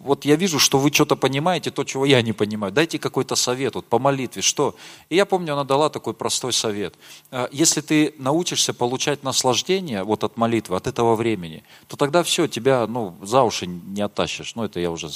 вот 0.08 0.26
я 0.26 0.36
вижу, 0.36 0.58
что 0.58 0.80
вы 0.80 0.92
что-то 0.92 1.16
понимаете, 1.16 1.70
то, 1.70 1.84
чего 1.84 2.06
я 2.06 2.22
не 2.22 2.34
понимаю. 2.34 2.74
Дайте 2.74 2.98
какой-то 2.98 3.36
совет, 3.36 3.76
вот 3.76 3.86
по 3.86 4.00
молитве, 4.00 4.42
что? 4.42 4.76
И 5.10 5.16
я 5.16 5.26
помню, 5.26 5.54
она 5.54 5.64
дала 5.64 5.90
такой 5.90 6.14
простой 6.14 6.54
совет. 6.54 6.96
А, 7.30 7.50
если 7.52 7.82
ты 7.82 8.16
научишься 8.18 8.74
получать 8.74 9.24
наслаждение 9.24 10.04
вот 10.04 10.24
от 10.24 10.38
молитвы, 10.38 10.76
от 10.78 10.88
этого 10.88 11.16
времени, 11.16 11.64
то 11.88 11.98
тогда 11.98 12.24
все, 12.24 12.48
тебя, 12.48 12.88
ну, 12.88 13.16
за 13.22 13.44
уши 13.44 13.68
не 13.68 14.02
оттащишь. 14.02 14.56
Ну, 14.56 14.64
это 14.64 14.80
я 14.80 14.90
уже 14.90 15.10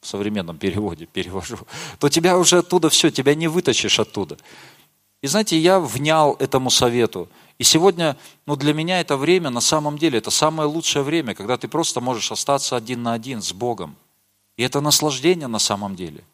в 0.00 0.06
современном 0.06 0.56
переводе 0.56 1.06
перевожу. 1.12 1.58
То 1.98 2.08
тебя 2.08 2.38
уже 2.38 2.58
оттуда 2.58 2.88
все, 2.88 3.10
тебя 3.10 3.34
не 3.34 3.48
вытащишь 3.48 3.98
оттуда. 3.98 4.38
И 5.22 5.26
знаете, 5.26 5.58
я 5.58 5.80
внял 5.80 6.36
этому 6.38 6.70
совету. 6.70 7.28
И 7.58 7.64
сегодня, 7.64 8.16
ну 8.44 8.56
для 8.56 8.74
меня 8.74 9.00
это 9.00 9.16
время, 9.16 9.50
на 9.50 9.60
самом 9.60 9.98
деле, 9.98 10.18
это 10.18 10.30
самое 10.30 10.68
лучшее 10.68 11.02
время, 11.02 11.34
когда 11.34 11.56
ты 11.56 11.68
просто 11.68 12.00
можешь 12.00 12.30
остаться 12.30 12.76
один 12.76 13.02
на 13.02 13.14
один 13.14 13.40
с 13.40 13.52
Богом. 13.52 13.96
И 14.56 14.62
это 14.62 14.80
наслаждение 14.80 15.48
на 15.48 15.58
самом 15.58 15.96
деле. 15.96 16.24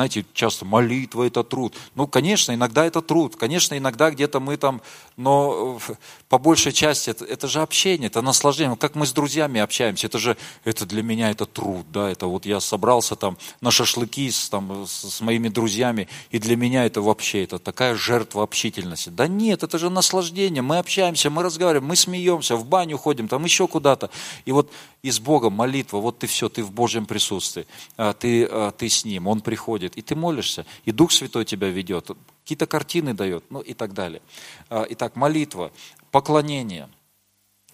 Знаете, 0.00 0.24
часто 0.32 0.64
молитва– 0.64 1.24
это 1.26 1.44
труд. 1.44 1.74
Ну, 1.94 2.06
конечно, 2.06 2.54
иногда 2.54 2.86
это 2.86 3.02
труд. 3.02 3.36
Конечно, 3.36 3.76
иногда 3.76 4.10
где-то 4.10 4.40
мы 4.40 4.56
там, 4.56 4.80
но 5.18 5.78
э, 5.86 5.92
по 6.30 6.38
большей 6.38 6.72
части 6.72 7.10
это, 7.10 7.26
это 7.26 7.48
же 7.48 7.60
общение, 7.60 8.06
это 8.06 8.22
наслаждение. 8.22 8.74
Как 8.78 8.94
мы 8.94 9.04
с 9.04 9.12
друзьями 9.12 9.60
общаемся, 9.60 10.06
это 10.06 10.18
же, 10.18 10.38
это 10.64 10.86
для 10.86 11.02
меня 11.02 11.30
это 11.30 11.44
труд, 11.44 11.84
да, 11.92 12.08
это 12.08 12.28
вот 12.28 12.46
я 12.46 12.60
собрался 12.60 13.14
там 13.14 13.36
на 13.60 13.70
шашлыки 13.70 14.30
с, 14.30 14.48
там, 14.48 14.86
с, 14.86 15.20
моими 15.20 15.50
друзьями, 15.50 16.08
и 16.30 16.38
для 16.38 16.56
меня 16.56 16.86
это 16.86 17.02
вообще, 17.02 17.44
это 17.44 17.58
такая 17.58 17.94
жертва 17.94 18.42
общительности. 18.42 19.10
Да 19.10 19.26
нет, 19.26 19.62
это 19.64 19.76
же 19.76 19.90
наслаждение, 19.90 20.62
мы 20.62 20.78
общаемся, 20.78 21.28
мы 21.28 21.42
разговариваем, 21.42 21.86
мы 21.86 21.96
смеемся, 21.96 22.56
в 22.56 22.64
баню 22.64 22.96
ходим, 22.96 23.28
там 23.28 23.44
еще 23.44 23.68
куда-то. 23.68 24.08
И 24.46 24.52
вот 24.52 24.70
и 25.02 25.10
с 25.10 25.18
Богом 25.18 25.54
молитва, 25.54 25.98
вот 25.98 26.18
ты 26.18 26.26
все, 26.26 26.48
ты 26.48 26.62
в 26.62 26.72
Божьем 26.72 27.06
присутствии, 27.06 27.66
а, 27.96 28.12
ты, 28.12 28.44
а, 28.44 28.70
ты 28.70 28.88
с 28.88 29.04
Ним, 29.04 29.26
Он 29.28 29.40
приходит, 29.40 29.89
и 29.96 30.02
ты 30.02 30.14
молишься, 30.14 30.66
и 30.84 30.92
Дух 30.92 31.12
Святой 31.12 31.44
тебя 31.44 31.68
ведет, 31.68 32.10
какие-то 32.42 32.66
картины 32.66 33.14
дает, 33.14 33.44
ну 33.50 33.60
и 33.60 33.74
так 33.74 33.92
далее. 33.92 34.22
А, 34.68 34.86
итак, 34.88 35.16
молитва, 35.16 35.72
поклонение, 36.10 36.88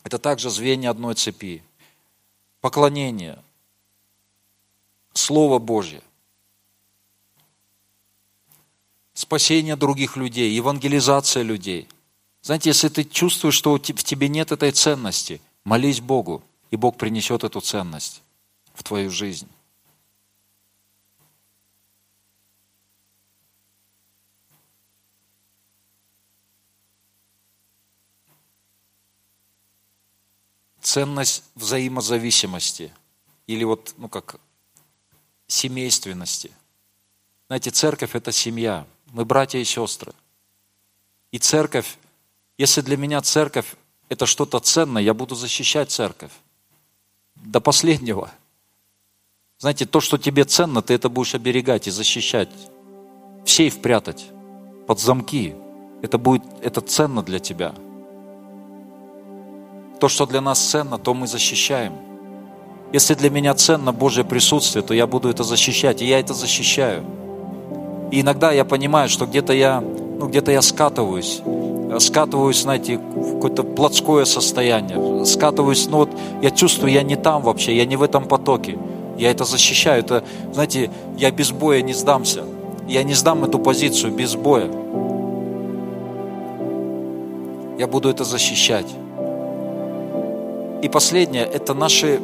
это 0.05 0.19
также 0.19 0.51
звенья 0.51 0.91
одной 0.91 1.15
цепи. 1.15 1.63
Поклонение, 2.61 3.39
Слово 5.13 5.59
Божье, 5.59 6.03
спасение 9.15 9.77
других 9.77 10.17
людей, 10.17 10.53
евангелизация 10.53 11.43
людей. 11.43 11.89
Знаете, 12.43 12.71
если 12.71 12.89
ты 12.89 13.05
чувствуешь, 13.05 13.55
что 13.55 13.73
в 13.75 13.81
тебе 13.81 14.29
нет 14.29 14.53
этой 14.53 14.71
ценности, 14.73 15.41
молись 15.65 16.01
Богу, 16.01 16.43
и 16.71 16.77
Бог 16.77 16.97
принесет 16.97 17.43
эту 17.45 17.61
ценность 17.61 18.23
в 18.75 18.83
твою 18.83 19.11
жизнь. 19.11 19.49
Ценность 30.87 31.43
взаимозависимости 31.57 32.93
или 33.49 33.65
вот, 33.65 33.95
ну 33.97 34.09
как, 34.09 34.37
семейственности. 35.49 36.53
Знаете, 37.49 37.71
церковь– 37.71 38.11
это 38.15 38.31
семья. 38.31 38.87
Мы 39.07 39.25
братья 39.25 39.59
и 39.59 39.65
сестры. 39.65 40.13
И 41.33 41.39
церковь, 41.39 41.99
если 42.57 42.83
для 42.83 42.97
меня 42.97 43.21
церковь– 43.21 43.75
это 44.09 44.27
что-то 44.27 44.61
ценное, 44.61 45.03
я 45.03 45.13
буду 45.13 45.35
защищать 45.35 45.91
церковь 45.91 46.31
до 47.35 47.61
последнего. 47.61 48.31
Знаете, 49.59 49.87
то, 49.87 50.01
что 50.01 50.19
тебе 50.19 50.45
ценно, 50.45 50.83
ты 50.83 50.95
это 50.95 51.09
будешь 51.09 51.35
оберегать 51.35 51.89
и 51.89 51.91
защищать. 51.91 52.51
В 53.45 53.51
сейф 53.51 53.83
прятать, 53.83 54.25
под 54.87 55.01
замки. 55.01 55.57
Это 56.03 56.17
будет, 56.17 56.45
это 56.63 56.81
ценно 56.81 57.25
для 57.25 57.41
тебя. 57.41 57.75
То, 60.01 60.09
что 60.09 60.27
для 60.27 60.41
нас 60.41 60.59
ценно, 60.59 60.99
то 60.99 61.15
мы 61.15 61.27
защищаем. 61.27 61.95
Если 62.93 63.15
для 63.15 63.31
меня 63.31 63.55
ценно 63.55 63.93
Божье 63.93 64.25
присутствие, 64.25 64.83
то 64.83 64.95
я 64.95 65.07
буду 65.07 65.29
это 65.29 65.43
защищать, 65.43 66.03
и 66.03 66.07
я 66.07 66.21
это 66.21 66.35
защищаю. 66.35 67.03
И 68.11 68.21
иногда 68.21 68.53
я 68.53 68.65
понимаю, 68.65 69.09
что 69.09 69.27
где-то 69.27 69.53
я, 69.53 69.81
ну, 69.81 70.29
где-то 70.29 70.53
я 70.53 70.63
скатываюсь, 70.63 71.41
скатываюсь, 71.99 72.63
знаете, 72.63 72.99
в 72.99 73.35
какое-то 73.35 73.63
плотское 73.65 74.25
состояние, 74.25 75.25
скатываюсь, 75.25 75.87
ну 75.89 75.99
вот 75.99 76.11
я 76.43 76.51
чувствую, 76.51 76.93
я 76.93 77.03
не 77.03 77.17
там 77.17 77.43
вообще, 77.43 77.77
я 77.77 77.87
не 77.87 77.97
в 77.97 78.03
этом 78.03 78.27
потоке. 78.27 78.79
Я 79.19 79.31
это 79.31 79.45
защищаю, 79.45 80.01
это, 80.01 80.23
знаете, 80.53 80.91
я 81.17 81.31
без 81.31 81.51
боя 81.51 81.81
не 81.81 81.95
сдамся. 81.95 82.45
Я 82.87 83.03
не 83.03 83.15
сдам 83.15 83.45
эту 83.45 83.59
позицию 83.59 84.13
без 84.13 84.37
боя. 84.37 84.71
Я 87.79 87.87
буду 87.87 88.11
это 88.11 88.25
защищать. 88.25 88.87
И 90.83 90.89
последнее, 90.89 91.45
это 91.45 91.75
наши, 91.75 92.21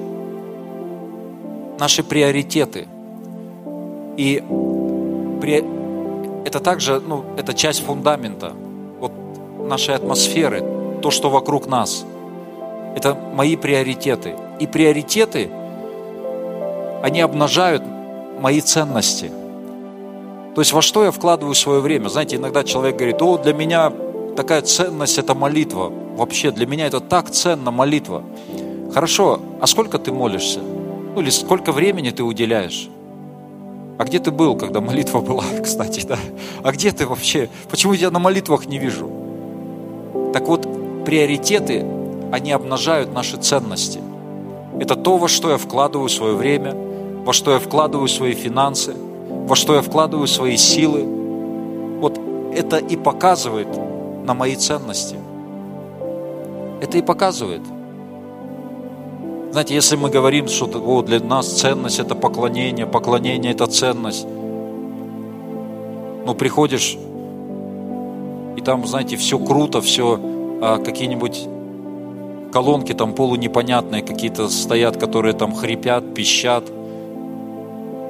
наши 1.79 2.03
приоритеты. 2.03 2.87
И 4.17 4.43
при, 5.41 5.65
это 6.45 6.61
также, 6.61 7.01
ну, 7.01 7.25
это 7.37 7.55
часть 7.55 7.85
фундамента– 7.85 8.53
нашей 9.73 9.95
атмосферы, 9.95 10.63
то, 11.01 11.11
что 11.11 11.31
вокруг 11.31 11.67
нас. 11.67 12.05
Это 12.95 13.15
мои 13.15 13.57
приоритеты. 13.57 14.35
И 14.61 14.67
приоритеты, 14.67 15.51
они 17.03 17.21
обнажают 17.21 17.83
мои 18.41 18.61
ценности. 18.61 19.31
То 20.55 20.61
есть 20.61 20.73
во 20.73 20.83
что 20.83 21.05
я 21.05 21.11
вкладываю 21.11 21.55
свое 21.55 21.81
время? 21.81 22.09
Знаете, 22.09 22.37
иногда 22.37 22.63
человек 22.63 22.97
говорит, 22.97 23.23
о, 23.23 23.39
для 23.39 23.55
меня 23.55 23.93
такая 24.37 24.61
ценность– 24.63 25.19
это 25.19 25.35
молитва. 25.35 25.91
Вообще, 26.17 26.51
для 26.51 26.67
меня 26.67 26.87
это 26.87 27.01
так 27.01 27.31
ценно 27.31 27.71
молитва. 27.71 28.23
Хорошо, 28.93 29.41
а 29.61 29.67
сколько 29.67 29.99
ты 29.99 30.13
молишься? 30.13 30.61
Ну, 30.61 31.21
или 31.21 31.31
сколько 31.31 31.73
времени 31.73 32.11
ты 32.11 32.23
уделяешь? 32.23 32.89
А 33.99 34.05
где 34.05 34.19
ты 34.19 34.31
был, 34.31 34.55
когда 34.57 34.81
молитва 34.81 35.21
была, 35.21 35.45
кстати, 35.63 36.05
да? 36.07 36.19
А 36.63 36.73
где 36.73 36.93
ты 36.93 37.07
вообще? 37.07 37.49
Почему 37.71 37.95
я 37.95 38.11
на 38.11 38.19
молитвах 38.19 38.67
не 38.67 38.79
вижу? 38.79 39.11
Так 40.35 40.47
вот, 40.47 40.67
приоритеты, 41.07 41.87
они 42.33 42.53
обнажают 42.53 43.15
наши 43.15 43.39
ценности. 43.39 44.01
Это 44.79 44.95
то, 44.95 45.17
во 45.17 45.29
что 45.29 45.51
я 45.51 45.57
вкладываю 45.57 46.09
свое 46.09 46.35
время, 46.35 46.75
во 47.25 47.33
что 47.33 47.53
я 47.53 47.59
вкладываю 47.59 48.09
свои 48.09 48.33
финансы, 48.33 48.95
во 48.95 49.57
что 49.57 49.75
я 49.75 49.83
вкладываю 49.83 50.27
свои 50.27 50.57
силы. 50.57 51.05
Вот 52.01 52.21
это 52.55 52.77
и 52.77 52.97
показывает 52.97 53.69
на 54.27 54.35
мои 54.35 54.57
ценности. 54.57 55.17
Это 56.81 56.99
и 56.99 57.03
показывает. 57.03 57.63
Знаете, 59.53 59.75
если 59.75 59.97
мы 59.97 60.09
говорим, 60.09 60.49
что 60.49 60.65
о, 60.83 61.03
для 61.03 61.21
нас 61.21 61.47
ценность– 61.47 61.99
это 62.01 62.15
поклонение, 62.15 62.87
поклонение– 62.87 63.53
это 63.53 63.67
ценность, 63.67 64.27
ну, 66.25 66.35
приходишь 66.35 66.97
и 68.57 68.61
там, 68.63 68.87
знаете, 68.87 69.17
все 69.19 69.39
круто, 69.39 69.83
все 69.83 70.19
а, 70.63 70.79
какие-нибудь 70.79 71.47
колонки 72.51 72.95
там 72.95 73.13
полунепонятные 73.13 74.01
какие-то 74.01 74.49
стоят, 74.49 74.97
которые 74.97 75.35
там 75.35 75.55
хрипят, 75.55 76.15
пищат, 76.15 76.65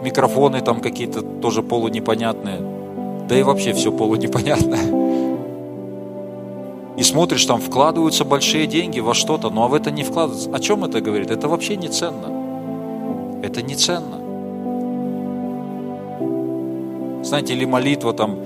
микрофоны 0.04 0.60
там 0.60 0.80
какие-то 0.80 1.22
тоже 1.22 1.64
полунепонятные, 1.64 2.60
да 3.28 3.36
и 3.36 3.42
вообще 3.42 3.72
все 3.72 3.90
полунепонятное. 3.90 5.11
И 6.96 7.02
смотришь, 7.02 7.44
там 7.46 7.60
вкладываются 7.60 8.24
большие 8.24 8.66
деньги 8.66 9.00
во 9.00 9.14
что-то, 9.14 9.48
а 9.48 9.68
в 9.68 9.74
это 9.74 9.90
не 9.90 10.04
вкладываются. 10.04 10.50
О 10.50 10.60
чем 10.60 10.84
это 10.84 11.00
говорит? 11.00 11.30
Это 11.30 11.48
вообще 11.48 11.76
не 11.76 11.88
ценно. 11.88 13.40
Это 13.42 13.62
не 13.62 13.74
ценно. 13.74 14.18
Знаете, 17.24 17.54
или 17.54 17.64
молитва 17.64 18.12
там, 18.12 18.38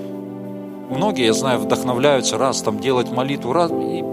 Многие, 0.89 1.27
я 1.27 1.33
знаю, 1.33 1.59
вдохновляются 1.59 2.39
раз 2.39 2.63
там 2.63 2.79
делать 2.79 3.11
молитву, 3.11 3.53
раз, 3.53 3.73
и 3.73 4.05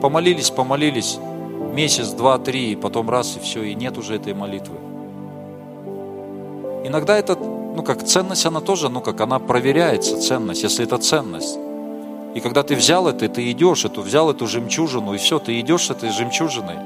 помолились, 0.00 0.50
помолились, 0.50 1.18
месяц, 1.74 2.10
два, 2.10 2.38
три, 2.38 2.72
и 2.72 2.76
потом 2.76 3.10
раз, 3.10 3.36
и 3.36 3.40
все, 3.40 3.62
и 3.62 3.74
нет 3.74 3.98
уже 3.98 4.16
этой 4.16 4.32
молитвы. 4.32 4.76
Иногда 6.84 7.18
это, 7.18 7.36
ну 7.36 7.82
как 7.82 8.04
ценность, 8.04 8.46
она 8.46 8.60
тоже, 8.60 8.88
ну 8.88 9.02
как 9.02 9.20
она 9.20 9.38
проверяется, 9.38 10.18
ценность, 10.18 10.62
если 10.62 10.86
это 10.86 10.96
ценность. 10.96 11.58
И 12.34 12.40
когда 12.40 12.62
ты 12.62 12.74
взял 12.74 13.06
это, 13.06 13.28
ты 13.28 13.50
идешь, 13.50 13.84
эту, 13.84 14.02
взял 14.02 14.30
эту 14.30 14.46
жемчужину, 14.46 15.14
и 15.14 15.18
все, 15.18 15.38
ты 15.38 15.60
идешь 15.60 15.86
с 15.86 15.90
этой 15.90 16.10
жемчужиной 16.10 16.76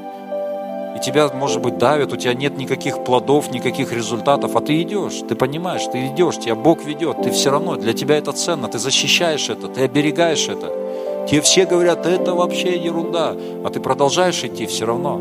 и 0.99 1.01
тебя, 1.01 1.29
может 1.29 1.63
быть, 1.63 1.79
давят, 1.79 2.13
у 2.13 2.17
тебя 2.17 2.35
нет 2.35 2.59
никаких 2.59 3.05
плодов, 3.05 3.51
никаких 3.53 3.93
результатов, 3.93 4.57
а 4.57 4.61
ты 4.61 4.83
идешь, 4.83 5.23
ты 5.29 5.35
понимаешь, 5.37 5.87
ты 5.93 6.09
идешь, 6.09 6.39
тебя 6.39 6.55
Бог 6.55 6.85
ведет, 6.85 7.23
ты 7.23 7.31
все 7.31 7.51
равно, 7.51 7.77
для 7.77 7.93
тебя 7.93 8.17
это 8.17 8.33
ценно, 8.33 8.69
ты 8.69 8.79
защищаешь 8.79 9.49
это, 9.49 9.69
ты 9.69 9.83
оберегаешь 9.83 10.49
это. 10.49 11.27
Тебе 11.29 11.41
все 11.41 11.67
говорят, 11.67 12.07
это 12.07 12.35
вообще 12.35 12.77
ерунда, 12.77 13.37
а 13.65 13.71
ты 13.71 13.81
продолжаешь 13.81 14.43
идти 14.43 14.67
все 14.67 14.87
равно, 14.87 15.21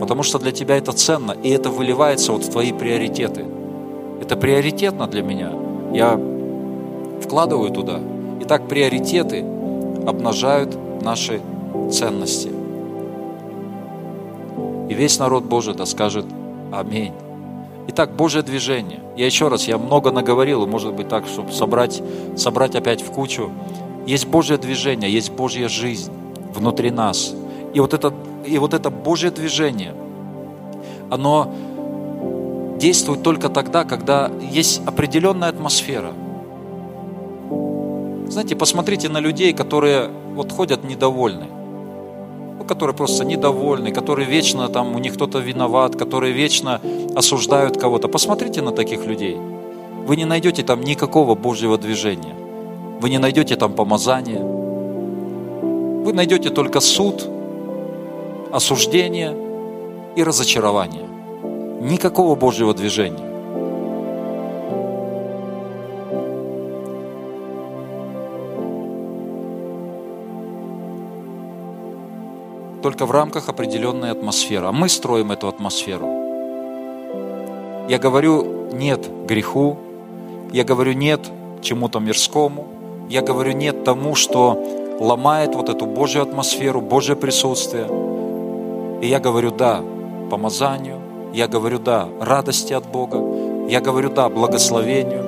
потому 0.00 0.22
что 0.22 0.38
для 0.38 0.52
тебя 0.52 0.76
это 0.76 0.92
ценно, 0.92 1.32
и 1.32 1.50
это 1.50 1.70
выливается 1.70 2.32
вот 2.32 2.44
в 2.44 2.50
твои 2.50 2.72
приоритеты. 2.72 3.44
Это 4.20 4.36
приоритетно 4.36 5.06
для 5.06 5.22
меня, 5.22 5.52
я 5.92 6.18
вкладываю 7.22 7.70
туда. 7.70 8.00
Итак, 8.48 8.66
приоритеты 8.66 9.44
обнажают 10.06 10.74
наши 11.02 11.42
ценности. 11.92 12.48
И 14.88 14.94
весь 14.94 15.18
народ 15.18 15.44
Божий 15.44 15.74
да 15.74 15.84
скажет 15.84 16.24
Аминь. 16.72 17.12
Итак, 17.88 18.16
Божье 18.16 18.40
движение. 18.40 19.00
Я 19.18 19.26
еще 19.26 19.48
раз, 19.48 19.68
я 19.68 19.76
много 19.76 20.12
наговорил, 20.12 20.64
и 20.64 20.66
может 20.66 20.94
быть 20.94 21.08
так, 21.08 21.26
чтобы 21.26 21.52
собрать, 21.52 22.02
собрать 22.38 22.74
опять 22.74 23.02
в 23.02 23.10
кучу. 23.10 23.50
Есть 24.06 24.26
Божье 24.26 24.56
движение, 24.56 25.12
есть 25.12 25.30
Божья 25.30 25.68
жизнь 25.68 26.10
внутри 26.54 26.90
нас. 26.90 27.34
И 27.74 27.80
вот 27.80 27.92
это, 27.92 28.14
и 28.46 28.56
вот 28.56 28.72
это 28.72 28.88
Божье 28.88 29.30
движение, 29.30 29.94
оно 31.10 31.52
действует 32.78 33.22
только 33.22 33.50
тогда, 33.50 33.84
когда 33.84 34.30
есть 34.50 34.80
определенная 34.86 35.50
атмосфера. 35.50 36.14
Знаете, 38.28 38.56
посмотрите 38.56 39.08
на 39.08 39.20
людей, 39.20 39.54
которые 39.54 40.10
вот 40.34 40.52
ходят 40.52 40.84
недовольны. 40.84 41.46
Ну, 42.58 42.64
которые 42.64 42.94
просто 42.94 43.24
недовольны, 43.24 43.90
которые 43.90 44.28
вечно 44.28 44.68
там, 44.68 44.94
у 44.94 44.98
них 44.98 45.14
кто-то 45.14 45.38
виноват, 45.38 45.96
которые 45.96 46.32
вечно 46.32 46.80
осуждают 47.16 47.78
кого-то. 47.78 48.08
Посмотрите 48.08 48.60
на 48.60 48.72
таких 48.72 49.06
людей. 49.06 49.38
Вы 50.06 50.16
не 50.16 50.26
найдете 50.26 50.62
там 50.62 50.82
никакого 50.82 51.34
Божьего 51.34 51.78
движения. 51.78 52.34
Вы 53.00 53.10
не 53.10 53.18
найдете 53.18 53.56
там 53.56 53.72
помазания. 53.72 54.42
Вы 54.42 56.12
найдете 56.12 56.50
только 56.50 56.80
суд, 56.80 57.26
осуждение 58.52 59.34
и 60.16 60.22
разочарование. 60.22 61.06
Никакого 61.80 62.34
Божьего 62.34 62.74
движения. 62.74 63.37
Только 72.88 73.04
в 73.04 73.10
рамках 73.10 73.50
определенной 73.50 74.10
атмосферы. 74.10 74.66
А 74.66 74.72
мы 74.72 74.88
строим 74.88 75.30
эту 75.30 75.46
атмосферу. 75.46 76.06
Я 77.86 77.98
говорю 77.98 78.70
нет 78.72 79.06
греху, 79.26 79.76
я 80.54 80.64
говорю 80.64 80.94
нет 80.94 81.20
чему-то 81.60 81.98
мирскому, 82.00 82.66
я 83.10 83.20
говорю 83.20 83.52
нет 83.52 83.84
тому, 83.84 84.14
что 84.14 84.96
ломает 85.00 85.54
вот 85.54 85.68
эту 85.68 85.84
Божью 85.84 86.22
атмосферу, 86.22 86.80
Божье 86.80 87.14
присутствие. 87.14 87.88
И 89.02 89.06
я 89.06 89.20
говорю 89.20 89.50
да 89.50 89.82
помазанию, 90.30 90.96
я 91.34 91.46
говорю 91.46 91.78
да 91.78 92.08
радости 92.18 92.72
от 92.72 92.86
Бога, 92.86 93.18
я 93.68 93.82
говорю 93.82 94.08
да 94.08 94.30
благословению. 94.30 95.24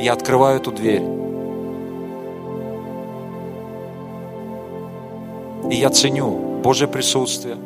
Я 0.00 0.14
открываю 0.14 0.60
эту 0.60 0.72
дверь. 0.72 1.21
И 5.72 5.76
я 5.76 5.88
ценю 5.88 6.60
Божье 6.62 6.86
присутствие, 6.86 7.56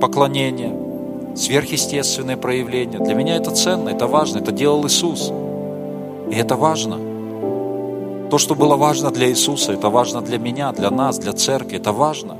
поклонение, 0.00 0.72
сверхъестественные 1.36 2.38
проявления. 2.38 2.98
Для 2.98 3.14
меня 3.14 3.36
это 3.36 3.50
ценно, 3.50 3.90
это 3.90 4.06
важно, 4.06 4.38
это 4.38 4.52
делал 4.52 4.86
Иисус. 4.86 5.30
И 6.30 6.34
это 6.34 6.56
важно. 6.56 6.96
То, 8.30 8.38
что 8.38 8.54
было 8.54 8.76
важно 8.76 9.10
для 9.10 9.28
Иисуса, 9.28 9.74
это 9.74 9.90
важно 9.90 10.22
для 10.22 10.38
меня, 10.38 10.72
для 10.72 10.90
нас, 10.90 11.18
для 11.18 11.34
церкви, 11.34 11.76
это 11.76 11.92
важно. 11.92 12.38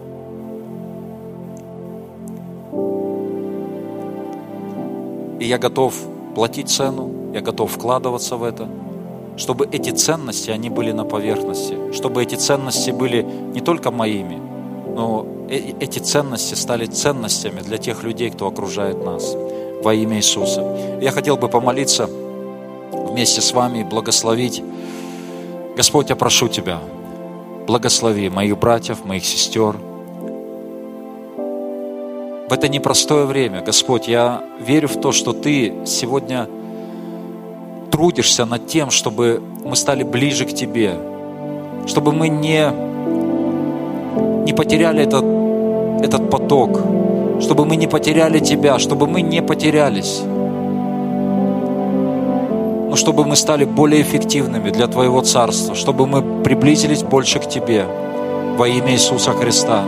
И 5.41 5.45
я 5.47 5.59
готов 5.59 5.95
платить 6.35 6.71
цену, 6.71 7.11
я 7.35 7.43
готов 7.43 7.71
вкладываться 7.71 8.37
в 8.39 8.43
это, 8.43 8.67
чтобы 9.37 9.69
эти 9.71 9.91
ценности, 9.91 10.51
они 10.51 10.71
были 10.71 10.93
на 10.93 11.05
поверхности, 11.05 11.93
чтобы 11.93 12.23
эти 12.23 12.37
ценности 12.37 12.93
были 12.93 13.27
не 13.53 13.61
только 13.61 13.91
моими, 13.91 14.44
но 14.95 15.27
э- 15.49 15.75
эти 15.81 15.99
ценности 15.99 16.55
стали 16.55 16.87
ценностями 16.87 17.61
для 17.61 17.79
тех 17.79 18.03
людей, 18.03 18.31
кто 18.31 18.47
окружает 18.47 19.05
нас 19.05 19.37
во 19.83 19.93
имя 19.95 20.17
Иисуса. 20.17 20.99
Я 21.01 21.11
хотел 21.11 21.37
бы 21.37 21.49
помолиться 21.49 22.09
вместе 22.91 23.41
с 23.41 23.53
вами 23.53 23.81
и 23.81 23.85
благословить. 23.85 24.63
Господь, 25.77 26.11
я 26.11 26.17
прошу 26.17 26.49
Тебя, 26.49 26.79
благослови 27.67 28.31
моих 28.31 28.59
братьев, 28.59 29.05
моих 29.05 29.25
сестер. 29.25 29.77
В 32.49 32.53
это 32.53 32.69
непростое 32.69 33.25
время, 33.27 33.63
Господь, 33.63 34.07
я 34.07 34.45
верю 34.61 34.89
в 34.89 35.01
то, 35.01 35.13
что 35.13 35.33
Ты 35.33 35.75
сегодня 35.87 36.49
трудишься 37.91 38.45
над 38.45 38.67
тем, 38.67 38.91
чтобы 38.91 39.43
мы 39.65 39.77
стали 39.77 40.03
ближе 40.03 40.45
к 40.45 40.55
Тебе, 40.55 40.95
чтобы 41.87 42.13
мы 42.13 42.29
не, 42.29 42.94
не 44.45 44.53
потеряли 44.53 45.03
этот, 45.03 45.25
этот 46.05 46.31
поток, 46.31 46.81
чтобы 47.41 47.65
мы 47.65 47.77
не 47.77 47.87
потеряли 47.87 48.39
Тебя, 48.39 48.79
чтобы 48.79 49.07
мы 49.07 49.23
не 49.23 49.43
потерялись, 49.43 50.23
но 52.91 52.97
чтобы 52.97 53.25
мы 53.25 53.37
стали 53.37 53.65
более 53.65 54.03
эффективными 54.03 54.71
для 54.71 54.87
Твоего 54.87 55.21
Царства, 55.23 55.75
чтобы 55.75 56.07
мы 56.07 56.43
приблизились 56.43 57.03
больше 57.03 57.41
к 57.41 57.49
Тебе 57.49 57.87
во 58.57 58.69
имя 58.69 58.93
Иисуса 58.93 59.33
Христа. 59.33 59.83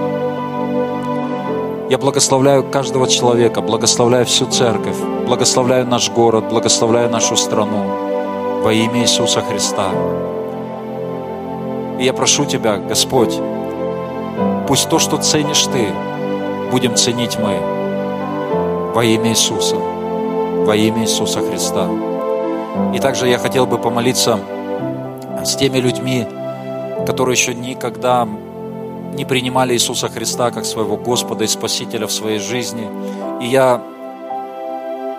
Я 1.89 1.99
благословляю 1.99 2.65
каждого 2.65 3.07
человека, 3.07 3.61
благословляю 3.61 4.27
всю 4.27 4.47
церковь, 4.47 4.97
благословляю 5.27 5.87
наш 5.87 6.11
город, 6.11 6.49
благословляю 6.51 7.11
нашу 7.11 7.37
страну 7.37 7.85
во 8.65 8.73
имя 8.73 9.03
Иисуса 9.03 9.41
Христа. 9.41 9.91
И 12.01 12.05
я 12.05 12.13
прошу 12.13 12.45
Тебя, 12.45 12.79
Господь, 12.79 13.39
пусть 14.67 14.89
то, 14.89 14.99
что 14.99 15.17
ценишь 15.19 15.65
Ты, 15.65 15.89
будем 16.71 16.97
ценить 16.97 17.39
мы 17.39 17.59
во 18.95 19.05
имя 19.05 19.31
Иисуса, 19.31 19.77
во 19.77 20.75
имя 20.75 21.03
Иисуса 21.03 21.41
Христа. 21.41 21.89
И 22.95 22.99
также 22.99 23.29
я 23.29 23.39
хотел 23.39 23.67
бы 23.67 23.79
помолиться 23.79 24.39
с 25.45 25.55
теми 25.57 25.79
людьми, 25.79 26.27
которые 27.07 27.35
еще 27.35 27.55
никогда 27.55 28.27
не 29.15 29.25
принимали 29.25 29.75
Иисуса 29.75 30.09
Христа 30.09 30.51
как 30.51 30.65
своего 30.65 30.97
Господа 30.97 31.45
и 31.45 31.47
Спасителя 31.47 32.07
в 32.07 32.13
своей 32.13 32.39
жизни. 32.39 32.89
И 33.41 33.47
я 33.47 33.81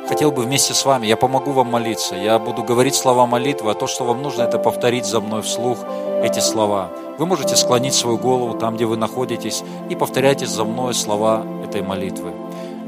хотел 0.07 0.31
бы 0.31 0.43
вместе 0.43 0.73
с 0.73 0.85
вами, 0.85 1.07
я 1.07 1.17
помогу 1.17 1.51
вам 1.51 1.67
молиться, 1.67 2.15
я 2.15 2.39
буду 2.39 2.63
говорить 2.63 2.95
слова 2.95 3.25
молитвы, 3.25 3.71
а 3.71 3.73
то, 3.73 3.87
что 3.87 4.03
вам 4.03 4.21
нужно, 4.21 4.43
это 4.43 4.57
повторить 4.59 5.05
за 5.05 5.19
мной 5.19 5.41
вслух 5.41 5.79
эти 6.23 6.39
слова. 6.39 6.89
Вы 7.17 7.25
можете 7.25 7.55
склонить 7.55 7.93
свою 7.93 8.17
голову 8.17 8.57
там, 8.57 8.75
где 8.75 8.85
вы 8.85 8.97
находитесь, 8.97 9.63
и 9.89 9.95
повторяйте 9.95 10.45
за 10.45 10.63
мной 10.63 10.93
слова 10.93 11.43
этой 11.63 11.81
молитвы. 11.81 12.31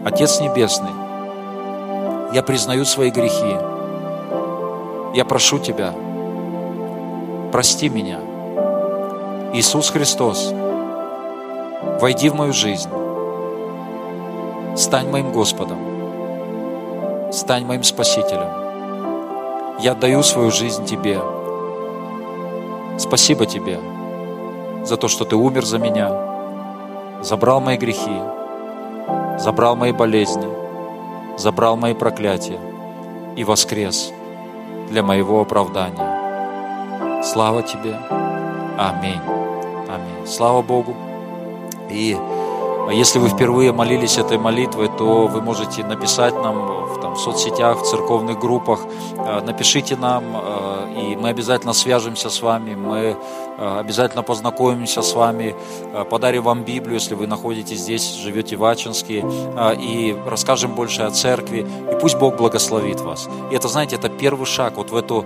Отец 0.06 0.40
Небесный, 0.40 0.92
я 2.34 2.44
признаю 2.44 2.86
свои 2.86 3.10
грехи. 3.10 3.58
Я 5.16 5.26
прошу 5.26 5.60
Тебя, 5.60 5.94
прости 7.52 7.90
меня. 7.90 8.20
Иисус 9.54 9.90
Христос, 9.90 10.54
войди 12.00 12.30
в 12.30 12.36
мою 12.36 12.54
жизнь. 12.54 12.90
Стань 14.76 15.10
моим 15.10 15.32
Господом. 15.32 15.80
Стань 17.34 17.66
моим 17.66 17.84
Спасителем. 17.84 18.50
Я 19.80 19.92
отдаю 19.94 20.24
свою 20.24 20.52
жизнь 20.52 20.86
Тебе. 20.86 21.20
Спасибо 23.00 23.46
Тебе 23.46 23.80
за 24.84 24.98
то, 24.98 25.08
что 25.08 25.24
Ты 25.24 25.38
умер 25.38 25.66
за 25.66 25.80
меня, 25.80 26.12
забрал 27.22 27.62
мои 27.62 27.78
грехи, 27.78 28.20
забрал 29.38 29.78
мои 29.78 29.94
болезни, 29.94 30.48
забрал 31.38 31.78
мои 31.78 31.94
проклятия 31.94 32.60
и 33.38 33.46
воскрес 33.46 34.12
для 34.90 35.02
моего 35.02 35.40
оправдания. 35.40 37.24
Слава 37.24 37.64
Тебе. 37.64 37.98
Аминь. 38.78 39.22
Аминь. 39.88 40.28
Слава 40.28 40.62
Богу. 40.62 40.94
И 41.90 42.18
если 42.92 43.20
вы 43.20 43.30
впервые 43.30 43.72
молились 43.72 44.18
этой 44.18 44.38
молитвой, 44.38 44.90
то 44.90 45.28
вы 45.28 45.42
можете 45.42 45.86
написать 45.86 46.34
нам 46.36 46.86
в, 46.86 46.99
в 47.20 47.22
соцсетях, 47.22 47.82
в 47.82 47.86
церковных 47.86 48.40
группах. 48.40 48.80
Э, 49.18 49.42
Напишите 49.42 49.96
нам, 49.96 50.24
э, 50.34 51.12
и 51.12 51.16
мы 51.16 51.30
обязательно 51.30 51.74
свяжемся 51.74 52.30
с 52.30 52.42
вами. 52.42 52.76
Мы 52.76 53.18
э, 53.58 53.80
обязательно 53.80 54.24
познакомимся 54.24 55.02
с 55.02 55.14
вами, 55.14 55.56
подарим 56.10 56.44
вам 56.44 56.64
Библию, 56.64 56.94
если 56.94 57.16
вы 57.16 57.28
находитесь 57.28 57.80
здесь, 57.80 58.14
живете 58.16 58.56
в 58.56 58.64
Ачинске, 58.64 59.26
и 59.80 60.16
расскажем 60.26 60.76
больше 60.76 61.02
о 61.02 61.12
церкви. 61.12 61.68
И 61.92 62.00
пусть 62.00 62.18
Бог 62.18 62.38
благословит 62.38 63.02
вас. 63.02 63.28
И 63.52 63.56
это, 63.56 63.68
знаете, 63.68 63.98
это 63.98 64.10
первый 64.10 64.46
шаг 64.46 64.78
вот 64.78 64.92
в 64.92 64.96
эту 64.96 65.26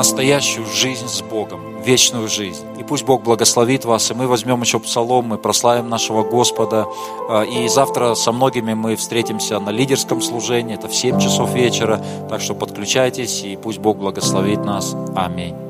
настоящую 0.00 0.64
жизнь 0.64 1.08
с 1.08 1.20
Богом, 1.20 1.60
вечную 1.82 2.26
жизнь. 2.26 2.64
И 2.78 2.82
пусть 2.82 3.04
Бог 3.04 3.22
благословит 3.22 3.84
вас, 3.84 4.10
и 4.10 4.14
мы 4.14 4.26
возьмем 4.26 4.62
еще 4.62 4.78
псалом, 4.80 5.26
мы 5.26 5.36
прославим 5.36 5.90
нашего 5.90 6.22
Господа. 6.22 6.86
А, 7.28 7.42
И 7.42 7.68
завтра 7.68 8.14
со 8.14 8.32
многими 8.32 8.72
мы 8.72 8.96
встретимся 8.96 9.60
на 9.60 9.68
лидерском 9.68 10.22
служении, 10.22 10.74
это 10.74 10.88
в 10.88 10.94
7 10.94 11.20
часов 11.20 11.52
вечера, 11.52 12.02
так 12.30 12.40
что 12.40 12.54
подключайтесь, 12.54 13.42
и 13.42 13.58
пусть 13.62 13.78
Бог 13.78 13.98
благословит 13.98 14.64
нас. 14.64 14.96
Аминь. 15.14 15.69